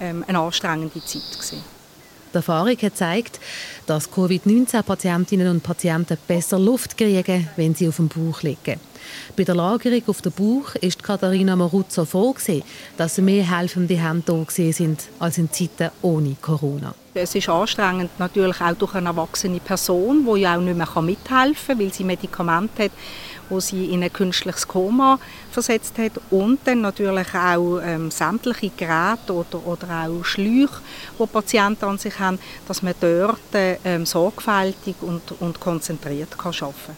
ähm, 0.00 0.24
eine 0.26 0.38
anstrengende 0.38 1.04
Zeit 1.04 1.30
gewesen. 1.32 1.79
Die 2.32 2.36
Erfahrung 2.36 2.70
hat 2.70 2.78
gezeigt, 2.78 3.40
dass 3.86 4.10
Covid-19-Patientinnen 4.10 5.48
und 5.48 5.62
Patienten 5.62 6.16
besser 6.28 6.58
Luft 6.58 6.96
kriegen, 6.96 7.48
wenn 7.56 7.74
sie 7.74 7.88
auf 7.88 7.96
dem 7.96 8.08
Bauch 8.08 8.42
liegen. 8.42 8.78
Bei 9.36 9.44
der 9.44 9.54
Lagerung 9.54 10.02
auf 10.06 10.22
dem 10.22 10.32
Bauch 10.32 10.74
ist 10.76 11.02
Katharina 11.02 11.56
Maruzzo 11.56 12.04
froh, 12.04 12.34
dass 12.96 13.18
mehr 13.18 13.44
helfende 13.44 13.96
Hände 13.96 14.22
da 14.26 14.72
sind 14.72 15.02
als 15.18 15.38
in 15.38 15.50
Zeiten 15.50 15.90
ohne 16.02 16.36
Corona. 16.40 16.94
Es 17.12 17.34
ist 17.34 17.48
anstrengend 17.48 18.10
natürlich 18.20 18.60
auch 18.60 18.74
durch 18.74 18.94
eine 18.94 19.08
erwachsene 19.08 19.58
Person, 19.58 20.24
die 20.24 20.42
ja 20.42 20.56
auch 20.56 20.60
nicht 20.60 20.76
mehr 20.76 21.02
mithelfen 21.02 21.66
kann, 21.66 21.78
weil 21.80 21.92
sie 21.92 22.04
Medikamente 22.04 22.84
hat, 22.84 22.92
wo 23.50 23.60
sie 23.60 23.86
in 23.86 24.02
ein 24.02 24.12
künstliches 24.12 24.66
Koma 24.66 25.18
versetzt 25.50 25.98
hat 25.98 26.12
und 26.30 26.60
dann 26.64 26.80
natürlich 26.80 27.34
auch 27.34 27.80
ähm, 27.84 28.10
sämtliche 28.10 28.70
Geräte 28.76 29.32
oder, 29.32 29.66
oder 29.66 30.06
auch 30.06 30.24
Schläuche, 30.24 30.80
die 31.18 31.26
Patienten 31.26 31.84
an 31.84 31.98
sich 31.98 32.18
haben, 32.18 32.38
dass 32.66 32.82
man 32.82 32.94
dort 33.00 33.38
ähm, 33.52 34.06
sorgfältig 34.06 34.96
und, 35.02 35.32
und 35.40 35.60
konzentriert 35.60 36.38
kann 36.38 36.54
arbeiten 36.54 36.74
kann. 36.86 36.96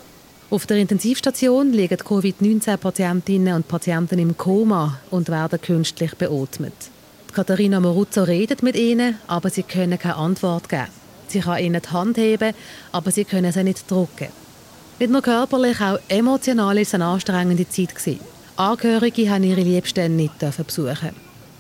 Auf 0.51 0.67
der 0.67 0.77
Intensivstation 0.77 1.73
liegen 1.73 1.97
Covid-19-Patientinnen 1.97 3.55
und 3.55 3.69
Patienten 3.69 4.19
im 4.19 4.37
Koma 4.37 4.99
und 5.11 5.31
werden 5.31 5.59
künstlich 5.61 6.15
beatmet. 6.17 6.75
Katharina 7.33 7.81
Moruzzo 7.81 8.25
redet 8.25 8.63
mit 8.63 8.77
ihnen, 8.77 9.17
aber 9.27 9.49
sie 9.49 9.63
können 9.63 9.99
keine 9.99 10.17
Antwort 10.17 10.69
geben. 10.69 10.89
Sie 11.29 11.41
kann 11.41 11.59
ihnen 11.59 11.81
die 11.81 11.89
Hand 11.89 12.19
heben, 12.19 12.55
aber 12.93 13.11
sie 13.11 13.25
können 13.25 13.51
sie 13.51 13.65
nicht 13.65 13.91
drücken. 13.91 14.29
Nicht 14.99 15.11
nur 15.11 15.23
körperlich, 15.23 15.81
auch 15.81 15.99
emotional 16.09 16.77
war 16.77 16.83
es 16.83 16.95
eine 16.95 17.07
anstrengende 17.07 17.69
Zeit. 17.69 18.19
Angehörige 18.57 19.31
haben 19.31 19.45
ihre 19.45 19.63
Liebsten 19.63 20.17
nicht 20.17 20.39
besuchen. 20.39 21.11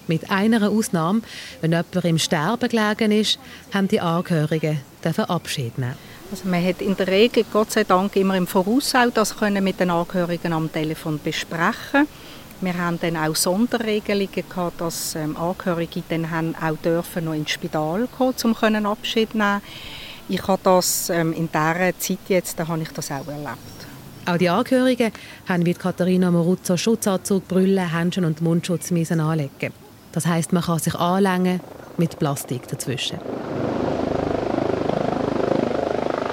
Mit 0.06 0.30
einer 0.30 0.70
Ausnahme, 0.70 1.22
wenn 1.60 1.72
jemand 1.72 2.04
im 2.04 2.18
Sterben 2.18 2.68
gelegen 2.68 3.12
ist, 3.12 3.38
haben 3.72 3.88
die 3.88 4.00
Angehörigen 4.00 4.80
Abschied 5.28 5.78
nehmen. 5.78 5.94
Also 6.30 6.48
man 6.48 6.64
hat 6.64 6.80
in 6.80 6.96
der 6.96 7.08
Regel, 7.08 7.44
Gott 7.52 7.72
sei 7.72 7.84
Dank, 7.84 8.16
immer 8.16 8.36
im 8.36 8.46
Voraus 8.46 8.94
auch 8.94 9.10
das 9.12 9.36
können 9.36 9.62
mit 9.62 9.80
den 9.80 9.90
Angehörigen 9.90 10.52
am 10.52 10.72
Telefon 10.72 11.20
besprechen. 11.22 12.06
Wir 12.60 12.78
haben 12.78 12.98
dann 13.00 13.16
auch 13.16 13.34
Sonderregelungen 13.34 14.28
gehabt, 14.48 14.80
dass 14.80 15.14
ähm, 15.16 15.36
Angehörige 15.36 16.02
dann 16.08 16.54
auch 16.54 16.76
dürfen 16.76 17.24
noch 17.24 17.34
ins 17.34 17.50
Spital 17.50 18.08
kommen, 18.16 18.34
um 18.44 18.86
Abschied 18.86 19.34
nehmen. 19.34 19.60
Ich 20.32 20.48
habe 20.48 20.62
das 20.64 21.10
ähm, 21.10 21.34
in 21.34 21.50
dieser 21.52 21.98
Zeit 21.98 22.18
jetzt, 22.28 22.58
da 22.58 22.66
habe 22.66 22.80
ich 22.80 22.88
das 22.88 23.10
auch 23.10 23.28
erlebt. 23.28 23.58
Auch 24.24 24.38
die 24.38 24.48
Angehörigen 24.48 25.12
haben 25.46 25.66
wie 25.66 25.74
Katharina 25.74 26.30
Moruzzo 26.30 26.78
Schutzanzug, 26.78 27.46
Brille, 27.46 27.92
Händchen 27.92 28.24
und 28.24 28.40
Mundschutz 28.40 28.90
müssen 28.92 29.20
anlegen. 29.20 29.74
Das 30.12 30.24
heißt, 30.24 30.54
man 30.54 30.62
kann 30.62 30.78
sich 30.78 30.94
anlängen 30.94 31.60
mit 31.98 32.18
Plastik 32.18 32.66
dazwischen. 32.66 33.18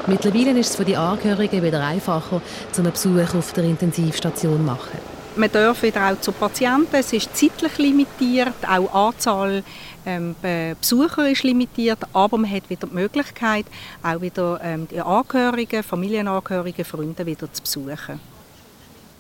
Mittlerweile 0.08 0.58
ist 0.58 0.70
es 0.70 0.76
für 0.78 0.86
die 0.86 0.96
Angehörigen 0.96 1.62
wieder 1.62 1.86
einfacher, 1.86 2.42
zum 2.72 2.86
Besuch 2.86 3.36
auf 3.36 3.52
der 3.52 3.66
Intensivstation 3.66 4.60
zu 4.60 4.64
machen. 4.64 5.09
Man 5.39 5.49
darf 5.49 5.84
wieder 5.84 6.12
auch 6.12 6.19
zu 6.19 6.34
Patienten. 6.34 6.97
Es 6.97 7.13
ist 7.13 7.34
zeitlich 7.34 7.78
limitiert, 7.78 8.56
auch 8.67 8.89
die 8.89 8.93
Anzahl 8.93 9.63
ähm, 10.06 10.36
Besucher 10.82 11.30
ist 11.30 11.43
limitiert, 11.43 11.99
aber 12.12 12.38
man 12.38 12.52
hat 12.52 12.69
wieder 12.69 12.88
die 12.88 12.93
Möglichkeit, 12.93 13.65
auch 14.04 14.19
wieder 14.19 14.60
ähm, 14.62 14.86
die 14.91 14.99
Angehörigen, 14.99 15.82
Familienangehörige, 15.82 16.84
Freunde 16.84 17.25
wieder 17.25 17.52
zu 17.54 17.62
besuchen. 17.62 18.19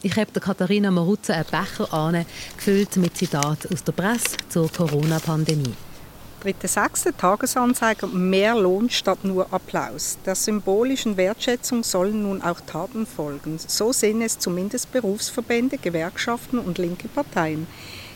Ich 0.01 0.17
habe 0.17 0.29
der 0.29 0.41
Katharina 0.41 0.91
Maruzza 0.91 1.35
einen 1.35 1.45
Becher 1.45 2.25
gefüllt 2.57 2.97
mit 2.97 3.15
Zitaten 3.15 3.73
aus 3.73 3.85
der 3.85 3.93
Presse 3.93 4.35
zur 4.49 4.69
Corona-Pandemie. 4.69 5.73
3.6. 6.43 7.17
Tagesanzeiger 7.17 8.07
mehr 8.07 8.55
Lohn 8.55 8.89
statt 8.89 9.25
nur 9.25 9.53
Applaus. 9.53 10.17
Der 10.25 10.35
symbolischen 10.35 11.17
Wertschätzung 11.17 11.83
sollen 11.83 12.23
nun 12.23 12.41
auch 12.41 12.61
Taten 12.61 13.05
folgen. 13.05 13.59
So 13.59 13.91
sehen 13.91 14.21
es 14.21 14.39
zumindest 14.39 14.89
Berufsverbände, 14.93 15.77
Gewerkschaften 15.77 16.57
und 16.57 16.77
linke 16.77 17.09
Parteien. 17.09 17.67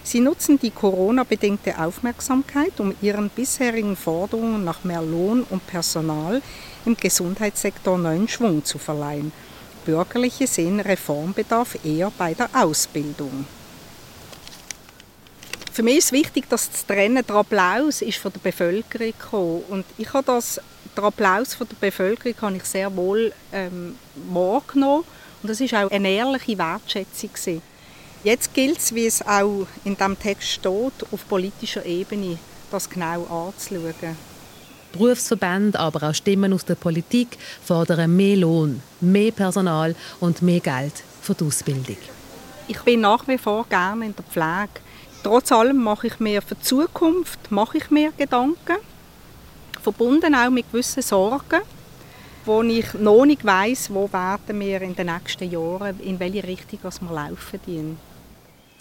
Sie 0.03 0.21
nutzen 0.21 0.57
die 0.57 0.71
Corona-bedingte 0.71 1.77
Aufmerksamkeit, 1.79 2.79
um 2.79 2.95
ihren 3.01 3.29
bisherigen 3.29 3.97
Forderungen 3.97 4.63
nach 4.63 4.86
mehr 4.86 5.01
Lohn 5.01 5.45
und 5.49 5.67
Personal 5.67 6.41
im 6.86 6.95
Gesundheitssektor 6.95 7.97
neuen 7.97 8.29
Schwung 8.29 8.63
zu 8.63 8.77
verleihen. 8.77 9.33
Bürgerliche 9.86 10.47
sehen 10.47 10.79
Reformbedarf 10.79 11.77
eher 11.83 12.12
bei 12.17 12.33
der 12.33 12.49
Ausbildung. 12.53 13.45
Für 15.73 15.81
mich 15.81 15.97
ist 15.97 16.05
es 16.05 16.12
wichtig, 16.12 16.47
dass 16.49 16.69
das 16.69 16.86
Trennen, 16.86 17.25
der 17.25 17.36
Applaus 17.36 18.03
ist 18.03 18.19
von 18.19 18.31
der 18.31 18.39
Bevölkerung 18.41 19.12
gekommen. 19.17 19.63
Und 19.69 19.86
ich 19.97 20.13
habe 20.13 20.23
das, 20.23 20.62
den 20.95 21.03
Applaus 21.03 21.55
von 21.55 21.67
der 21.67 21.75
Bevölkerung 21.77 22.36
habe 22.41 22.57
ich 22.57 22.65
sehr 22.65 22.95
wohl 22.95 23.33
ähm, 23.51 23.95
wahrgenommen. 24.31 25.03
Und 25.41 25.49
das 25.49 25.59
ist 25.59 25.73
auch 25.73 25.89
eine 25.89 26.09
ehrliche 26.09 26.59
Wertschätzung. 26.59 27.31
Gewesen. 27.33 27.63
Jetzt 28.23 28.53
gilt 28.53 28.77
es, 28.77 28.93
wie 28.93 29.07
es 29.07 29.25
auch 29.25 29.65
in 29.83 29.97
diesem 29.97 30.19
Text 30.19 30.47
steht, 30.47 30.93
auf 31.12 31.27
politischer 31.27 31.83
Ebene 31.83 32.38
das 32.71 32.88
genau 32.88 33.23
anzuschauen. 33.23 34.15
Berufsverbände, 34.91 35.79
aber 35.79 36.09
auch 36.09 36.13
Stimmen 36.13 36.53
aus 36.53 36.65
der 36.65 36.75
Politik 36.75 37.36
fordern 37.65 38.15
mehr 38.15 38.38
Lohn, 38.38 38.83
mehr 39.01 39.31
Personal 39.31 39.95
und 40.19 40.43
mehr 40.43 40.59
Geld 40.59 41.03
für 41.19 41.33
die 41.33 41.45
Ausbildung. 41.45 41.97
Ich 42.67 42.79
bin 42.81 43.01
nach 43.01 43.27
wie 43.27 43.39
vor 43.39 43.65
gerne 43.67 44.05
in 44.05 44.15
der 44.15 44.23
Pflege. 44.23 44.79
Trotz 45.23 45.53
allem 45.53 45.77
mache 45.77 46.07
ich 46.07 46.19
mir 46.19 46.41
für 46.41 46.55
die 46.55 46.62
Zukunft 46.62 47.49
mache 47.49 47.77
ich 47.77 47.89
mir 47.89 48.12
Gedanken, 48.17 48.75
verbunden 49.81 50.36
auch 50.36 50.49
mit 50.49 50.69
gewissen 50.69 51.01
Sorgen, 51.01 51.62
wo 52.45 52.62
ich 52.62 52.93
noch 52.93 53.25
nicht 53.25 53.45
weiß, 53.45 53.93
wo 53.93 54.12
werden 54.12 54.59
wir 54.59 54.81
in 54.81 54.95
den 54.95 55.05
nächsten 55.05 55.49
Jahren, 55.49 55.97
in 56.01 56.19
welche 56.19 56.43
Richtung 56.43 56.79
wir 56.83 57.15
laufen. 57.15 57.59
Dienen. 57.65 57.97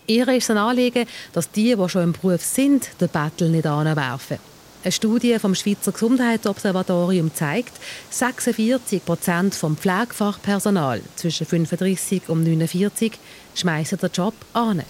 Ihr 0.09 0.27
ist 0.29 0.51
ein 0.51 0.59
Anliegen, 0.59 1.07
dass 1.33 1.49
die, 1.49 1.77
die 1.77 1.89
schon 1.89 2.03
im 2.03 2.13
Beruf 2.13 2.43
sind, 2.43 2.91
den 3.01 3.09
Battle 3.09 3.49
nicht 3.49 3.67
anwerfen. 3.67 4.39
Eine 4.83 4.91
Studie 4.91 5.39
vom 5.39 5.55
Schweizer 5.55 5.93
Gesundheitsobservatorium 5.93 7.33
zeigt, 7.33 7.73
46 8.11 9.05
Prozent 9.05 9.55
vom 9.55 9.77
Pflegefachpersonal 9.77 11.03
zwischen 11.15 11.47
35 11.47 12.29
und 12.29 12.43
49 12.43 13.13
schmeißen 13.55 13.99
den 13.99 14.11
Job 14.11 14.35
an 14.55 14.83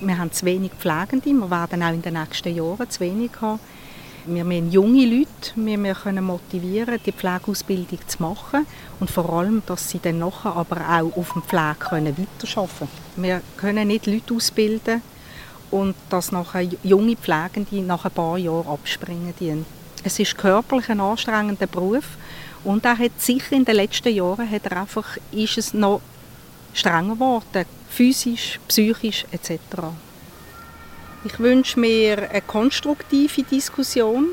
wir 0.00 0.18
haben 0.18 0.32
zu 0.32 0.46
wenig 0.46 0.72
Pflegende, 0.78 1.26
wir 1.26 1.50
werden 1.50 1.82
auch 1.82 1.92
in 1.92 2.02
den 2.02 2.14
nächsten 2.14 2.54
Jahren 2.54 2.88
zu 2.88 3.00
wenig 3.00 3.30
haben. 3.40 3.60
Wir 4.26 4.44
müssen 4.44 4.70
junge 4.70 5.06
Leute 5.06 5.26
wir 5.56 5.94
können 5.94 6.24
motivieren, 6.24 6.98
die 7.04 7.12
Pflegeausbildung 7.12 7.98
zu 8.06 8.22
machen 8.22 8.66
und 9.00 9.10
vor 9.10 9.32
allem, 9.32 9.62
dass 9.66 9.88
sie 9.88 9.98
dann 9.98 10.18
nachher 10.18 10.54
aber 10.56 10.76
auch 10.76 11.16
auf 11.16 11.32
dem 11.32 11.42
Pflege 11.42 11.76
können 11.78 12.16
weiterarbeiten 12.16 12.88
können. 13.16 13.24
Wir 13.24 13.40
können 13.56 13.88
nicht 13.88 14.06
Leute 14.06 14.34
ausbilden 14.34 15.02
und 15.70 15.94
dass 16.10 16.32
nachher 16.32 16.68
junge 16.82 17.16
Pflegende 17.16 17.80
nach 17.82 18.04
ein 18.04 18.10
paar 18.10 18.36
Jahren 18.36 18.66
abspringen. 18.66 19.64
Es 20.04 20.18
ist 20.18 20.36
körperlich 20.36 20.90
ein 20.90 21.00
anstrengender 21.00 21.66
Beruf 21.66 22.04
und 22.64 22.84
er 22.84 22.98
hat 22.98 23.12
sicher 23.18 23.56
in 23.56 23.64
den 23.64 23.76
letzten 23.76 24.14
Jahren 24.14 24.50
hat 24.50 24.66
er 24.66 24.82
einfach, 24.82 25.16
ist 25.32 25.56
es 25.56 25.72
noch 25.72 26.02
strenger 26.74 27.14
geworden 27.14 27.64
physisch, 27.90 28.58
psychisch 28.68 29.26
etc. 29.32 29.58
Ich 31.24 31.38
wünsche 31.38 31.78
mir 31.78 32.30
eine 32.30 32.40
konstruktive 32.40 33.42
Diskussion. 33.42 34.28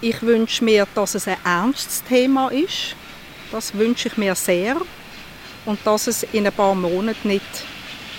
Ich 0.00 0.20
wünsche 0.22 0.64
mir, 0.64 0.86
dass 0.94 1.14
es 1.14 1.28
ein 1.28 1.36
ernstes 1.44 2.02
Thema 2.02 2.48
ist. 2.48 2.96
Das 3.52 3.72
wünsche 3.74 4.08
ich 4.08 4.16
mir 4.16 4.34
sehr. 4.34 4.76
Und 5.64 5.78
dass 5.84 6.08
es 6.08 6.24
in 6.24 6.46
ein 6.46 6.52
paar 6.52 6.74
Monaten 6.74 7.28
nicht 7.28 7.64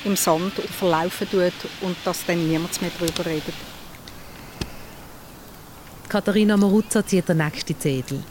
im 0.05 0.15
Sand 0.15 0.53
verlaufen 0.53 1.29
tut 1.29 1.53
und 1.81 1.97
dass 2.05 2.25
dann 2.25 2.47
niemand 2.47 2.81
mehr 2.81 2.91
darüber 2.97 3.25
redet. 3.25 3.55
Katharina 6.07 6.55
Moruzza 6.55 7.05
zieht 7.05 7.27
der 7.27 7.35
nächste 7.35 7.77
Zettel. 7.77 8.23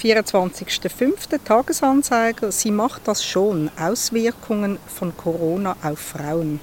24.05. 0.00 1.38
Tagesanzeiger. 1.44 2.52
Sie 2.52 2.70
macht 2.70 3.08
das 3.08 3.24
schon. 3.24 3.70
Auswirkungen 3.78 4.78
von 4.86 5.16
Corona 5.16 5.76
auf 5.82 5.98
Frauen. 5.98 6.60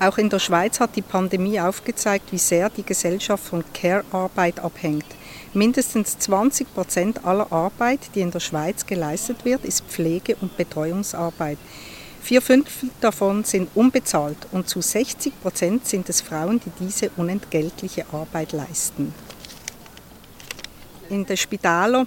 Auch 0.00 0.16
in 0.16 0.30
der 0.30 0.38
Schweiz 0.38 0.78
hat 0.78 0.94
die 0.94 1.02
Pandemie 1.02 1.60
aufgezeigt, 1.60 2.30
wie 2.30 2.38
sehr 2.38 2.70
die 2.70 2.84
Gesellschaft 2.84 3.44
von 3.44 3.64
Care-Arbeit 3.74 4.60
abhängt. 4.60 5.06
Mindestens 5.54 6.18
20 6.18 6.72
Prozent 6.72 7.24
aller 7.24 7.50
Arbeit, 7.50 8.00
die 8.14 8.20
in 8.20 8.30
der 8.30 8.38
Schweiz 8.38 8.86
geleistet 8.86 9.44
wird, 9.44 9.64
ist 9.64 9.84
Pflege- 9.86 10.36
und 10.40 10.56
Betreuungsarbeit. 10.56 11.58
Vier 12.22 12.42
Fünftel 12.42 12.90
davon 13.00 13.42
sind 13.42 13.70
unbezahlt 13.74 14.36
und 14.52 14.68
zu 14.68 14.80
60 14.80 15.40
Prozent 15.40 15.86
sind 15.86 16.08
es 16.08 16.20
Frauen, 16.20 16.60
die 16.60 16.84
diese 16.84 17.10
unentgeltliche 17.16 18.04
Arbeit 18.12 18.52
leisten. 18.52 19.14
In 21.10 21.24
den 21.24 21.36
Spitälern 21.36 22.06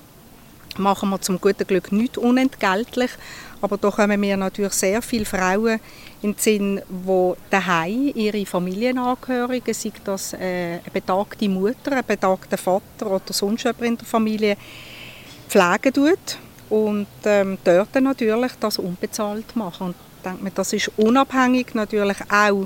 machen 0.77 1.09
wir 1.09 1.19
zum 1.21 1.41
guten 1.41 1.65
Glück 1.65 1.91
nicht 1.91 2.17
unentgeltlich, 2.17 3.11
aber 3.61 3.77
da 3.77 3.89
kommen 3.89 4.19
mir 4.19 4.37
natürlich 4.37 4.73
sehr 4.73 5.01
viele 5.01 5.25
Frauen 5.25 5.79
in 6.21 6.33
den 6.33 6.37
Sinn, 6.37 6.81
die 6.87 7.33
daheim 7.49 8.11
ihre 8.15 8.45
Familienangehörigen, 8.45 9.73
sei 9.73 9.91
das 10.03 10.33
äh, 10.33 10.79
eine 10.79 10.81
betagte 10.93 11.49
Mutter, 11.49 11.93
ein 11.93 12.05
betagter 12.05 12.57
Vater 12.57 13.07
oder 13.07 13.33
sonst 13.33 13.63
jemand 13.63 13.81
in 13.81 13.97
der 13.97 14.05
Familie, 14.05 14.57
pflegen 15.49 15.93
tut 15.93 16.37
und 16.69 17.07
ähm, 17.25 17.57
dort 17.63 17.95
natürlich 17.95 18.53
das 18.59 18.77
unbezahlt 18.79 19.55
machen. 19.55 19.87
Und 19.87 19.95
ich 20.17 20.23
denke 20.23 20.43
mir, 20.43 20.51
das 20.51 20.73
ist 20.73 20.91
unabhängig 20.97 21.73
natürlich 21.73 22.17
auch 22.29 22.65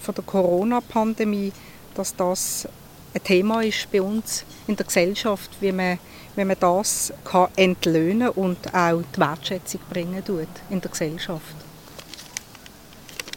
von 0.00 0.14
der 0.14 0.24
Corona-Pandemie, 0.24 1.52
dass 1.94 2.14
das 2.14 2.68
ein 3.16 3.24
Thema 3.24 3.62
ist 3.62 3.90
bei 3.90 4.02
uns 4.02 4.44
in 4.66 4.76
der 4.76 4.84
Gesellschaft, 4.84 5.50
wie 5.60 5.72
man, 5.72 5.98
wie 6.36 6.44
man 6.44 6.56
das 6.60 7.12
kann 7.24 7.48
entlöhnen 7.56 8.28
und 8.28 8.58
auch 8.74 9.02
die 9.14 9.20
Wertschätzung 9.20 9.80
bringen 9.90 10.22
tut 10.24 10.48
in 10.68 10.80
der 10.80 10.90
Gesellschaft. 10.90 11.56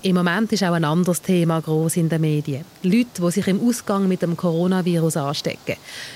Im 0.02 0.16
Moment 0.16 0.52
ist 0.52 0.64
auch 0.64 0.74
ein 0.74 0.86
anderes 0.86 1.22
Thema 1.22 1.62
groß 1.62 1.98
in 1.98 2.10
den 2.10 2.22
Medien. 2.22 2.66
Leute, 2.84 3.22
die 3.22 3.32
sich 3.32 3.48
im 3.48 3.66
Ausgang 3.66 4.08
mit 4.08 4.22
dem 4.22 4.36
Coronavirus 4.36 5.18
anstecken. 5.18 5.76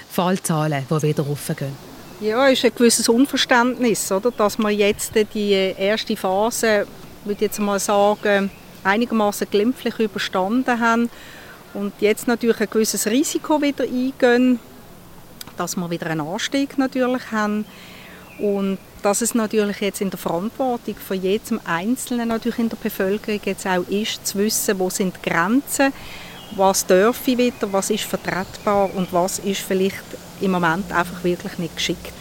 Fallzahlen, 0.09 0.85
die 0.89 1.01
wieder 1.01 1.23
raufgehen. 1.23 1.75
Ja, 2.21 2.47
es 2.47 2.59
ist 2.59 2.65
ein 2.65 2.71
gewisses 2.75 3.09
Unverständnis, 3.09 4.09
oder? 4.11 4.31
dass 4.31 4.57
wir 4.57 4.69
jetzt 4.69 5.11
die 5.33 5.51
erste 5.51 6.15
Phase, 6.15 6.87
würde 7.25 7.35
ich 7.35 7.41
jetzt 7.41 7.59
mal 7.59 7.79
sagen, 7.79 8.49
einigermaßen 8.83 9.47
glimpflich 9.49 9.99
überstanden 9.99 10.79
haben 10.79 11.09
und 11.73 11.93
jetzt 11.99 12.27
natürlich 12.27 12.59
ein 12.59 12.69
gewisses 12.69 13.07
Risiko 13.07 13.61
wieder 13.61 13.83
eingehen, 13.83 14.59
dass 15.57 15.75
wir 15.75 15.89
wieder 15.89 16.07
einen 16.07 16.21
Anstieg 16.21 16.77
natürlich 16.77 17.31
haben 17.31 17.65
und 18.39 18.77
dass 19.01 19.21
es 19.21 19.35
natürlich 19.35 19.81
jetzt 19.81 20.01
in 20.01 20.09
der 20.09 20.19
Verantwortung 20.19 20.95
von 20.95 21.21
jedem 21.21 21.59
Einzelnen 21.65 22.29
natürlich 22.29 22.59
in 22.59 22.69
der 22.69 22.77
Bevölkerung 22.77 23.41
jetzt 23.43 23.67
auch 23.67 23.87
ist, 23.89 24.25
zu 24.25 24.39
wissen, 24.39 24.79
wo 24.79 24.89
sind 24.89 25.15
die 25.15 25.29
Grenzen, 25.29 25.91
was 26.55 26.85
darf 26.85 27.27
ich 27.27 27.37
wieder, 27.37 27.71
was 27.71 27.89
ist 27.89 28.05
vertretbar 28.05 28.93
und 28.95 29.11
was 29.11 29.39
ist 29.39 29.61
vielleicht 29.61 30.03
im 30.41 30.51
Moment 30.51 30.91
einfach 30.91 31.23
wirklich 31.23 31.57
nicht 31.57 31.75
geschickt. 31.75 32.13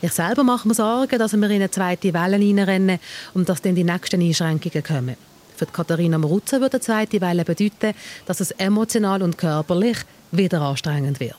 Ich 0.00 0.12
selber 0.12 0.42
mache 0.42 0.66
mir 0.66 0.74
Sorgen, 0.74 1.18
dass 1.18 1.32
wir 1.32 1.42
in 1.44 1.56
eine 1.56 1.70
zweite 1.70 2.12
Welle 2.12 2.36
reinrennen 2.36 2.98
und 3.34 3.48
dass 3.48 3.62
dann 3.62 3.74
die 3.74 3.84
nächsten 3.84 4.20
Einschränkungen 4.20 4.82
kommen. 4.82 5.16
Für 5.62 5.66
Katharina 5.66 6.18
Maruzza 6.18 6.60
würde 6.60 6.78
eine 6.78 6.80
zweite 6.80 7.20
Welle 7.20 7.44
bedeuten, 7.44 7.94
dass 8.26 8.40
es 8.40 8.50
emotional 8.50 9.22
und 9.22 9.38
körperlich 9.38 9.98
wieder 10.32 10.60
anstrengend 10.60 11.20
wird. 11.20 11.36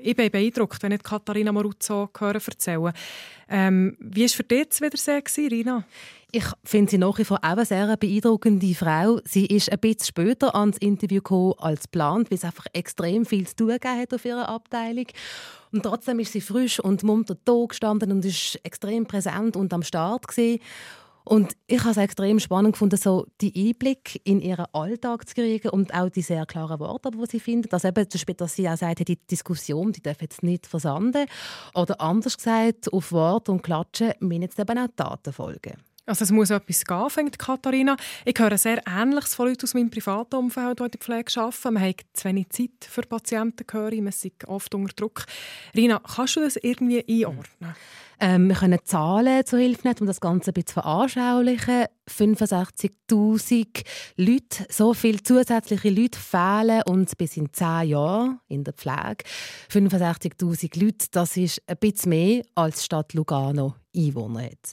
Ich 0.00 0.14
bin 0.14 0.30
beeindruckt, 0.30 0.80
wenn 0.84 0.92
ich 0.92 1.02
Katharina 1.02 1.50
Maruzzo 1.50 2.08
hören 2.16 2.40
erzählen. 2.46 2.92
Ähm, 3.48 3.96
wie 3.98 4.22
war 4.22 4.28
für 4.28 4.44
dich 4.44 4.68
das 4.68 4.80
Wiedersehen, 4.80 5.48
Rina? 5.48 5.84
Ich 6.30 6.44
finde 6.62 6.92
sie 6.92 6.98
nach 6.98 7.18
wie 7.18 7.24
vor 7.24 7.38
auch 7.38 7.42
eine 7.42 7.64
sehr 7.64 7.96
beeindruckende 7.96 8.72
Frau. 8.76 9.18
Sie 9.24 9.46
ist 9.46 9.72
ein 9.72 9.80
bisschen 9.80 10.06
später 10.06 10.54
ans 10.54 10.78
Interview 10.78 11.16
gekommen 11.16 11.54
als 11.58 11.82
geplant, 11.82 12.30
weil 12.30 12.38
es 12.38 12.44
einfach 12.44 12.66
extrem 12.74 13.26
viel 13.26 13.48
zu 13.48 13.56
tun 13.56 13.72
hat 13.72 14.14
auf 14.14 14.24
ihrer 14.24 14.48
Abteilung. 14.48 15.06
Und 15.72 15.82
trotzdem 15.82 16.20
ist 16.20 16.30
sie 16.30 16.40
frisch 16.40 16.78
und 16.78 17.02
munter 17.02 17.36
da 17.44 17.64
gestanden 17.68 18.12
und 18.12 18.24
ist 18.24 18.60
extrem 18.62 19.06
präsent 19.06 19.56
und 19.56 19.72
am 19.72 19.82
Start 19.82 20.28
gewesen. 20.28 20.60
Und 21.28 21.56
ich 21.66 21.80
habe 21.80 21.90
es 21.90 21.96
extrem 21.96 22.38
spannend 22.38 22.74
gefunden, 22.74 22.96
so 22.96 23.26
die 23.40 23.52
Einblick 23.68 24.20
in 24.22 24.40
ihren 24.40 24.66
Alltag 24.72 25.28
zu 25.28 25.34
kriegen 25.34 25.70
und 25.70 25.92
auch 25.92 26.08
die 26.08 26.22
sehr 26.22 26.46
klaren 26.46 26.78
Worte, 26.78 27.10
die 27.10 27.26
sie 27.26 27.40
findet. 27.40 27.74
Also 27.74 27.88
eben, 27.88 28.06
dass 28.36 28.54
sie 28.54 28.68
auch 28.68 28.76
sagt, 28.76 29.08
die 29.08 29.16
Diskussion, 29.16 29.90
die 29.90 30.02
darf 30.02 30.22
jetzt 30.22 30.44
nicht 30.44 30.68
versanden. 30.68 31.26
Oder 31.74 32.00
anders 32.00 32.36
gesagt, 32.36 32.92
auf 32.92 33.10
Wort 33.10 33.48
und 33.48 33.62
Klatschen 33.62 34.12
müssen 34.20 34.42
jetzt 34.42 34.60
eben 34.60 34.78
auch 34.78 34.86
Taten 34.94 35.32
folgen. 35.32 35.74
Also 36.06 36.22
es 36.22 36.30
muss 36.30 36.50
etwas 36.50 36.84
gehen, 36.84 37.10
fängt 37.10 37.38
Katharina. 37.38 37.96
Ich 38.24 38.38
höre 38.38 38.56
sehr 38.56 38.80
Ähnliches 38.86 39.34
von 39.34 39.48
Leuten 39.48 39.64
aus 39.64 39.74
meinem 39.74 39.90
privaten 39.90 40.36
Umfeld, 40.36 40.78
die 40.78 40.84
in 40.84 40.90
der 40.92 41.00
Pflege 41.00 41.40
arbeiten. 41.40 41.74
Man 41.74 41.82
hat 41.82 41.96
zu 42.12 42.24
wenig 42.28 42.48
Zeit 42.50 42.70
für 42.88 43.02
Patienten, 43.02 43.66
höre. 43.70 43.90
Man 43.96 44.08
ist 44.08 44.26
oft 44.46 44.72
unter 44.74 44.94
Druck. 44.94 45.24
Rina, 45.74 46.00
kannst 46.14 46.36
du 46.36 46.40
das 46.40 46.56
irgendwie 46.56 47.04
einordnen? 47.08 47.74
Ähm, 48.18 48.48
wir 48.48 48.56
können 48.56 48.78
Zahlen 48.84 49.44
zur 49.44 49.58
Hilfe 49.58 49.88
nehmen, 49.88 49.98
um 50.00 50.06
das 50.06 50.20
Ganze 50.20 50.50
ein 50.50 50.54
bisschen 50.54 50.68
zu 50.68 50.74
veranschaulichen. 50.74 51.84
65'000 52.08 53.84
Leute, 54.16 54.66
so 54.70 54.94
viele 54.94 55.22
zusätzliche 55.22 55.90
Leute 55.90 56.18
fehlen 56.18 56.82
uns 56.84 57.14
bis 57.16 57.36
in 57.36 57.52
10 57.52 57.88
Jahren 57.88 58.40
in 58.48 58.64
der 58.64 58.72
Pflege. 58.72 59.24
65'000 59.70 60.82
Leute, 60.82 61.06
das 61.10 61.36
ist 61.36 61.62
ein 61.66 61.76
bisschen 61.78 62.10
mehr 62.10 62.42
als 62.54 62.78
die 62.78 62.84
Stadt 62.84 63.12
Lugano 63.12 63.74
Einwohner 63.94 64.44
hat. 64.44 64.72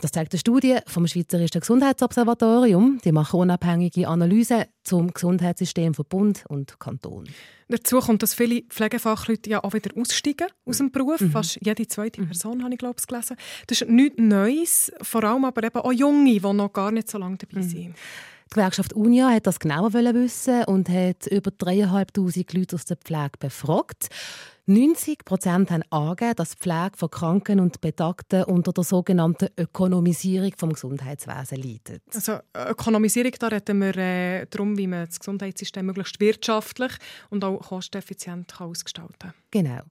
Das 0.00 0.10
zeigt 0.10 0.32
eine 0.32 0.40
Studie 0.40 0.78
vom 0.86 1.06
Schweizerischen 1.06 1.60
Gesundheitsobservatorium. 1.60 3.00
Die 3.04 3.12
machen 3.12 3.38
unabhängige 3.40 4.08
Analysen 4.08 4.64
zum 4.82 5.12
Gesundheitssystem 5.12 5.94
von 5.94 6.04
Bund 6.08 6.44
und 6.48 6.78
Kanton. 6.80 7.28
Dazu 7.68 8.00
kommt, 8.00 8.22
dass 8.22 8.34
viele 8.34 8.62
Pflegefachleute 8.62 9.48
ja 9.48 9.64
auch 9.64 9.72
wieder 9.72 9.90
aussteigen 9.98 10.48
aus 10.66 10.78
dem 10.78 10.90
Beruf. 10.90 11.20
Mhm. 11.20 11.30
Fast 11.30 11.58
jede 11.62 11.86
zweite 11.86 12.20
mhm. 12.20 12.26
Person, 12.26 12.62
habe 12.62 12.74
ich 12.74 12.78
glaube 12.78 12.96
ich, 12.98 13.06
gelesen. 13.06 13.36
Das 13.68 13.80
ist 13.80 13.88
nichts 13.88 14.18
Neues, 14.18 14.92
vor 15.00 15.24
allem 15.24 15.44
aber 15.44 15.62
eben 15.62 15.78
auch 15.78 15.92
Junge, 15.92 16.38
die 16.38 16.40
noch 16.40 16.72
gar 16.72 16.90
nicht 16.90 17.10
so 17.10 17.18
lange 17.18 17.38
dabei 17.38 17.62
mhm. 17.62 17.68
sind. 17.68 17.96
Die 18.46 18.50
Gewerkschaft 18.50 18.92
Unia 18.92 19.30
hat 19.30 19.46
das 19.46 19.58
genauer 19.58 19.92
wissen 19.94 20.64
und 20.64 20.88
hat 20.88 21.26
über 21.28 21.50
3'500 21.50 22.56
Leute 22.56 22.76
aus 22.76 22.84
der 22.84 22.96
Pflege 22.98 23.38
befragt. 23.38 24.08
90 24.66 25.26
Prozent 25.26 25.70
haben 25.70 25.82
angegeben, 25.90 26.36
dass 26.36 26.52
die 26.52 26.56
Pflege 26.58 26.92
von 26.96 27.10
Kranken 27.10 27.60
und 27.60 27.82
Betagten 27.82 28.44
unter 28.44 28.72
der 28.72 28.84
sogenannten 28.84 29.48
Ökonomisierung 29.58 30.50
des 30.50 30.68
Gesundheitswesens 30.68 31.62
leidet. 31.62 32.02
Also 32.14 32.38
Ökonomisierung, 32.54 33.32
da 33.38 33.48
reden 33.48 33.78
wir 33.80 33.96
äh, 33.96 34.46
darum, 34.48 34.78
wie 34.78 34.86
man 34.86 35.04
das 35.04 35.18
Gesundheitssystem 35.18 35.84
möglichst 35.84 36.18
wirtschaftlich 36.18 36.92
und 37.28 37.44
auch 37.44 37.60
kosteneffizient 37.60 38.54
kann 38.54 38.68
ausgestalten 38.70 39.18
kann. 39.18 39.34
Genau. 39.50 39.82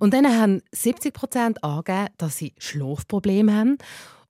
Und 0.00 0.14
dann 0.14 0.26
haben 0.26 0.62
70 0.72 1.12
Prozent 1.12 1.62
angegeben, 1.62 2.08
dass 2.16 2.38
sie 2.38 2.54
Schlafprobleme 2.58 3.54
haben. 3.54 3.78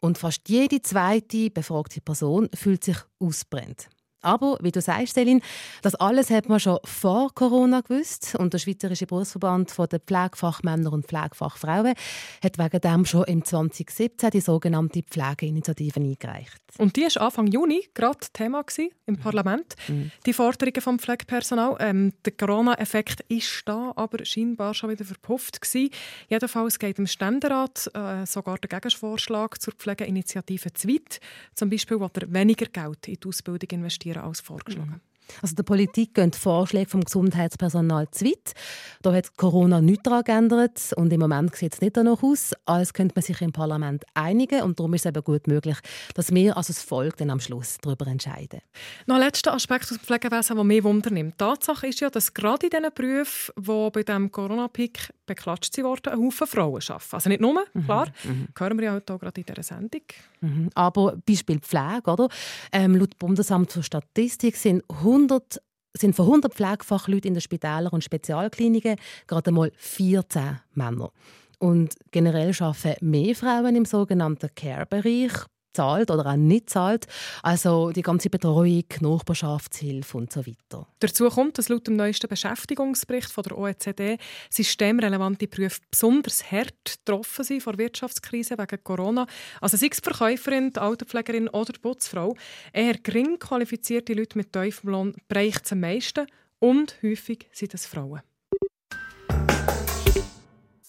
Und 0.01 0.19
fast 0.19 0.49
jede 0.49 0.83
zweite 0.83 1.51
befragte 1.51 2.01
Person 2.01 2.49
fühlt 2.53 2.83
sich 2.83 2.99
ausbrennt. 3.21 3.89
Aber, 4.25 4.59
wie 4.61 4.73
du 4.73 4.81
sagst, 4.81 5.15
Selin, 5.15 5.41
das 5.83 5.95
alles 5.95 6.31
hat 6.31 6.49
man 6.49 6.61
schon 6.61 6.79
vor 6.85 7.35
Corona 7.35 7.81
gewusst. 7.81 8.35
Und 8.39 8.53
der 8.53 8.59
Schweizerische 8.59 9.07
Berufsverband 9.07 9.73
der 9.93 10.01
Pflegefachmänner 10.01 10.92
und 10.92 11.07
Pflegefachfrauen 11.07 11.94
hat 12.42 12.59
wegen 12.59 12.81
dem 12.81 13.05
schon 13.05 13.25
im 13.25 13.44
2017 13.44 14.31
die 14.31 14.40
sogenannte 14.40 15.03
Pflegeinitiative 15.03 16.01
eingereicht. 16.01 16.61
Und 16.79 16.96
die 16.96 17.03
war 17.03 17.23
Anfang 17.23 17.46
Juni 17.46 17.87
gerade 17.94 18.19
Thema 18.33 18.65
im 19.07 19.17
Parlament. 19.19 19.75
Mhm. 19.88 20.11
Die 20.27 20.33
Forderungen 20.33 20.81
vom 20.81 20.98
Pflegepersonal. 20.98 21.77
Ähm, 21.81 22.13
der 22.25 22.33
Corona-Effekt 22.33 23.21
ist 23.29 23.63
da, 23.67 23.92
aber 23.94 24.25
scheinbar 24.25 24.75
schon 24.75 24.90
wieder 24.90 25.05
verpufft 25.05 25.61
gewesen. 25.61 25.90
Jedenfalls 26.29 26.79
geht 26.79 26.98
im 26.98 27.07
Ständerat 27.07 27.90
äh, 27.94 28.27
sogar 28.27 28.59
der 28.59 28.69
Gegenvorschlag 28.69 29.61
zur 29.61 29.75
Pflegeinitiative 29.75 30.73
zu 30.73 30.88
weit. 30.88 31.21
Zum 31.55 31.71
Beispiel 31.71 32.01
will 32.01 32.11
er 32.21 32.33
weniger 32.33 32.67
Geld 32.67 33.09
in 33.09 33.19
die 33.23 33.29
Ausbildung 33.29 33.71
investieren 33.71 34.13
als 34.23 34.40
vorgeschlagen. 34.40 34.90
Mhm. 34.90 35.15
Also 35.42 35.54
der 35.54 35.62
Politik 35.62 36.15
gehen 36.15 36.31
die 36.31 36.38
Vorschläge 36.38 36.88
vom 36.88 37.02
Gesundheitspersonal 37.02 38.10
zu 38.10 38.27
weit. 38.27 38.54
Da 39.02 39.12
hat 39.12 39.37
Corona 39.37 39.81
nichts 39.81 40.02
daran 40.04 40.25
geändert 40.25 40.92
und 40.96 41.12
im 41.12 41.21
Moment 41.21 41.54
sieht 41.56 41.75
es 41.75 41.81
nicht 41.81 41.96
danach 41.96 42.23
aus, 42.23 42.52
als 42.67 42.92
könnte 42.92 43.15
man 43.17 43.23
sich 43.23 43.40
im 43.40 43.52
Parlament 43.52 44.04
einigen 44.15 44.62
und 44.62 44.79
darum 44.79 44.94
ist 44.94 45.06
es 45.06 45.10
eben 45.10 45.25
gut 45.25 45.46
möglich, 45.46 45.77
dass 46.15 46.33
wir 46.33 46.56
als 46.56 46.83
Volk 46.83 47.17
dann 47.17 47.31
am 47.31 47.40
Schluss 47.40 47.79
darüber 47.81 48.06
entscheiden. 48.06 48.60
Noch 49.06 49.17
ein 49.17 49.23
letzter 49.23 49.54
Aspekt 49.54 49.85
aus 49.85 49.98
dem 49.98 50.00
Pflegewesen, 50.00 50.56
der 50.56 50.65
mich 50.65 50.85
wundernimmt. 50.85 51.35
Die 51.35 51.38
Tatsache 51.38 51.87
ist 51.88 52.00
ja, 52.00 52.10
dass 52.10 52.33
gerade 52.33 52.67
in 52.67 52.71
diesen 52.71 52.94
Berufen, 52.94 53.54
die 53.56 53.90
bei 53.92 54.02
diesem 54.02 54.31
Corona-Peak 54.31 55.10
beklatscht 55.27 55.77
wurden, 55.79 56.12
ein 56.12 56.19
Haufen 56.19 56.46
Frauen 56.46 56.83
arbeiten. 56.88 57.08
Also 57.12 57.29
nicht 57.29 57.40
nur, 57.40 57.65
mhm, 57.73 57.85
klar, 57.85 58.08
mhm. 58.25 58.48
hören 58.56 58.79
wir 58.79 58.85
ja 58.85 58.96
auch 58.96 59.19
gerade 59.19 59.40
in 59.40 59.46
dieser 59.46 59.62
Sendung. 59.62 60.02
Mhm. 60.45 60.71
Aber 60.75 61.17
Beispiel 61.27 61.59
Pflege, 61.59 62.11
oder? 62.11 62.29
Ähm, 62.71 62.97
laut 62.97 63.19
Bundesamt 63.19 63.73
für 63.73 63.83
Statistik 63.83 64.57
sind 64.57 64.83
100 64.88 65.61
sind 65.97 66.17
von 66.17 66.27
100 66.27 66.53
Pflegefachleuten 66.53 67.29
in 67.29 67.35
den 67.35 67.40
Spitälern 67.40 67.92
und 67.92 68.03
Spezialkliniken 68.03 68.97
gerade 69.29 69.49
einmal 69.49 69.71
14 69.77 70.59
Männer. 70.73 71.13
Und 71.61 71.95
generell 72.11 72.53
arbeiten 72.59 73.11
mehr 73.11 73.35
Frauen 73.37 73.77
im 73.77 73.85
sogenannten 73.85 74.51
Care-Bereich, 74.57 75.33
zahlt 75.75 76.10
oder 76.10 76.27
auch 76.27 76.37
nicht 76.37 76.70
zahlt. 76.70 77.06
Also 77.42 77.90
die 77.90 78.02
ganze 78.02 78.31
Betreuung, 78.31 78.85
Nachbarschaftshilfe 79.00 80.16
und 80.16 80.33
so 80.33 80.46
weiter. 80.46 80.87
Dazu 81.00 81.29
kommt, 81.29 81.58
dass 81.58 81.68
laut 81.68 81.87
dem 81.87 81.96
neuesten 81.96 82.29
Beschäftigungsbericht 82.29 83.31
von 83.31 83.44
der 83.44 83.58
OECD 83.58 84.18
systemrelevante 84.50 85.46
Berufe 85.46 85.81
besonders 85.90 86.50
hart 86.50 86.98
getroffen 87.04 87.44
sind 87.44 87.62
von 87.62 87.77
der 87.77 87.87
Wirtschaftskrise 87.87 88.56
wegen 88.58 88.85
Corona. 88.85 89.27
Also 89.60 89.77
sei 89.77 89.88
es 89.90 90.00
Verkäuferin, 90.00 90.77
Autopflegerin 90.77 91.48
oder 91.48 91.72
Putzfrau. 91.81 92.37
Eher 92.72 92.94
gering 92.98 93.38
qualifizierte 93.38 94.14
Leute 94.14 94.38
mit 94.38 94.52
tiefem 94.52 94.90
Lohn 94.90 95.14
es 95.29 95.72
am 95.72 95.81
meisten 95.81 96.27
und 96.58 96.96
häufig 97.02 97.48
sind 97.52 97.75
es 97.75 97.87
Frauen. 97.87 98.22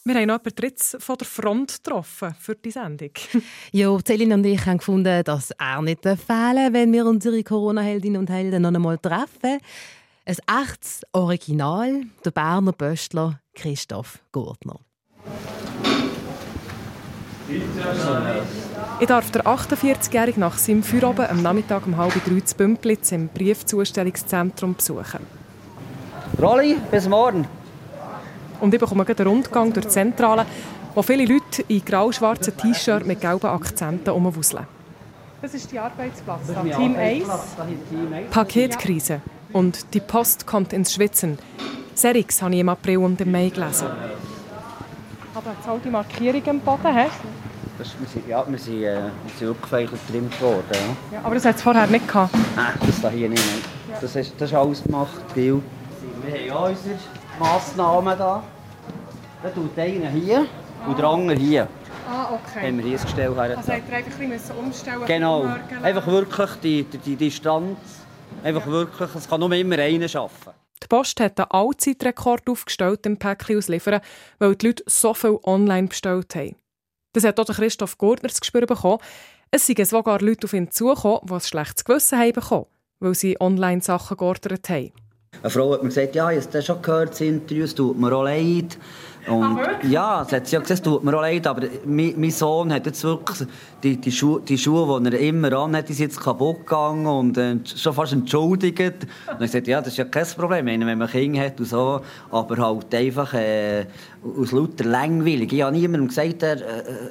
Wir 0.08 0.14
haben 0.14 0.28
noch 0.28 0.36
jemanden 0.36 0.56
Dritts 0.56 0.97
von 0.99 1.18
der 1.18 1.26
Front 1.26 1.84
getroffen 1.84 2.36
für 2.39 2.53
die 2.53 2.70
Sendung. 2.70 3.10
ja, 3.72 3.97
Celine 4.06 4.36
und 4.36 4.45
ich 4.45 4.64
haben 4.64 4.78
gefunden, 4.78 5.24
dass 5.24 5.49
er 5.49 5.82
nicht 5.82 6.03
fehlen 6.03 6.74
wenn 6.74 6.93
wir 6.93 7.08
unsere 7.08 7.41
Corona-Heldinnen 7.41 8.20
und 8.20 8.30
Helden 8.30 8.62
noch 8.62 8.72
einmal 8.72 8.99
treffen. 8.99 9.58
Ein 10.26 10.38
echtes 10.62 11.01
Original, 11.12 12.03
der 12.24 12.30
Berner 12.30 12.74
Böstler 12.74 13.39
Christoph 13.56 14.20
Gurtner. 14.32 14.80
Ich 18.99 19.08
darf 19.08 19.32
der 19.32 19.43
48-Jährige 19.43 20.39
nach 20.39 20.60
seinem 20.60 20.84
Feierabend 20.84 21.32
am 21.32 21.41
Nachmittag 21.41 21.88
um 21.88 21.97
halb 21.97 22.14
drei 22.24 22.41
zu 22.41 22.56
Bümplitz 22.56 23.12
im 23.12 23.28
Briefzustellungszentrum 23.30 24.76
besuchen. 24.76 25.22
Rolli, 26.39 26.78
bis 26.91 27.10
morgen. 27.10 27.47
Und 28.60 28.74
ich 28.74 28.80
bekomme 28.80 29.06
einen 29.06 29.28
Rundgang 29.28 29.74
durch 29.74 29.86
die 29.86 29.91
Zentrale, 29.91 30.45
wo 30.93 31.01
viele 31.01 31.26
Leute 31.26 31.64
in 31.68 31.84
grau-schwarzen 31.84 32.56
T-Shirts 32.56 33.06
mit 33.06 33.22
gelben 33.22 33.47
Akzenten 33.47 34.12
umwuseln. 34.12 34.66
Das 35.41 35.53
ist 35.53 35.72
die 35.72 35.80
Arbeitsplatz. 35.80 36.41
Team 36.76 36.95
1. 36.95 37.28
Paketkrise. 38.32 39.22
Und 39.53 39.93
die 39.93 39.99
Post 39.99 40.45
kommt 40.47 40.74
ins 40.74 40.93
Schwitzen. 40.93 41.38
Serix 41.93 42.41
habe 42.41 42.53
ich 42.56 42.62
im 42.62 42.70
April 42.70 42.97
und 42.97 43.22
im 43.22 43.32
Mai 43.32 43.49
gelesen. 43.49 43.88
Aber 45.34 45.51
jetzt 45.51 45.68
halt 45.68 45.86
die 45.86 45.89
Markierung 45.89 46.41
am 46.47 46.60
Boden, 46.60 46.95
hast 46.95 47.20
das, 47.78 47.93
wir 47.99 48.08
sind, 48.08 48.28
ja, 48.28 48.45
wir 48.47 48.58
sind, 48.58 48.84
äh, 48.84 49.01
wir 49.38 49.53
sind 49.70 49.91
getrimmt 49.91 50.41
worden. 50.41 50.64
Ja. 50.72 51.18
ja 51.18 51.26
aber 51.26 51.36
das 51.36 51.45
hat 51.45 51.56
es 51.58 51.62
vorher 51.62 51.88
nicht 51.88 52.08
gehabt? 52.08 52.34
Nein, 52.56 52.74
das 52.86 53.01
da 53.01 53.10
hier 53.10 53.30
nicht. 53.30 53.43
Das, 54.01 54.16
ist, 54.16 54.34
das 54.38 54.49
ist 54.49 54.56
alles 54.56 54.84
gemacht, 54.84 55.34
Bill. 55.34 55.62
Wir 56.24 56.34
haben 56.34 56.47
ja 56.47 56.58
unsere 56.58 56.95
Massnahmen 57.39 58.17
da. 58.17 58.43
Da 59.43 59.49
tut 59.49 59.77
einer 59.77 60.09
hier 60.09 60.47
und 60.88 60.97
der 60.97 61.05
andere 61.05 61.38
hier. 61.38 61.67
Ah, 62.07 62.33
okay. 62.33 62.67
Haben 62.67 62.77
wir 62.77 62.86
hier 62.86 62.97
gestellt. 62.97 63.38
Also 63.38 63.71
habt 63.71 63.89
ihr 63.89 63.95
einfach 63.95 64.19
ein 64.19 64.29
bisschen 64.29 64.57
umstellen 64.57 65.05
Genau. 65.05 65.45
Einfach 65.81 66.07
wirklich 66.07 66.49
die, 66.61 66.83
die, 66.83 66.97
die 66.97 67.15
Distanz. 67.15 67.77
Einfach 68.43 68.65
ja. 68.65 68.71
wirklich, 68.71 69.15
es 69.15 69.27
kann 69.27 69.39
nur 69.39 69.51
immer 69.53 69.79
einer 69.79 70.05
arbeiten. 70.15 70.51
Die 70.83 70.88
Post 70.88 71.19
hat 71.19 71.39
einen 71.39 71.49
Allzeitrekord 71.49 72.47
aufgestellt 72.47 73.05
im 73.05 73.17
Päckchen 73.17 73.57
ausliefern, 73.57 74.01
weil 74.39 74.55
die 74.55 74.67
Leute 74.67 74.83
so 74.88 75.13
viel 75.13 75.39
online 75.43 75.88
bestellt 75.88 76.36
haben. 76.36 76.55
Das 77.13 77.23
hat 77.23 77.39
auch 77.39 77.45
Christoph 77.45 77.97
Gurtner 77.97 78.29
zu 78.29 78.43
spüren 78.43 78.67
bekommen. 78.67 78.99
Es 79.49 79.65
sind 79.65 79.88
sogar 79.88 80.21
Leute 80.21 80.45
auf 80.45 80.53
ihn 80.53 80.69
zugekommen, 80.69 81.21
die 81.23 81.33
ein 81.33 81.39
schlechtes 81.39 81.86
Gewissen 81.86 82.19
haben 82.19 82.33
bekommen, 82.33 82.65
weil 82.99 83.15
sie 83.15 83.39
online 83.39 83.81
Sachen 83.81 84.17
geordert 84.17 84.69
haben. 84.69 84.91
Eine 85.41 85.49
Frau 85.49 85.73
hat 85.73 85.83
mir 85.83 85.89
gesagt, 85.89 86.15
ja, 86.15 86.31
ich 86.31 86.45
habe 86.45 86.61
schon 86.61 86.81
gehört, 86.81 87.11
das 87.11 87.21
Interview, 87.21 87.63
es 87.65 87.75
tut 87.75 87.99
mir 87.99 88.11
auch 88.13 88.23
leid. 88.23 88.77
Und, 89.27 89.59
ja, 89.89 90.21
es 90.21 90.31
hat 90.31 90.47
sie 90.47 90.55
ja 90.55 90.59
gesagt, 90.59 90.79
es 90.79 90.81
tut 90.81 91.03
mir 91.03 91.15
auch 91.15 91.21
leid, 91.21 91.47
aber 91.47 91.67
mein, 91.86 92.13
mein 92.17 92.31
Sohn 92.31 92.71
hat 92.71 92.86
jetzt 92.86 93.03
wirklich 93.03 93.47
die, 93.81 93.97
die, 93.97 94.11
Schuhe, 94.11 94.41
die 94.41 94.57
Schuhe, 94.57 95.01
die 95.01 95.15
er 95.15 95.19
immer 95.19 95.51
an 95.53 95.75
hat, 95.75 95.89
die 95.89 95.93
sind 95.93 96.11
jetzt 96.11 96.21
kaputt 96.21 96.59
gegangen 96.59 97.07
und 97.07 97.38
äh, 97.38 97.57
schon 97.75 97.93
fast 97.93 98.13
entschuldigt. 98.13 99.07
Und 99.27 99.41
ich 99.43 99.51
sagte, 99.51 99.71
ja, 99.71 99.79
das 99.79 99.89
ist 99.89 99.97
ja 99.97 100.05
kein 100.05 100.27
Problem, 100.27 100.65
wenn 100.67 100.97
man 100.97 101.09
Kinder 101.09 101.41
hat 101.41 101.59
und 101.59 101.65
so, 101.65 102.01
aber 102.31 102.57
halt 102.57 102.93
einfach 102.93 103.33
äh, 103.33 103.86
aus 104.39 104.51
lauter 104.51 104.86
langweilig. 104.86 105.51
Ich 105.51 105.61
habe 105.63 105.75
niemandem 105.75 106.07
gesagt, 106.07 106.43
äh, 106.43 106.57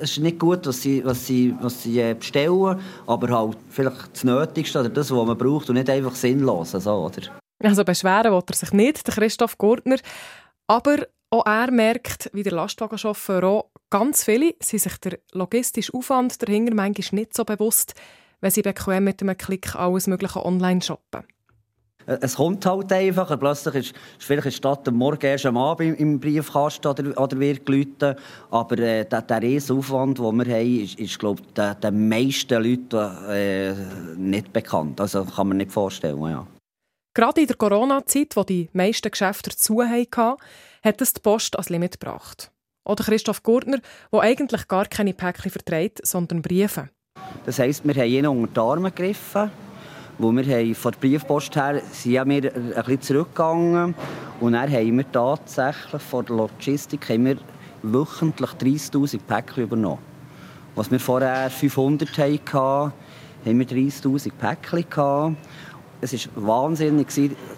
es 0.01 0.13
ist 0.13 0.21
nicht 0.21 0.39
gut, 0.39 0.67
was 0.67 0.83
sie, 0.83 1.05
was 1.05 1.27
sie, 1.27 1.55
was 1.61 1.83
sie 1.83 1.99
äh, 1.99 2.15
bestellen, 2.15 2.79
aber 3.07 3.29
halt 3.37 3.57
vielleicht 3.71 4.13
das 4.13 4.23
Nötigste 4.23 4.81
oder 4.81 4.89
das, 4.89 5.11
was 5.11 5.27
man 5.27 5.37
braucht 5.37 5.69
und 5.69 5.75
nicht 5.75 5.91
einfach 5.91 6.15
sinnlos. 6.15 6.71
So, 6.73 6.93
oder? 6.93 7.44
Also 7.65 7.85
beschweren 7.85 8.33
will 8.33 8.43
er 8.47 8.55
sich 8.55 8.73
nicht, 8.73 9.07
der 9.07 9.15
Christoph 9.15 9.59
Gurtner. 9.59 9.97
Aber 10.67 11.07
auch 11.31 11.47
er 11.47 11.71
merkt, 11.71 12.31
wie 12.33 12.43
der 12.43 12.53
Lastwagenchauffeur 12.53 13.43
auch, 13.45 13.71
ganz 13.91 14.25
viele 14.25 14.55
sind 14.61 14.83
sich 14.83 14.97
der 14.99 15.19
logistische 15.33 15.93
Aufwand 15.95 16.41
dahinter 16.43 16.75
manchmal 16.75 17.21
nicht 17.21 17.35
so 17.35 17.45
bewusst, 17.45 17.95
wenn 18.41 18.51
sie 18.51 18.63
bequem 18.63 19.05
mit 19.05 19.23
einem 19.23 19.37
Klick 19.37 19.75
alles 19.75 20.07
Mögliche 20.07 20.45
online 20.45 20.83
shoppen. 20.83 21.25
Äh, 22.07 22.19
es 22.21 22.37
kommt 22.37 22.65
halt 22.67 22.93
einfach. 22.93 23.39
Plötzlich 23.39 23.75
ist, 23.75 23.95
ist 24.19 24.27
vielleicht 24.27 24.57
Stadt 24.57 24.87
am 24.89 24.97
Morgen 24.97 25.27
erst 25.27 25.47
am 25.47 25.57
Abend 25.57 25.99
im 25.99 26.21
Briefkasten 26.21 26.89
oder, 26.89 27.21
oder 27.21 27.39
wird 27.39 27.67
geläutet. 27.67 28.19
Aber 28.51 28.79
äh, 28.79 29.05
der, 29.05 29.23
der 29.23 29.43
Riesenaufwand, 29.43 30.19
den 30.19 30.37
wir 30.37 30.55
haben, 30.55 30.83
ist, 30.83 30.99
ist 30.99 31.19
glaube 31.19 31.43
ich, 31.47 31.55
den, 31.55 31.81
den 31.81 32.09
meisten 32.09 32.63
Leuten 32.63 33.29
äh, 33.29 33.75
nicht 34.17 34.53
bekannt. 34.53 35.01
Also 35.01 35.25
kann 35.25 35.49
man 35.49 35.57
nicht 35.57 35.73
vorstellen, 35.73 36.23
ja. 36.23 36.47
Gerade 37.17 37.43
in 37.43 37.47
der 37.47 37.55
Corona-Zeit, 37.55 38.35
wo 38.35 38.43
die 38.43 38.69
meisten 38.73 39.09
Geschäfte 39.09 39.51
zu 39.51 39.81
hatten, 39.85 40.37
hat 40.83 41.01
es 41.01 41.13
die 41.13 41.21
Post 41.21 41.57
als 41.57 41.69
Limit 41.69 42.01
gebracht. 42.01 42.51
Oder 42.85 43.05
Christoph 43.05 43.45
Gurtner, 43.45 43.79
der 44.13 44.21
eigentlich 44.21 44.67
gar 44.67 44.87
keine 44.87 45.15
Päckchen 45.15 45.53
vertreibt, 45.53 46.05
sondern 46.05 46.43
Briefe. 46.43 46.89
Das 47.47 47.61
heisst, 47.61 47.87
wir 47.87 47.95
haben 47.95 48.11
ihn 48.11 48.27
unter 48.27 48.53
die 48.53 48.61
Arme 48.61 48.91
gegriffen. 48.91 49.53
Wo 50.19 50.33
wir 50.33 50.45
haben 50.45 50.75
von 50.75 50.91
der 50.91 50.99
Briefpost 50.99 51.55
her 51.55 51.81
sind 51.93 52.13
wir 52.13 52.23
ein 52.25 52.73
bisschen 52.73 53.01
zurückgegangen. 53.01 53.95
Und 54.41 54.53
dann 54.55 54.73
haben 54.73 54.97
wir 54.97 55.13
tatsächlich 55.13 56.03
von 56.03 56.27
der 56.27 56.35
Logistik 56.35 57.09
haben 57.11 57.27
wir 57.27 57.37
wöchentlich 57.83 58.51
30'000 58.51 59.21
Päckchen 59.25 59.63
übernommen. 59.63 60.03
Was 60.75 60.91
wir 60.91 60.99
vorher 60.99 61.49
500 61.49 62.11
hatten, 62.19 62.93
haben 63.47 63.59
wir 63.59 63.67
30'000 63.67 64.33
Päckchen 64.33 65.37
es 66.13 66.29
war 66.35 66.47
wahnsinnig. 66.47 67.09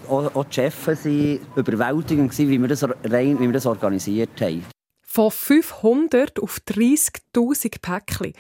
Auch, 0.09 0.35
auch 0.35 0.45
die 0.45 0.55
Chefs 0.55 0.87
waren 0.87 1.41
überwältigend, 1.57 2.39
wie 2.39 2.61
wir, 2.61 2.69
das, 2.69 2.83
wie 2.83 3.41
wir 3.41 3.53
das 3.53 3.67
organisiert 3.67 4.41
haben. 4.41 4.65
Von 5.03 5.31
500 5.31 6.41
auf 6.41 6.61
30'000 6.69 7.81
Päckchen. 7.81 8.33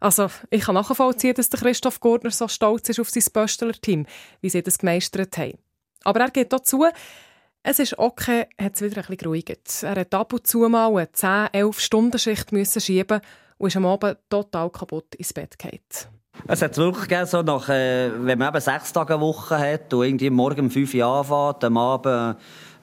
Also, 0.00 0.28
ich 0.48 0.62
kann 0.62 0.76
nachvollziehen, 0.76 1.34
dass 1.34 1.50
Christoph 1.50 2.00
Gurtner 2.00 2.30
so 2.30 2.48
stolz 2.48 2.88
ist 2.88 3.00
auf 3.00 3.10
sein 3.10 3.24
Böstler-Team, 3.32 4.06
wie 4.40 4.48
sie 4.48 4.62
das 4.62 4.78
gemeistert 4.78 5.36
haben. 5.36 5.58
Aber 6.04 6.20
er 6.20 6.30
geht 6.30 6.52
dazu, 6.52 6.86
es 7.62 7.78
ist 7.78 7.98
okay, 7.98 8.46
hat 8.58 8.76
es 8.76 8.80
wieder 8.80 8.96
ein 8.96 9.00
bisschen 9.02 9.16
geruhigt. 9.18 9.82
Er 9.82 9.96
hat 9.96 10.14
ab 10.14 10.32
und 10.32 10.46
zu 10.46 10.60
mal 10.60 10.88
eine 10.88 11.04
10-11-Stunden-Schicht 11.04 12.50
schieben 12.82 13.20
und 13.58 13.68
ist 13.68 13.76
am 13.76 13.84
Abend 13.84 14.16
total 14.30 14.70
kaputt 14.70 15.14
ins 15.16 15.34
Bett 15.34 15.58
gefallen. 15.58 16.19
Es 16.46 16.62
hat 16.62 16.76
wirklich 16.76 17.08
gegeben, 17.08 17.26
so 17.26 17.42
nach, 17.42 17.68
äh, 17.68 18.10
wenn 18.24 18.38
man 18.38 18.48
eben 18.48 18.60
sechs 18.60 18.92
Tage 18.92 19.14
eine 19.14 19.22
Woche 19.22 19.58
hat 19.58 19.92
und 19.94 20.04
irgendwie 20.04 20.30
morgen 20.30 20.62
um 20.62 20.70
fünf 20.70 20.94
Uhr 20.94 21.04
anfängt, 21.04 21.64
am 21.64 21.76
Abend 21.76 22.36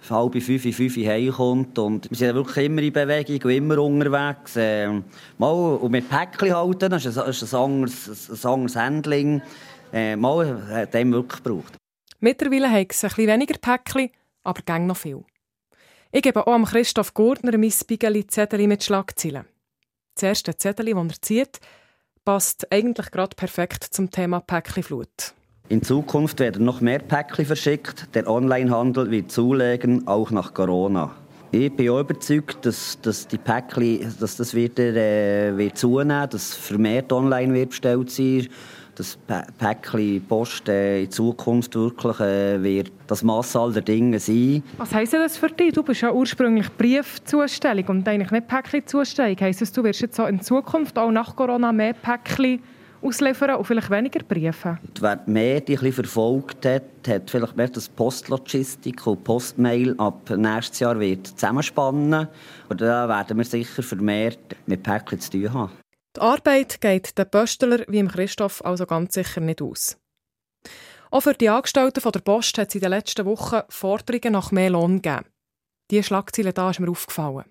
halb 0.09 0.41
fünf, 0.41 0.61
fünf 0.61 0.97
Uhr 0.97 1.07
heimkommt. 1.07 1.77
Und 1.79 2.09
wir 2.09 2.17
sind 2.17 2.35
wirklich 2.35 2.65
immer 2.65 2.81
in 2.81 2.93
Bewegung 2.93 3.41
und 3.43 3.51
immer 3.51 3.77
unterwegs. 3.79 4.55
Äh, 4.55 5.01
mal, 5.37 5.51
und 5.51 5.91
mit 5.91 6.09
Päckchen 6.09 6.55
halten, 6.55 6.89
das 6.89 7.05
ist 7.05 7.17
ein, 7.17 7.29
ist 7.29 7.53
ein, 7.53 7.59
anderes, 7.59 8.29
ein 8.29 8.49
anderes 8.49 8.75
Handling. 8.75 9.41
Äh, 9.91 10.15
mal 10.15 10.61
hat 10.69 10.93
dem 10.93 11.11
wirklich 11.11 11.43
gebraucht. 11.43 11.77
Mittlerweile 12.19 12.69
haben 12.69 12.87
es 12.89 13.03
ein 13.03 13.09
bisschen 13.09 13.27
weniger 13.27 13.57
Päckchen, 13.59 14.09
aber 14.43 14.61
gang 14.63 14.87
noch 14.87 14.97
viel. 14.97 15.23
Ich 16.11 16.21
gebe 16.21 16.45
auch 16.45 16.63
Christoph 16.63 17.13
Gurtner 17.13 17.57
mein 17.57 17.71
Spiegel-Zettel 17.71 18.65
mit 18.67 18.83
Schlagzeilen. 18.83 19.45
Das 20.15 20.23
erste 20.23 20.55
Zettel, 20.57 20.93
das 20.93 20.95
er 20.95 21.21
zieht, 21.21 21.59
passt 22.27 22.69
eigentlich 22.73 23.09
gerade 23.11 23.37
perfekt 23.37 23.85
zum 23.85 24.11
Thema 24.11 24.41
Päckchenflut. 24.41 25.33
In 25.69 25.81
Zukunft 25.81 26.41
werden 26.41 26.65
noch 26.65 26.81
mehr 26.81 26.99
Päckchen 26.99 27.45
verschickt. 27.45 28.13
Der 28.15 28.29
Onlinehandel 28.29 29.09
wird 29.09 29.31
zulegen, 29.31 30.05
auch 30.09 30.29
nach 30.31 30.53
Corona. 30.53 31.15
Ich 31.51 31.73
bin 31.73 31.89
auch 31.89 32.01
überzeugt, 32.01 32.65
dass, 32.65 32.99
dass 33.01 33.29
die 33.29 33.37
Päckchen, 33.37 34.13
dass 34.19 34.35
das 34.35 34.53
wieder 34.53 34.93
äh, 34.93 35.57
wird 35.57 35.77
zunehmen, 35.77 36.29
dass 36.29 36.53
vermehrt 36.53 37.13
online 37.13 37.53
wird 37.53 37.69
bestellt 37.69 38.11
sein, 38.11 38.49
dass 38.97 39.17
Päckchen 39.57 40.25
Post 40.27 40.67
äh, 40.69 41.03
in 41.03 41.11
Zukunft 41.11 41.75
wirklich 41.75 42.19
äh, 42.19 42.61
wird 42.61 42.91
das 43.05 43.23
Mass 43.23 43.55
aller 43.55 43.81
Dinge 43.81 44.19
sein. 44.19 44.63
Was 44.77 44.93
heisst 44.93 45.13
das 45.13 45.37
für 45.37 45.49
dich? 45.49 45.73
Du 45.73 45.83
bist 45.83 46.01
ja 46.01 46.11
ursprünglich 46.11 46.69
Briefzustellung 46.75 47.85
und 47.87 48.07
eigentlich 48.07 48.31
nicht 48.31 48.47
Päckchen-Zustellung. 48.47 49.37
Heisst 49.39 49.61
das, 49.61 49.71
du 49.71 49.83
wirst 49.83 50.01
jetzt 50.01 50.15
so 50.15 50.25
in 50.25 50.41
Zukunft 50.41 50.97
auch 50.97 51.11
nach 51.11 51.35
Corona 51.35 51.71
mehr 51.71 51.93
Päckchen 51.93 52.59
ausliefern 53.01 53.55
und 53.55 53.65
vielleicht 53.65 53.91
weniger 53.91 54.23
Briefe? 54.23 54.77
Wer 54.99 55.15
die 55.17 55.31
Medien 55.31 55.93
verfolgt 55.93 56.65
hat, 56.65 56.83
hat 57.07 57.29
vielleicht 57.29 57.55
mehr 57.55 57.69
das 57.69 57.87
Postlogistik 57.89 59.05
und 59.05 59.23
Postmail 59.23 59.93
ab 59.99 60.29
nächstes 60.35 60.79
Jahr 60.79 60.99
wird 60.99 61.27
zusammenspannen. 61.27 62.27
Und 62.69 62.81
da 62.81 63.07
werden 63.07 63.37
wir 63.37 63.45
sicher 63.45 63.83
vermehrt 63.83 64.55
mit 64.65 64.81
Päckchen 64.81 65.19
zu 65.19 65.31
tun 65.31 65.53
haben. 65.53 65.71
Die 66.17 66.21
Arbeit 66.21 66.81
geht 66.81 67.15
den 67.15 67.29
Pöstler 67.29 67.85
wie 67.87 67.99
im 67.99 68.07
Christoph 68.07 68.65
also 68.65 68.87
ganz 68.87 69.13
sicher 69.13 69.39
nicht 69.39 69.61
aus. 69.61 69.99
Auch 71.11 71.21
für 71.21 71.35
die 71.35 71.47
Angestellten 71.47 72.11
der 72.11 72.19
Post 72.21 72.57
hat 72.57 72.69
es 72.69 72.75
in 72.75 72.81
den 72.81 72.89
letzten 72.89 73.23
Wochen 73.27 73.61
Forderungen 73.69 74.33
nach 74.33 74.51
mehr 74.51 74.71
Lohn 74.71 74.99
gegeben. 75.03 75.25
Diese 75.91 76.01
Schlagzeile 76.01 76.53
da 76.53 76.71
ist 76.71 76.79
mir 76.79 76.89
aufgefallen. 76.89 77.45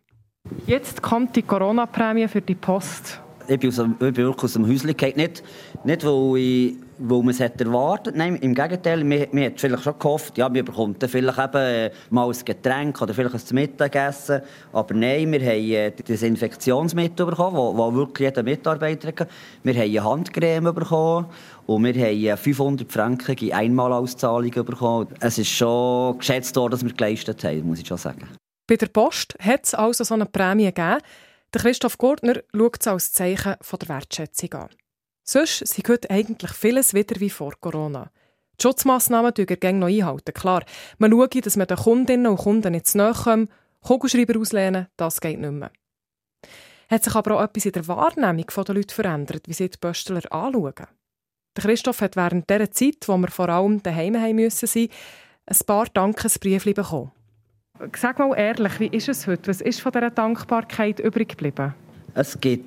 Jetzt 0.67 1.01
kommt 1.01 1.37
die 1.37 1.43
Corona-Prämie 1.43 2.27
für 2.27 2.43
die 2.43 2.57
Post 2.57 3.21
ich 3.49 3.61
bin, 3.61 3.71
aus, 3.71 3.79
ich 3.79 3.99
bin 3.99 4.17
wirklich 4.17 4.43
aus 4.43 4.53
dem 4.55 4.67
Häuschen 4.67 4.97
gefallen. 4.97 5.17
Nicht, 5.17 5.45
nicht 5.85 6.05
weil, 6.05 6.37
ich, 6.37 6.77
weil 6.99 7.19
man 7.19 7.29
es 7.29 7.41
erwartet 7.41 8.17
Nein, 8.17 8.37
im 8.37 8.55
Gegenteil. 8.55 9.05
Man, 9.05 9.27
man 9.33 9.45
hat 9.45 9.61
vielleicht 9.61 9.83
schon 9.83 9.99
gehofft, 9.99 10.39
ja, 10.39 10.53
wir 10.53 10.65
bekommen 10.65 10.97
dann 10.99 11.09
vielleicht 11.09 11.39
eben 11.39 11.57
äh, 11.57 11.91
mal 12.11 12.29
ein 12.29 12.45
Getränk 12.45 13.01
oder 13.01 13.15
vielleicht 13.15 13.35
ein 13.35 13.55
Mittagessen. 13.55 14.43
Aber 14.73 14.95
nein, 14.95 15.31
wir 15.33 15.41
haben 15.41 15.71
äh, 15.71 15.91
das 15.91 16.23
Infektionsmittel 16.23 17.27
bekommen, 17.27 17.77
das 17.77 17.95
wirklich 17.95 18.29
jeder 18.29 18.43
Mitarbeiter 18.43 19.09
hat. 19.09 19.29
Wir 19.63 19.75
haben 19.75 19.83
eine 19.83 20.05
Handcreme 20.05 20.75
bekommen. 20.75 21.27
Und 21.67 21.85
wir 21.85 21.95
haben 21.95 22.39
500 22.39 22.93
Franken 22.93 23.53
Einmalauszahlung 23.53 24.51
bekommen. 24.51 25.09
Es 25.21 25.39
ist 25.39 25.49
schon 25.49 26.19
geschätzt 26.19 26.55
worden, 26.57 26.73
dass 26.73 26.85
wir 26.85 26.93
geleistet 26.93 27.43
haben, 27.43 27.67
muss 27.67 27.81
ich 27.81 27.87
schon 27.87 27.99
sagen. 27.99 28.29
Bei 28.69 28.77
der 28.77 28.87
Post 28.87 29.37
hat 29.41 29.65
es 29.65 29.75
also 29.75 30.05
so 30.05 30.15
eine 30.15 30.27
Prämie 30.27 30.67
gegeben. 30.67 31.01
Christoph 31.53 31.99
Gurtner 31.99 32.43
schaut 32.55 32.81
es 32.81 32.87
als 32.87 33.13
Zeichen 33.13 33.55
der 33.81 33.89
Wertschätzung 33.89 34.53
an. 34.55 34.69
Sonst 35.29 35.67
sind 35.67 35.89
heute 35.89 36.09
eigentlich 36.09 36.53
vieles 36.53 36.95
wieder 36.95 37.21
wie 37.21 37.31
vor 37.31 37.53
Corona. 37.61 38.11
Die 38.59 38.63
Schutzmassnahmen 38.63 39.35
dürfen 39.35 39.81
noch 39.81 39.89
einhalten. 39.89 40.33
Klar, 40.33 40.65
man 40.99 41.11
schaut, 41.11 41.45
dass 41.45 41.57
man 41.57 41.67
den 41.67 41.77
Kundinnen 41.77 42.27
und 42.29 42.37
Kunden 42.37 42.73
nicht 42.73 42.87
zu 42.87 42.99
nahe 42.99 43.13
kommt. 43.13 43.51
Kugelschreiber 43.83 44.39
auslehnen, 44.39 44.87
das 44.97 45.21
geht 45.21 45.41
nicht 45.41 45.51
mehr. 45.51 45.73
Hat 46.89 47.03
sich 47.03 47.15
aber 47.15 47.37
auch 47.37 47.43
etwas 47.43 47.67
in 47.67 47.73
der 47.73 47.89
Wahrnehmung 47.89 48.47
der 48.47 48.75
Leute 48.75 48.95
verändert, 48.95 49.49
wie 49.49 49.53
sie 49.53 49.69
die 49.69 49.79
Pöstler 49.79 50.23
anschauen? 50.33 50.87
Der 51.57 51.65
Christoph 51.65 52.01
hat 52.03 52.15
während 52.15 52.49
dieser 52.49 52.71
Zeit, 52.71 53.07
wo 53.07 53.17
wir 53.17 53.29
vor 53.29 53.49
allem 53.49 53.83
daheim 53.83 54.15
sein 54.15 54.37
müssen, 54.37 54.89
ein 55.47 55.59
paar 55.67 55.87
Dankesbriefe 55.87 56.73
bekommen. 56.73 57.11
Sag 57.97 58.21
mal 58.21 58.33
ehrlich, 58.37 58.79
wie 58.79 58.89
ist 58.89 59.09
es 59.09 59.27
heute? 59.27 59.49
Was 59.49 59.61
ist 59.61 59.81
von 59.81 59.91
dieser 59.91 60.11
Dankbarkeit 60.11 61.01
übrig 61.01 61.31
geblieben? 61.31 61.75
Es 62.15 62.41
gibt 62.41 62.65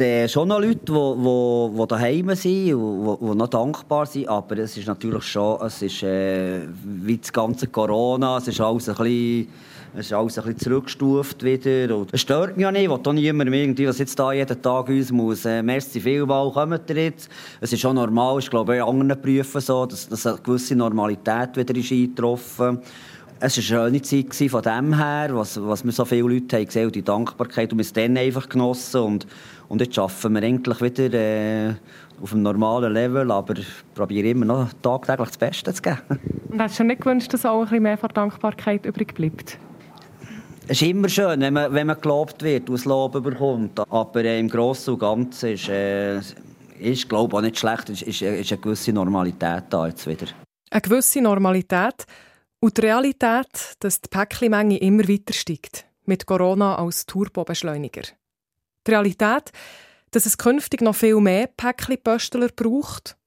äh, 0.00 0.28
schon 0.28 0.48
noch 0.48 0.60
Leute, 0.60 0.76
die, 0.76 0.92
die, 0.92 1.78
die 1.78 1.86
daheim 1.86 2.34
sind 2.34 2.74
und 2.74 3.18
die, 3.20 3.36
noch 3.36 3.48
dankbar 3.48 4.06
sind, 4.06 4.28
aber 4.28 4.58
es 4.58 4.76
ist 4.76 4.86
natürlich 4.86 5.24
schon, 5.24 5.60
es 5.62 5.82
ist 5.82 6.02
äh, 6.02 6.60
wie 6.84 7.18
das 7.18 7.32
ganze 7.32 7.66
Corona, 7.68 8.38
es 8.38 8.48
ist 8.48 8.60
alles 8.60 8.88
ein 8.88 8.94
bisschen 8.96 9.48
es 9.94 10.06
ist 10.06 10.12
alles 10.12 10.38
ein 10.38 10.44
bisschen 10.44 10.60
zurückgestuft 10.60 11.42
wieder. 11.42 11.96
Und 11.96 12.12
es 12.12 12.20
stört 12.20 12.56
mich 12.56 12.62
ja 12.62 12.70
nicht. 12.70 12.84
Ich 12.84 12.90
will 12.90 13.14
niemandem 13.14 13.54
irgendwie, 13.54 13.86
was 13.86 13.98
jetzt 13.98 14.18
da 14.18 14.32
jeden 14.32 14.60
Tag 14.60 14.88
uns 14.88 15.10
muss, 15.10 15.44
äh, 15.44 15.62
merci 15.62 16.00
vielmal, 16.00 16.52
kommt 16.52 16.90
ihr 16.90 17.04
jetzt. 17.04 17.30
Es 17.60 17.72
ist 17.72 17.80
schon 17.80 17.96
normal, 17.96 18.38
ich 18.38 18.50
glaube, 18.50 18.76
in 18.76 18.82
anderen 18.82 19.20
Berufen 19.20 19.60
so, 19.60 19.86
dass, 19.86 20.08
dass 20.08 20.26
eine 20.26 20.38
gewisse 20.38 20.76
Normalität 20.76 21.56
wieder 21.56 21.74
ist 21.74 21.90
eingetroffen 21.90 22.78
ist. 22.78 22.88
Es 23.40 23.70
war 23.70 23.86
eine 23.86 24.02
schöne 24.04 24.28
Zeit 24.28 24.50
von 24.50 24.62
dem 24.62 24.96
her, 24.96 25.30
was, 25.32 25.60
was 25.62 25.84
wir 25.84 25.92
so 25.92 26.04
viele 26.04 26.22
Leute 26.22 26.56
haben 26.56 26.66
gesehen 26.66 26.86
und 26.86 26.94
die 26.96 27.04
Dankbarkeit 27.04 27.70
und 27.72 27.78
wir 27.78 27.82
es 27.82 27.92
dann 27.92 28.16
einfach 28.16 28.48
genossen 28.48 29.00
und, 29.00 29.26
und 29.68 29.80
jetzt 29.80 29.98
arbeiten 29.98 30.34
wir 30.34 30.42
endlich 30.42 30.80
wieder 30.80 31.12
äh, 31.12 31.74
auf 32.22 32.32
einem 32.32 32.42
normalen 32.42 32.92
Level, 32.92 33.30
aber 33.30 33.54
probiere 33.94 34.28
immer 34.28 34.46
noch 34.46 34.72
tagtäglich 34.82 35.28
das 35.28 35.38
Beste 35.38 35.72
zu 35.72 35.82
geben. 35.82 35.98
Und 36.48 36.62
hast 36.62 36.78
du 36.80 36.84
nicht 36.84 37.02
gewünscht, 37.02 37.32
dass 37.34 37.44
auch 37.44 37.58
ein 37.58 37.64
bisschen 37.64 37.82
mehr 37.82 37.98
von 37.98 38.08
Dankbarkeit 38.08 38.86
übrig 38.86 39.14
bleibt? 39.14 39.58
Es 40.66 40.82
ist 40.82 40.88
immer 40.88 41.08
schön, 41.08 41.40
wenn 41.40 41.52
man, 41.52 41.72
wenn 41.72 41.86
man 41.86 42.00
gelobt 42.00 42.42
wird 42.42 42.68
und 42.68 42.76
das 42.76 42.84
Lob 42.84 43.22
bekommt. 43.22 43.80
Aber 43.90 44.24
äh, 44.24 44.40
im 44.40 44.48
Großen 44.48 44.94
und 44.94 45.00
Ganzen 45.00 45.50
ist, 45.50 45.68
äh, 45.68 46.18
ist 46.78 47.08
glaube 47.08 47.32
ich, 47.32 47.38
auch 47.38 47.42
nicht 47.42 47.58
schlecht. 47.58 47.90
Es 47.90 48.02
ist, 48.02 48.20
ist, 48.20 48.22
ist 48.22 48.52
eine 48.52 48.60
gewisse 48.60 48.92
Normalität 48.92 49.64
da 49.70 49.86
jetzt 49.86 50.06
wieder. 50.06 50.26
Eine 50.70 50.80
gewisse 50.80 51.20
Normalität? 51.20 52.04
Und 52.60 52.76
die 52.76 52.80
Realität, 52.82 53.76
dass 53.80 54.00
die 54.00 54.08
Päckchenmenge 54.08 54.78
immer 54.78 55.08
weiter 55.08 55.32
steigt, 55.32 55.86
mit 56.04 56.26
Corona 56.26 56.76
als 56.76 57.06
Turbobeschleuniger. 57.06 58.02
Die 58.88 58.92
Realität, 58.92 59.52
dass 60.12 60.24
es 60.24 60.38
künftig 60.38 60.80
noch 60.80 60.94
viel 60.94 61.20
mehr 61.20 61.46
Päckchenpöstler 61.46 62.48
braucht, 62.56 63.18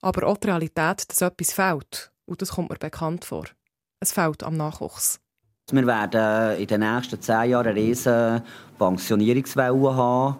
aber 0.00 0.26
auch 0.26 0.36
die 0.36 0.48
Realität, 0.48 1.08
dass 1.08 1.22
etwas 1.22 1.52
fehlt. 1.52 2.10
Und 2.24 2.42
das 2.42 2.50
kommt 2.50 2.70
mir 2.70 2.76
bekannt 2.76 3.24
vor. 3.24 3.44
Es 4.00 4.12
fehlt 4.12 4.42
am 4.42 4.56
Nachwuchs. 4.56 5.20
Wir 5.70 5.86
werden 5.86 6.58
in 6.58 6.66
den 6.66 6.80
nächsten 6.80 7.20
zehn 7.22 7.50
Jahren 7.50 7.68
eine 7.68 7.76
riesige 7.76 8.42
Pensionierungswelle 8.78 9.94
haben. 9.94 10.38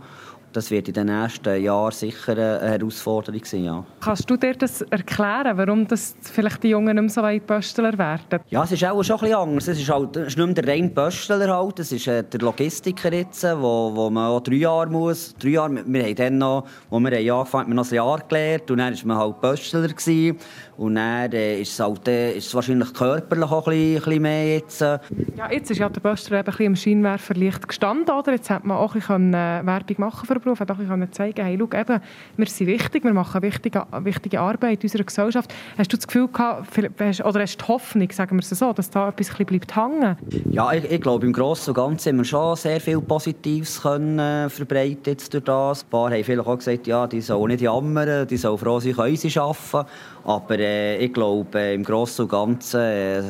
Das 0.57 0.71
wird 0.71 0.89
in 0.89 0.95
den 0.95 1.09
nächsten 1.09 1.63
Jahren 1.63 1.93
sicher 1.93 2.33
eine 2.33 2.61
Herausforderung 2.63 3.45
sein. 3.45 3.65
Ja. 3.65 3.85
Kannst 4.01 4.31
du 4.31 4.39
dir 4.39 4.55
das 4.55 4.81
erklären, 4.81 5.59
warum 5.59 5.87
das 5.87 6.17
vielleicht 6.23 6.63
die 6.63 6.69
Jungen 6.69 6.95
nicht 6.95 7.03
mehr 7.03 7.11
so 7.11 7.21
weit 7.21 7.47
Pöstler 7.47 7.99
werden? 7.99 8.41
Ja, 8.49 8.65
es 8.65 8.73
ist 8.73 8.83
auch 8.83 9.03
schon 9.03 9.17
ein 9.17 9.21
bisschen 9.21 9.37
anders. 9.37 9.69
Es 9.69 9.79
ist, 9.79 9.91
halt, 9.91 10.17
es 10.17 10.29
ist 10.29 10.39
nicht 10.39 10.47
mehr 10.47 10.55
der 10.55 10.67
reine 10.73 10.89
Pöstler, 10.89 11.55
halt. 11.55 11.79
es 11.81 11.93
ist 11.93 12.07
äh, 12.07 12.25
der 12.25 12.41
Logistiker, 12.41 13.13
jetzt, 13.13 13.45
wo, 13.45 13.93
wo 13.95 14.09
man 14.09 14.31
auch 14.31 14.41
drei 14.41 14.55
Jahre 14.55 14.89
muss. 14.89 15.35
Drei 15.39 15.51
Jahre, 15.51 15.85
wir 15.87 16.03
haben 16.03 16.15
dann 16.15 16.39
noch, 16.39 16.67
wo 16.89 17.01
wir 17.01 17.13
angefangen 17.13 17.67
haben, 17.67 17.75
noch 17.75 17.91
ein 17.91 17.95
Jahr 17.95 18.21
gelernt 18.27 18.71
und 18.71 18.79
dann 18.79 18.95
war 18.95 19.07
man 19.07 19.19
halt 19.19 19.41
Pöstler. 19.43 19.89
Gewesen. 19.89 20.39
Und 20.79 20.95
dann 20.95 21.33
äh, 21.33 21.61
ist, 21.61 21.73
es 21.73 21.81
halt, 21.81 22.07
äh, 22.09 22.33
ist 22.33 22.47
es 22.47 22.55
wahrscheinlich 22.55 22.93
körperlich 22.93 23.51
auch 23.51 23.67
ein 23.67 23.73
bisschen, 23.73 23.97
ein 23.97 24.03
bisschen 24.03 24.23
mehr 24.23 24.55
jetzt. 24.55 24.83
Äh. 24.83 24.99
Ja, 25.37 25.51
jetzt 25.51 25.71
ist 25.71 25.79
ja 25.79 25.89
der 25.89 26.01
Pöstler 26.01 26.39
eben 26.39 26.47
ein 26.47 26.51
bisschen 26.51 26.67
im 26.67 26.77
Scheinwerferlicht 26.77 27.69
gestanden, 27.69 28.15
oder? 28.15 28.33
Jetzt 28.33 28.51
hat 28.51 28.65
man 28.65 28.77
auch 28.77 28.95
ein 28.95 29.01
bisschen 29.01 29.35
äh, 29.35 29.61
Werbung 29.65 29.97
machen 29.99 30.27
für 30.27 30.41
den 30.47 30.55
Beruf, 30.55 30.61
hat 30.61 30.71
auch 30.71 30.79
ein 30.79 30.87
bisschen 30.87 31.13
zeigen 31.13 31.45
hey, 31.45 31.59
schau, 31.59 31.79
eben, 31.79 32.01
wir 32.37 32.47
sind 32.47 32.67
wichtig, 32.67 33.05
wir 33.05 33.13
machen 33.13 33.43
wichtige, 33.43 33.87
wichtige 34.01 34.41
Arbeit 34.41 34.83
in 34.83 34.89
unserer 34.89 35.05
Gesellschaft. 35.05 35.53
Hast 35.77 35.93
du 35.93 35.97
das 35.97 36.07
Gefühl 36.07 36.29
gehabt, 36.29 36.79
oder 36.79 37.41
hast 37.41 37.57
du 37.57 37.65
die 37.65 37.69
Hoffnung, 37.69 38.11
sagen 38.11 38.37
wir 38.37 38.41
es 38.41 38.51
so, 38.51 38.73
dass 38.73 38.91
da 38.91 39.09
etwas 39.09 39.35
bleibt 39.35 39.77
hängen? 39.77 40.17
Ja, 40.51 40.73
ich, 40.73 40.91
ich 40.91 41.01
glaube, 41.01 41.27
im 41.27 41.33
Großen 41.33 41.71
und 41.71 41.75
Ganzen 41.75 42.11
haben 42.11 42.19
wir 42.19 42.25
schon 42.25 42.57
sehr 42.57 42.81
viel 42.81 43.01
Positives 43.01 43.83
können, 43.83 44.19
äh, 44.19 44.49
verbreitet 44.49 45.07
jetzt 45.07 45.35
durch 45.35 45.45
das. 45.45 45.83
Ein 45.83 45.91
paar 45.91 46.11
haben 46.11 46.25
vielleicht 46.25 46.47
auch 46.47 46.57
gesagt, 46.57 46.87
ja, 46.87 47.07
die 47.07 47.21
sollen 47.21 47.49
nicht 47.49 47.61
jammern, 47.61 48.27
die 48.27 48.37
sollen 48.37 48.59
froh 48.59 48.81
sein, 48.81 48.95
können 48.95 49.17
sie 49.17 49.39
arbeiten. 49.39 49.89
Aber 50.27 50.59
äh, 50.59 50.97
ich 51.05 51.13
glaube, 51.13 51.73
im 51.75 51.85
Großen 51.85 52.25
und 52.25 52.31
Ganzen 52.33 52.81
äh, 52.81 53.23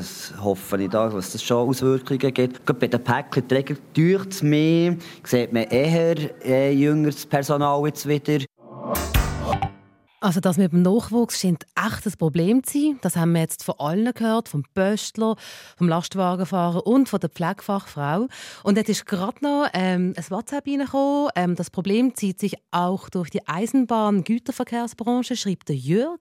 hoffe 0.43 0.83
ich, 0.83 0.89
da, 0.89 1.11
dass 1.11 1.35
es 1.35 1.43
schon 1.43 1.69
Auswirkungen 1.69 2.33
gibt. 2.33 2.65
Gerade 2.65 2.81
bei 2.81 2.87
den 2.87 3.05
Päckchenträgern 3.05 3.77
teuert 3.93 4.33
es 4.33 4.43
mehr, 4.43 4.97
sieht 5.23 5.53
man 5.53 5.65
eher 5.65 6.17
äh, 6.43 6.73
jüngeres 6.73 7.27
Personal 7.27 7.85
jetzt 7.85 8.09
wieder. 8.09 8.47
Also 10.21 10.41
das 10.41 10.57
mit 10.57 10.73
dem 10.73 10.81
Nachwuchs 10.81 11.41
scheint 11.41 11.67
echt 11.77 12.07
ein 12.07 12.13
Problem 12.19 12.65
zu 12.65 12.79
sein. 12.79 12.99
Das 13.03 13.17
haben 13.17 13.33
wir 13.33 13.43
jetzt 13.43 13.63
von 13.63 13.75
allen 13.79 14.15
gehört, 14.15 14.49
vom 14.49 14.65
Pöstler, 14.75 15.37
vom 15.77 15.89
Lastwagenfahrer 15.89 16.87
und 16.87 17.09
von 17.09 17.21
der 17.21 17.29
Pflegefachfrau. 17.29 18.27
Und 18.63 18.79
jetzt 18.79 18.89
ist 18.89 19.05
gerade 19.05 19.37
noch 19.43 19.69
ähm, 19.75 20.15
ein 20.17 20.31
WhatsApp 20.31 20.67
reingekommen. 20.67 21.29
Ähm, 21.37 21.55
das 21.55 21.71
Problem 21.71 22.15
zieht 22.15 22.41
sich 22.41 22.57
auch 22.71 23.11
durch 23.11 23.29
die 23.29 23.47
Eisenbahn-Güterverkehrsbranche, 23.47 25.37
schreibt 25.37 25.69
der 25.69 25.77
Jörg. 25.77 26.21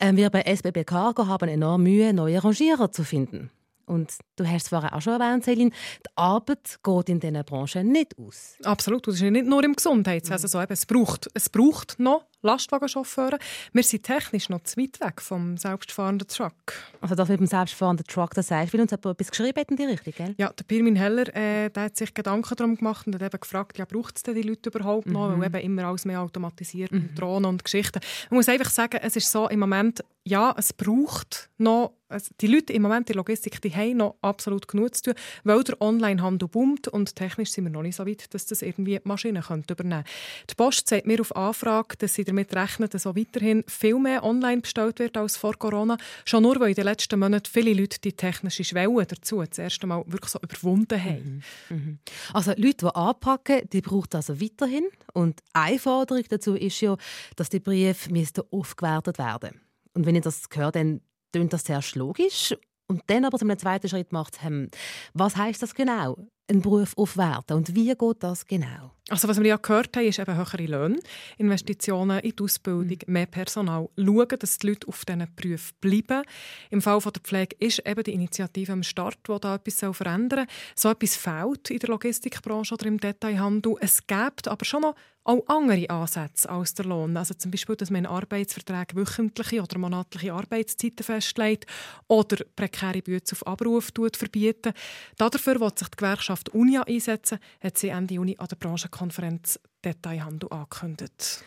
Ähm, 0.00 0.16
wir 0.16 0.30
bei 0.30 0.42
SBB 0.42 0.84
Cargo 0.84 1.26
haben 1.26 1.48
enorm 1.48 1.82
Mühe, 1.82 2.14
neue 2.14 2.42
Rangierer 2.42 2.92
zu 2.92 3.02
finden. 3.02 3.50
Und 3.86 4.12
du 4.34 4.46
hast 4.46 4.64
es 4.64 4.68
vorher 4.68 4.94
auch 4.94 5.00
schon 5.00 5.20
erwähnt, 5.20 5.44
Celine, 5.44 5.70
die 5.70 6.10
Arbeit 6.16 6.78
geht 6.82 7.08
in 7.08 7.20
diesen 7.20 7.44
Branchen 7.44 7.88
nicht 7.88 8.18
aus. 8.18 8.56
Absolut. 8.64 9.06
Das 9.06 9.14
ist 9.14 9.22
nicht 9.22 9.46
nur 9.46 9.62
im 9.62 9.74
Gesundheitswesen 9.74 10.48
so. 10.48 10.60
Es 10.60 10.86
braucht, 10.86 11.28
es 11.34 11.48
braucht 11.48 11.98
noch 11.98 12.24
Lastwagenchauffeure. 12.46 13.38
Wir 13.72 13.82
sind 13.82 14.02
technisch 14.04 14.48
noch 14.48 14.62
zu 14.62 14.80
weit 14.80 15.00
weg 15.00 15.20
vom 15.20 15.56
selbstfahrenden 15.56 16.28
Truck. 16.28 16.52
Also 17.00 17.14
das 17.14 17.28
mit 17.28 17.40
dem 17.40 17.46
selbstfahrenden 17.46 18.06
Truck, 18.06 18.34
das 18.34 18.48
sagst 18.48 18.72
du, 18.72 18.80
uns 18.80 18.92
hat 18.92 19.04
etwas 19.04 19.30
geschrieben 19.30 19.64
in 19.70 19.76
die 19.76 19.84
Richtung, 19.84 20.14
gell? 20.16 20.34
Ja, 20.38 20.52
der 20.52 20.64
Pirmin 20.64 20.96
Heller 20.96 21.34
äh, 21.34 21.70
der 21.70 21.84
hat 21.84 21.96
sich 21.96 22.14
Gedanken 22.14 22.54
darum 22.56 22.76
gemacht 22.76 23.06
und 23.06 23.14
hat 23.14 23.22
eben 23.22 23.40
gefragt, 23.40 23.78
ja, 23.78 23.84
braucht 23.84 24.16
es 24.16 24.22
denn 24.22 24.34
die 24.34 24.42
Leute 24.42 24.70
überhaupt 24.70 25.06
noch? 25.06 25.30
Mhm. 25.30 25.40
Weil 25.40 25.46
eben 25.46 25.72
immer 25.72 25.84
alles 25.84 26.04
mehr 26.04 26.20
automatisiert 26.20 26.92
mhm. 26.92 26.98
und 26.98 27.20
Drohnen 27.20 27.46
und 27.46 27.64
Geschichten. 27.64 28.00
Man 28.30 28.38
muss 28.38 28.48
einfach 28.48 28.70
sagen, 28.70 28.98
es 29.02 29.16
ist 29.16 29.30
so, 29.30 29.48
im 29.48 29.60
Moment 29.60 30.02
ja, 30.26 30.52
es 30.58 30.72
braucht 30.72 31.50
noch, 31.56 31.92
also 32.08 32.32
die 32.40 32.48
Leute 32.48 32.72
im 32.72 32.82
Moment 32.82 33.08
in 33.08 33.12
der 33.12 33.16
Logistik, 33.16 33.62
die 33.62 33.72
haben 33.72 33.98
noch 33.98 34.16
absolut 34.22 34.66
genug 34.66 34.92
zu 34.96 35.04
tun, 35.04 35.14
weil 35.44 35.62
der 35.62 35.80
Onlinehandel 35.80 36.48
boomt 36.48 36.88
und 36.88 37.14
technisch 37.14 37.52
sind 37.52 37.64
wir 37.64 37.70
noch 37.70 37.82
nicht 37.82 37.94
so 37.94 38.04
weit, 38.04 38.34
dass 38.34 38.44
das 38.44 38.60
irgendwie 38.60 39.00
Maschinen 39.04 39.40
übernehmen 39.40 39.72
können. 39.72 40.04
Die 40.50 40.54
Post 40.56 40.88
sagt 40.88 41.06
mir 41.06 41.20
auf 41.20 41.34
Anfrage, 41.36 41.96
dass 41.98 42.14
sie 42.14 42.24
damit 42.24 42.54
rechnen, 42.56 42.90
dass 42.90 43.06
auch 43.06 43.14
weiterhin 43.14 43.62
viel 43.68 44.00
mehr 44.00 44.24
online 44.24 44.62
bestellt 44.62 44.98
wird 44.98 45.16
als 45.16 45.36
vor 45.36 45.54
Corona. 45.54 45.96
Schon 46.24 46.42
nur, 46.42 46.58
weil 46.58 46.70
in 46.70 46.74
den 46.74 46.86
letzten 46.86 47.20
Monaten 47.20 47.48
viele 47.48 47.72
Leute 47.72 48.00
die 48.00 48.12
technische 48.12 48.64
Schwelle 48.64 49.06
dazu 49.06 49.44
das 49.44 49.58
erste 49.58 49.86
Mal 49.86 50.02
wirklich 50.08 50.32
so 50.32 50.40
überwunden 50.40 51.02
haben. 51.02 51.44
Mhm. 51.68 51.76
Mhm. 51.76 51.98
Also 52.32 52.50
Leute, 52.56 52.86
die 52.86 52.94
anpacken, 52.96 53.68
die 53.72 53.80
braucht 53.80 54.16
also 54.16 54.40
weiterhin. 54.40 54.88
Und 55.12 55.40
eine 55.52 55.78
Forderung 55.78 56.24
dazu 56.28 56.56
ist 56.56 56.80
ja, 56.80 56.96
dass 57.36 57.48
die 57.48 57.60
Briefe 57.60 58.10
aufgewertet 58.50 59.18
werden 59.18 59.50
müssen. 59.52 59.65
Und 59.96 60.04
wenn 60.04 60.14
ich 60.14 60.22
das 60.22 60.42
höre, 60.52 60.72
dann 60.72 61.00
klingt 61.32 61.52
das 61.54 61.64
sehr 61.64 61.80
logisch. 61.94 62.54
Und 62.86 63.02
dann 63.06 63.24
aber 63.24 63.38
zu 63.38 63.46
einem 63.46 63.58
zweiten 63.58 63.88
Schritt 63.88 64.12
macht, 64.12 64.42
hm, 64.42 64.68
was 65.14 65.36
heißt 65.36 65.62
das 65.62 65.74
genau? 65.74 66.18
Einen 66.48 66.60
Beruf 66.60 66.92
aufwerten. 66.96 67.56
Und 67.56 67.74
wie 67.74 67.88
geht 67.88 68.16
das 68.22 68.46
genau? 68.46 68.92
Also 69.08 69.28
was 69.28 69.38
wir 69.38 69.46
ja 69.46 69.56
gehört 69.56 69.96
haben, 69.96 70.06
ist 70.06 70.18
eben 70.18 70.36
höhere 70.36 70.66
Löhne, 70.66 70.98
Investitionen 71.38 72.18
in 72.18 72.34
die 72.34 72.42
Ausbildung, 72.42 72.98
mhm. 73.06 73.12
mehr 73.12 73.26
Personal. 73.26 73.88
Schauen, 73.96 74.38
dass 74.40 74.58
die 74.58 74.66
Leute 74.66 74.88
auf 74.88 75.04
diesen 75.04 75.28
Berufen 75.36 75.76
bleiben. 75.80 76.24
Im 76.70 76.82
Fall 76.82 76.98
der 77.00 77.22
Pflege 77.22 77.54
ist 77.60 77.86
eben 77.86 78.02
die 78.02 78.14
Initiative 78.14 78.72
am 78.72 78.82
Start, 78.82 79.18
die 79.28 79.36
da 79.40 79.54
etwas 79.54 79.96
verändern 79.96 80.48
soll. 80.74 80.90
So 80.90 80.90
etwas 80.90 81.14
fehlt 81.14 81.70
in 81.70 81.78
der 81.78 81.90
Logistikbranche 81.90 82.74
oder 82.74 82.86
im 82.86 82.98
Detailhandel. 82.98 83.76
Es 83.80 84.04
gibt 84.08 84.48
aber 84.48 84.64
schon 84.64 84.82
noch 84.82 84.96
auch 85.26 85.42
andere 85.48 85.90
Ansätze 85.90 86.48
als 86.48 86.74
der 86.74 86.86
Lohn. 86.86 87.16
Also 87.16 87.34
zum 87.34 87.50
Beispiel, 87.50 87.74
dass 87.74 87.90
man 87.90 88.04
in 88.04 88.06
Arbeitsverträgen 88.06 88.96
wöchentliche 88.96 89.60
oder 89.60 89.78
monatliche 89.78 90.32
Arbeitszeiten 90.32 91.02
festlegt 91.02 91.66
oder 92.06 92.44
prekäre 92.54 93.02
Bücher 93.02 93.32
auf 93.32 93.46
Abruf 93.46 93.90
verbieten. 94.12 94.72
Dafür 95.16 95.60
will 95.60 95.70
sich 95.74 95.88
die 95.88 95.96
Gewerkschaft 95.96 96.50
Unia 96.50 96.82
einsetzen, 96.82 97.38
hat 97.60 97.76
sie 97.76 97.88
Ende 97.88 98.14
Juni 98.14 98.36
an 98.38 98.46
der 98.46 98.56
Branchenkonferenz 98.96 99.60
Detailhandel 99.84 100.50
angekündigt. 100.50 101.44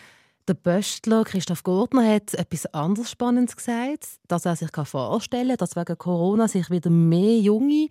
Der 0.47 0.53
Böstler 0.53 1.23
Christoph 1.23 1.63
Gurtner 1.63 2.07
hat 2.07 2.33
etwas 2.35 2.65
anderes 2.67 3.11
Spannendes 3.11 3.55
gesagt, 3.55 4.19
dass 4.27 4.45
er 4.45 4.55
sich 4.55 4.69
vorstellen 4.71 5.49
kann, 5.49 5.57
dass 5.57 5.75
wegen 5.75 5.97
Corona 5.97 6.47
sich 6.47 6.69
wieder 6.69 6.89
mehr 6.89 7.39
Junge 7.39 7.89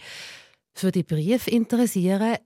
für 0.75 0.93
die 0.93 1.03
Briefe 1.03 1.51
interessieren. 1.51 2.37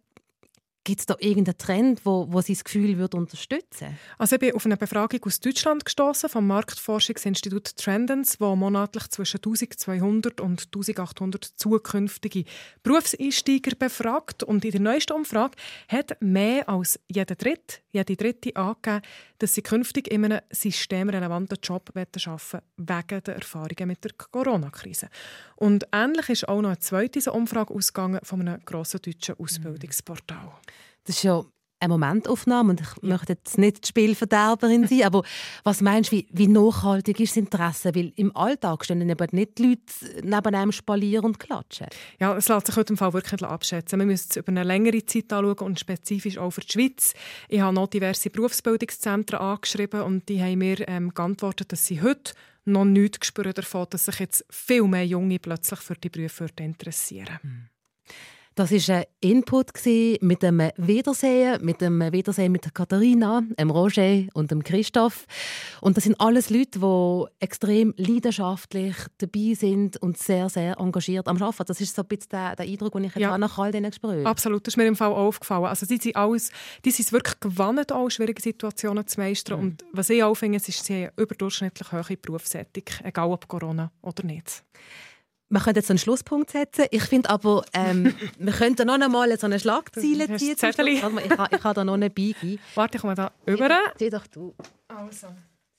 Gibt 0.84 0.98
es 0.98 1.06
da 1.06 1.14
irgendeinen 1.20 1.58
Trend, 1.58 2.04
wo, 2.04 2.26
wo 2.30 2.40
Sie 2.40 2.54
das 2.54 2.64
Gefühl 2.64 2.98
würde 2.98 3.16
unterstützen 3.16 3.96
Also 4.18 4.34
ich 4.34 4.40
bin 4.40 4.54
auf 4.54 4.66
eine 4.66 4.76
Befragung 4.76 5.20
aus 5.24 5.38
Deutschland 5.38 5.84
gestoßen 5.84 6.28
vom 6.28 6.46
Marktforschungsinstitut 6.48 7.76
Trendens, 7.76 8.40
wo 8.40 8.56
monatlich 8.56 9.08
zwischen 9.10 9.36
1200 9.36 10.40
und 10.40 10.66
1800 10.74 11.44
zukünftige 11.44 12.44
Berufseinsteiger 12.82 13.76
befragt. 13.76 14.42
Und 14.42 14.64
in 14.64 14.72
der 14.72 14.80
neuesten 14.80 15.12
Umfrage 15.12 15.56
hat 15.86 16.20
mehr 16.20 16.68
als 16.68 16.98
jeder 17.08 17.36
Dritte, 17.36 17.78
jede 17.92 18.16
Dritte 18.16 18.56
angegeben, 18.56 19.02
dass 19.42 19.54
sie 19.54 19.62
künftig 19.62 20.08
in 20.08 20.24
einem 20.24 20.40
systemrelevanten 20.50 21.58
Job 21.60 21.90
arbeiten 21.90 22.20
wollen, 22.24 22.62
wegen 22.76 23.22
der 23.24 23.34
Erfahrungen 23.34 23.88
mit 23.88 24.04
der 24.04 24.12
Corona-Krise. 24.12 25.08
Und 25.56 25.84
ähnlich 25.92 26.28
ist 26.28 26.48
auch 26.48 26.62
noch 26.62 26.68
eine 26.68 26.78
zweite 26.78 27.32
Umfrage 27.32 27.74
ausgegangen 27.74 28.20
von 28.22 28.40
einem 28.40 28.64
grossen 28.64 29.00
deutschen 29.02 29.34
Ausbildungsportal. 29.38 30.52
Das 31.04 31.16
ist 31.16 31.24
ja 31.24 31.44
eine 31.82 31.88
Momentaufnahme 31.88 32.70
und 32.70 32.80
ich 32.80 33.02
möchte 33.02 33.32
jetzt 33.32 33.58
nicht 33.58 33.84
die 33.84 33.88
Spielverderberin 33.88 34.86
sein, 34.86 35.02
aber 35.02 35.22
was 35.64 35.80
meinst 35.80 36.12
du, 36.12 36.16
wie, 36.16 36.28
wie 36.30 36.48
nachhaltig 36.48 37.18
ist 37.20 37.32
das 37.32 37.38
Interesse? 37.38 37.94
Weil 37.94 38.12
im 38.16 38.34
Alltag 38.36 38.84
stehen 38.84 39.08
eben 39.08 39.28
nicht 39.32 39.58
die 39.58 39.62
Leute 39.64 40.22
neben 40.22 40.54
einem 40.54 40.72
spalieren 40.72 41.24
und 41.24 41.38
klatschen. 41.40 41.88
Ja, 42.20 42.36
es 42.36 42.48
lässt 42.48 42.66
sich 42.66 42.76
heute 42.76 42.92
im 42.92 42.96
Fall 42.96 43.12
wirklich 43.12 43.42
abschätzen. 43.42 43.98
Man 43.98 44.06
müsste 44.06 44.30
es 44.30 44.36
über 44.36 44.48
eine 44.48 44.62
längere 44.62 45.04
Zeit 45.04 45.32
anschauen 45.32 45.66
und 45.66 45.80
spezifisch 45.80 46.38
auch 46.38 46.50
für 46.50 46.60
die 46.60 46.72
Schweiz. 46.72 47.14
Ich 47.48 47.60
habe 47.60 47.74
noch 47.74 47.88
diverse 47.88 48.30
Berufsbildungszentren 48.30 49.40
angeschrieben 49.40 50.02
und 50.02 50.28
die 50.28 50.40
haben 50.40 50.58
mir 50.58 50.88
ähm, 50.88 51.12
geantwortet, 51.12 51.72
dass 51.72 51.86
sie 51.86 52.00
heute 52.00 52.32
noch 52.64 52.84
nichts 52.84 53.20
gespürt 53.20 53.58
davon, 53.58 53.86
dass 53.90 54.04
sich 54.04 54.18
jetzt 54.20 54.44
viel 54.50 54.84
mehr 54.84 55.06
Junge 55.06 55.38
plötzlich 55.38 55.80
für 55.80 55.94
die 55.94 56.10
Berufe 56.10 56.46
interessieren. 56.60 57.38
Hm. 57.42 57.71
Das 58.54 58.70
war 58.70 58.96
ein 58.96 59.04
Input 59.20 59.70
mit 60.20 60.42
dem 60.42 60.62
Wiedersehen, 60.76 61.64
mit 61.64 61.80
dem 61.80 62.00
Wiedersehen 62.12 62.52
mit 62.52 62.74
Katharina, 62.74 63.42
dem 63.58 63.70
Roger 63.70 64.24
und 64.34 64.50
dem 64.50 64.62
Christoph. 64.62 65.26
Und 65.80 65.96
das 65.96 66.04
sind 66.04 66.20
alles 66.20 66.50
Leute, 66.50 66.78
die 66.78 67.44
extrem 67.44 67.94
leidenschaftlich 67.96 68.94
dabei 69.18 69.54
sind 69.54 69.96
und 70.02 70.18
sehr, 70.18 70.50
sehr 70.50 70.78
engagiert 70.78 71.28
am 71.28 71.40
Arbeiten. 71.40 71.64
Das 71.66 71.80
ist 71.80 71.96
so 71.96 72.02
ein 72.02 72.08
bisschen 72.08 72.28
der, 72.32 72.56
der 72.56 72.66
Eindruck, 72.66 72.92
den 72.92 73.04
ich 73.04 73.14
jetzt 73.14 73.22
ja. 73.22 73.38
nach 73.38 73.58
all 73.58 73.72
diesen 73.72 73.88
Gesprächen 73.88 74.26
Absolut, 74.26 74.66
das 74.66 74.72
ist 74.72 74.76
mir 74.76 74.86
im 74.86 74.96
Fall 74.96 75.12
aufgefallen. 75.12 75.64
Also 75.64 75.86
die 75.86 75.96
sind, 75.96 76.16
alles, 76.16 76.50
die 76.84 76.90
sind 76.90 77.10
wirklich 77.12 77.40
gewohnt, 77.40 77.90
auch 77.90 78.10
schwierige 78.10 78.42
Situationen 78.42 79.06
zu 79.06 79.18
meistern. 79.18 79.60
Mhm. 79.60 79.64
Und 79.64 79.84
was 79.92 80.10
ich 80.10 80.22
auch 80.22 80.34
finde, 80.34 80.58
ist, 80.58 80.84
sie 80.84 81.06
haben 81.06 81.12
überdurchschnittlich 81.16 81.90
hohe 81.90 82.16
Berufsethik, 82.16 83.00
egal 83.02 83.30
ob 83.30 83.48
Corona 83.48 83.90
oder 84.02 84.24
nicht. 84.24 84.62
Wir 85.52 85.60
können 85.60 85.76
jetzt 85.76 85.90
einen 85.90 85.98
Schlusspunkt 85.98 86.50
setzen. 86.50 86.86
Ich 86.90 87.02
finde 87.02 87.28
aber, 87.28 87.62
ähm, 87.74 88.14
wir 88.38 88.54
könnten 88.54 88.86
noch 88.86 88.98
einmal 88.98 89.38
so 89.38 89.46
eine 89.46 89.60
Schlagzeile 89.60 90.34
ziehen. 90.38 90.56
Ich, 90.56 90.62
ich 90.64 91.64
habe 91.64 91.74
da 91.74 91.84
noch 91.84 91.92
eine 91.92 92.08
Beige. 92.08 92.58
Warte, 92.74 92.96
ich 92.96 93.02
komme 93.02 93.14
da 93.14 93.32
über. 93.44 93.68
Zieh 93.98 94.08
doch 94.08 94.26
du. 94.28 94.54
Also. 94.88 95.28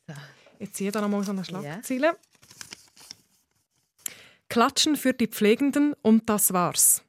So. 0.08 0.14
Ich 0.60 0.72
ziehe 0.74 0.92
da 0.92 1.02
noch 1.02 1.10
mal 1.10 1.24
so 1.24 1.32
eine 1.32 1.44
Schlagzeile. 1.44 2.06
Yeah. 2.06 2.16
Klatschen 4.48 4.96
für 4.96 5.14
die 5.14 5.26
Pflegenden 5.26 5.96
und 6.04 6.30
das 6.30 6.54
war's. 6.54 7.02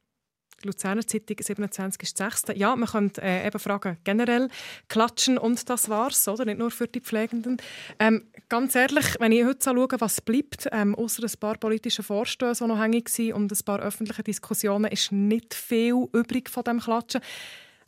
Luzerner 0.67 1.05
Zeitung, 1.05 1.37
27.06. 1.37 2.55
Ja, 2.55 2.75
man 2.75 2.87
könnte 2.87 3.21
äh, 3.21 3.47
eben 3.47 3.59
fragen, 3.59 3.97
generell 4.03 4.49
klatschen 4.87 5.37
und 5.37 5.69
das 5.69 5.89
war's, 5.89 6.27
oder? 6.27 6.45
Nicht 6.45 6.59
nur 6.59 6.71
für 6.71 6.87
die 6.87 7.01
Pflegenden. 7.01 7.57
Ähm, 7.99 8.27
ganz 8.49 8.75
ehrlich, 8.75 9.19
wenn 9.19 9.31
ich 9.31 9.45
heute 9.45 9.63
schaue, 9.63 9.87
was 9.99 10.21
bleibt, 10.21 10.67
ähm, 10.71 10.95
außer 10.95 11.23
ein 11.23 11.39
paar 11.39 11.57
politische 11.57 12.03
Vorstöße, 12.03 12.63
die 12.63 12.69
noch 12.69 12.81
hängig 12.81 13.09
waren 13.17 13.33
und 13.33 13.51
ein 13.51 13.65
paar 13.65 13.79
öffentliche 13.79 14.23
Diskussionen, 14.23 14.91
ist 14.91 15.11
nicht 15.11 15.53
viel 15.53 16.07
übrig 16.13 16.49
von 16.49 16.63
dem 16.63 16.79
Klatschen. 16.79 17.21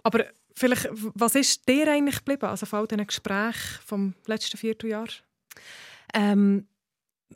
Aber 0.04 0.26
vielleicht, 0.56 0.90
was 0.92 1.36
ist 1.36 1.68
dir 1.68 1.92
eigentlich 1.92 2.18
geblieben, 2.18 2.46
also 2.46 2.66
vor 2.66 2.80
allem 2.80 2.88
diesen 2.88 3.08
Gesprächen 3.08 3.80
vom 3.86 4.14
letzten 4.26 4.58
Vierteljahr? 4.58 5.08
Ähm 6.14 6.68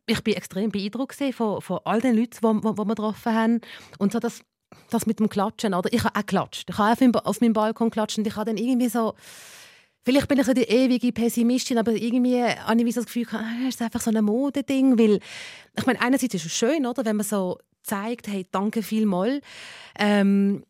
ich 0.05 0.23
bin 0.23 0.35
extrem 0.35 0.71
beeindruckt 0.71 1.17
von, 1.33 1.61
von 1.61 1.79
all 1.85 2.01
den 2.01 2.15
Leuten, 2.15 2.39
die, 2.41 2.61
die, 2.61 2.73
die 2.73 2.77
wir 2.77 2.85
getroffen 2.85 3.33
haben. 3.33 3.61
Und 3.99 4.11
so 4.11 4.19
das 4.19 4.41
das 4.89 5.05
mit 5.05 5.19
dem 5.19 5.29
Klatschen, 5.29 5.73
oder? 5.73 5.91
Ich 5.91 6.03
habe 6.03 6.15
auch 6.15 6.21
geklatscht. 6.21 6.69
Ich 6.69 6.77
habe 6.77 7.25
auf 7.25 7.41
meinem 7.41 7.53
Balkon 7.53 7.89
geklatscht 7.89 8.17
und 8.17 8.27
ich 8.27 8.35
habe 8.35 8.45
dann 8.45 8.57
irgendwie 8.57 8.89
so... 8.89 9.13
Vielleicht 10.03 10.27
bin 10.27 10.39
ich 10.39 10.47
so 10.47 10.53
die 10.53 10.63
ewige 10.63 11.11
Pessimistin, 11.11 11.77
aber 11.77 11.91
irgendwie 11.91 12.43
habe 12.43 12.81
ich 12.81 12.95
so 12.95 13.01
das 13.01 13.05
Gefühl, 13.05 13.27
ah, 13.33 13.43
es 13.67 13.75
ist 13.75 13.81
einfach 13.83 14.01
so 14.01 14.09
ein 14.09 14.23
Modeding, 14.23 14.97
weil 14.97 15.19
ich 15.77 15.85
meine, 15.85 16.01
einerseits 16.01 16.33
ist 16.33 16.45
es 16.45 16.51
schön, 16.51 16.87
oder, 16.87 17.05
wenn 17.05 17.17
man 17.17 17.25
so 17.25 17.59
zeigt, 17.83 18.27
hey, 18.27 18.47
danke 18.51 18.81
vielmals. 18.81 19.41
Ähm, 19.99 20.63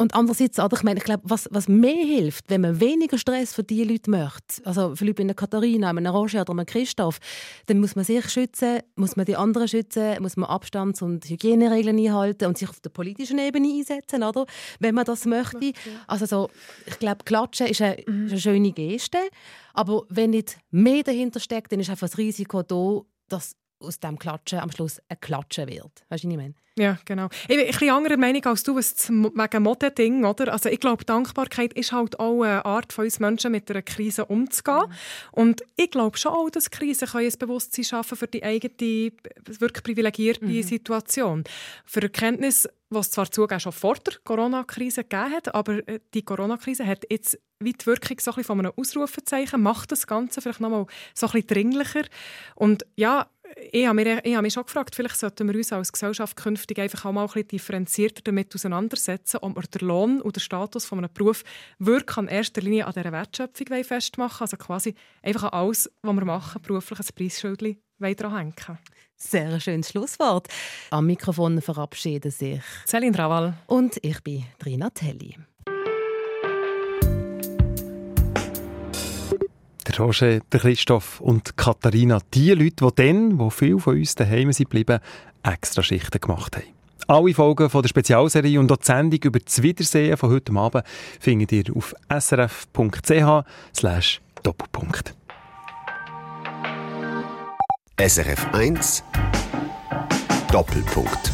und 0.00 0.14
andererseits, 0.14 0.58
also 0.58 0.76
ich 0.76 0.82
meine, 0.82 0.98
ich 0.98 1.04
glaube, 1.04 1.22
was, 1.26 1.46
was 1.50 1.68
mehr 1.68 2.04
hilft, 2.04 2.46
wenn 2.48 2.62
man 2.62 2.80
weniger 2.80 3.18
Stress 3.18 3.54
für 3.54 3.62
die 3.62 3.84
Leute 3.84 4.10
möchte, 4.10 4.64
also 4.64 4.96
für 4.96 5.04
Leute 5.04 5.18
wie 5.18 5.22
eine 5.24 5.34
Katharina, 5.34 5.90
eine 5.90 6.08
Roger 6.10 6.40
oder 6.40 6.52
eine 6.52 6.64
Christoph, 6.64 7.18
dann 7.66 7.80
muss 7.80 7.96
man 7.96 8.04
sich 8.06 8.28
schützen, 8.30 8.80
muss 8.96 9.16
man 9.16 9.26
die 9.26 9.36
anderen 9.36 9.68
schützen, 9.68 10.16
muss 10.22 10.38
man 10.38 10.48
Abstands- 10.48 11.02
und 11.02 11.26
Hygieneregeln 11.26 11.98
einhalten 11.98 12.46
und 12.46 12.56
sich 12.56 12.68
auf 12.68 12.80
der 12.80 12.88
politischen 12.88 13.38
Ebene 13.38 13.68
einsetzen, 13.68 14.22
oder? 14.22 14.46
wenn 14.78 14.94
man 14.94 15.04
das 15.04 15.26
möchte. 15.26 15.72
Also 16.06 16.24
so, 16.24 16.50
ich 16.86 16.98
glaube, 16.98 17.24
Klatschen 17.24 17.66
ist 17.66 17.82
eine, 17.82 18.02
mhm. 18.06 18.24
ist 18.24 18.32
eine 18.32 18.40
schöne 18.40 18.72
Geste, 18.72 19.18
aber 19.74 20.04
wenn 20.08 20.30
nicht 20.30 20.56
mehr 20.70 21.02
dahinter 21.02 21.40
steckt, 21.40 21.72
dann 21.72 21.80
ist 21.80 21.90
einfach 21.90 22.08
das 22.08 22.16
Risiko 22.16 22.62
da, 22.62 23.02
dass 23.28 23.54
aus 23.80 24.00
dem 24.00 24.18
Klatschen 24.18 24.60
am 24.60 24.70
Schluss 24.70 25.00
ein 25.08 25.20
Klatschen 25.20 25.68
wird. 25.68 26.04
Weißt 26.08 26.24
du, 26.24 26.28
was 26.28 26.32
ich 26.32 26.36
meine? 26.36 26.54
Ja, 26.78 26.98
genau. 27.04 27.28
Ich 27.42 27.48
bin 27.48 27.60
ein 27.60 27.66
bisschen 27.66 27.90
anderer 27.90 28.16
Meinung 28.16 28.44
als 28.46 28.62
du, 28.62 28.76
was 28.76 29.10
wegen 29.10 29.62
Mode-Ding, 29.62 30.24
oder? 30.24 30.52
Also 30.52 30.68
ich 30.68 30.80
glaube, 30.80 31.04
Dankbarkeit 31.04 31.72
ist 31.74 31.92
halt 31.92 32.18
auch 32.18 32.42
eine 32.42 32.64
Art 32.64 32.92
von 32.92 33.04
uns 33.04 33.18
Menschen, 33.18 33.52
mit 33.52 33.70
einer 33.70 33.82
Krise 33.82 34.24
umzugehen. 34.24 34.84
Mhm. 34.86 34.92
Und 35.32 35.62
ich 35.76 35.90
glaube 35.90 36.16
schon 36.16 36.32
auch, 36.32 36.48
dass 36.48 36.70
Krisen 36.70 37.08
ein 37.12 37.32
Bewusstsein 37.38 37.84
schaffen 37.84 38.16
für 38.16 38.28
die 38.28 38.42
eigene, 38.42 39.12
wirklich 39.46 39.82
privilegierte 39.82 40.46
mhm. 40.46 40.62
Situation. 40.62 41.44
Für 41.84 42.02
Erkenntnis, 42.02 42.68
was 42.88 43.08
es 43.08 43.12
zwar 43.12 43.30
zugegeben 43.30 43.60
schon 43.60 43.72
vor 43.72 43.96
der 43.96 44.14
Corona-Krise 44.24 45.04
gegeben 45.04 45.32
hat, 45.32 45.54
aber 45.54 45.86
äh, 45.86 46.00
die 46.14 46.22
Corona-Krise 46.22 46.86
hat 46.86 47.04
jetzt 47.10 47.38
wie 47.62 47.74
die 47.74 47.86
Wirkung 47.86 48.18
so 48.18 48.30
ein 48.30 48.36
bisschen 48.36 48.44
von 48.44 48.58
einem 48.58 48.72
Ausrufezeichen, 48.74 49.62
macht 49.62 49.92
das 49.92 50.06
Ganze 50.06 50.40
vielleicht 50.40 50.60
nochmal 50.60 50.86
so 51.14 51.26
ein 51.26 51.32
bisschen 51.32 51.46
dringlicher. 51.48 52.04
Und 52.54 52.86
ja, 52.96 53.28
ich 53.72 53.86
habe, 53.86 53.94
mich, 53.94 54.06
ich 54.24 54.34
habe 54.34 54.42
mich 54.42 54.52
schon 54.52 54.64
gefragt, 54.64 54.94
vielleicht 54.94 55.18
sollten 55.18 55.48
wir 55.48 55.54
uns 55.54 55.72
als 55.72 55.92
Gesellschaft 55.92 56.36
künftig 56.36 56.78
einfach 56.78 57.04
auch 57.04 57.12
mal 57.12 57.22
ein 57.22 57.26
bisschen 57.26 57.48
differenzierter 57.48 58.22
damit 58.22 58.54
auseinandersetzen, 58.54 59.38
ob 59.42 59.56
wir 59.56 59.62
den 59.62 59.88
Lohn 59.88 60.20
und 60.20 60.36
den 60.36 60.40
Status 60.40 60.84
von 60.84 60.98
einem 60.98 61.12
Beruf 61.12 61.42
wirklich 61.78 62.16
in 62.16 62.28
erster 62.28 62.60
Linie 62.60 62.86
an 62.86 62.92
dieser 62.92 63.12
Wertschöpfung 63.12 63.84
festmachen 63.84 64.42
Also 64.42 64.56
quasi 64.56 64.94
einfach 65.22 65.44
an 65.44 65.60
alles, 65.60 65.90
was 66.02 66.14
wir 66.14 66.24
machen, 66.24 66.62
beruflich 66.62 67.00
ein 67.00 67.06
Preisschild 67.14 67.60
dranhängen. 67.98 68.78
Sehr 69.16 69.60
schönes 69.60 69.90
Schlusswort. 69.90 70.48
Am 70.90 71.06
Mikrofon 71.06 71.60
verabschieden 71.60 72.30
sich 72.30 72.60
Celine 72.86 73.18
Raval 73.18 73.54
und 73.66 73.98
ich 74.02 74.20
bin 74.22 74.44
Trina 74.58 74.88
Telli. 74.90 75.36
Roger, 80.00 80.40
der 80.40 80.60
Christoph 80.60 81.20
und 81.20 81.56
Katharina, 81.56 82.20
die 82.32 82.50
Leute, 82.52 82.86
die 82.86 82.94
dann, 82.96 83.38
wo 83.38 83.50
viele 83.50 83.78
von 83.78 83.96
uns 83.96 84.14
daheim 84.14 84.52
sind 84.52 84.70
geblieben, 84.70 85.00
extra 85.42 85.82
Schichten 85.82 86.20
gemacht 86.20 86.56
haben. 86.56 86.64
Alle 87.06 87.34
Folgen 87.34 87.68
von 87.68 87.82
der 87.82 87.88
Spezialserie 87.88 88.58
und 88.58 88.70
auch 88.72 88.76
die 88.76 88.86
Sendung 88.86 89.20
über 89.24 89.38
das 89.40 89.62
Wiedersehen 89.62 90.16
von 90.16 90.30
heute 90.30 90.52
Abend 90.52 90.84
findet 91.18 91.52
ihr 91.52 91.64
auf 91.74 91.94
srf.ch 92.08 93.44
Doppelpunkt. 94.42 95.14
SRF 97.98 98.46
1 98.54 99.04
Doppelpunkt. 100.50 101.32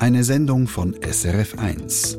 Eine 0.00 0.24
Sendung 0.24 0.66
von 0.66 0.96
SRF 1.00 1.58
1. 1.58 2.18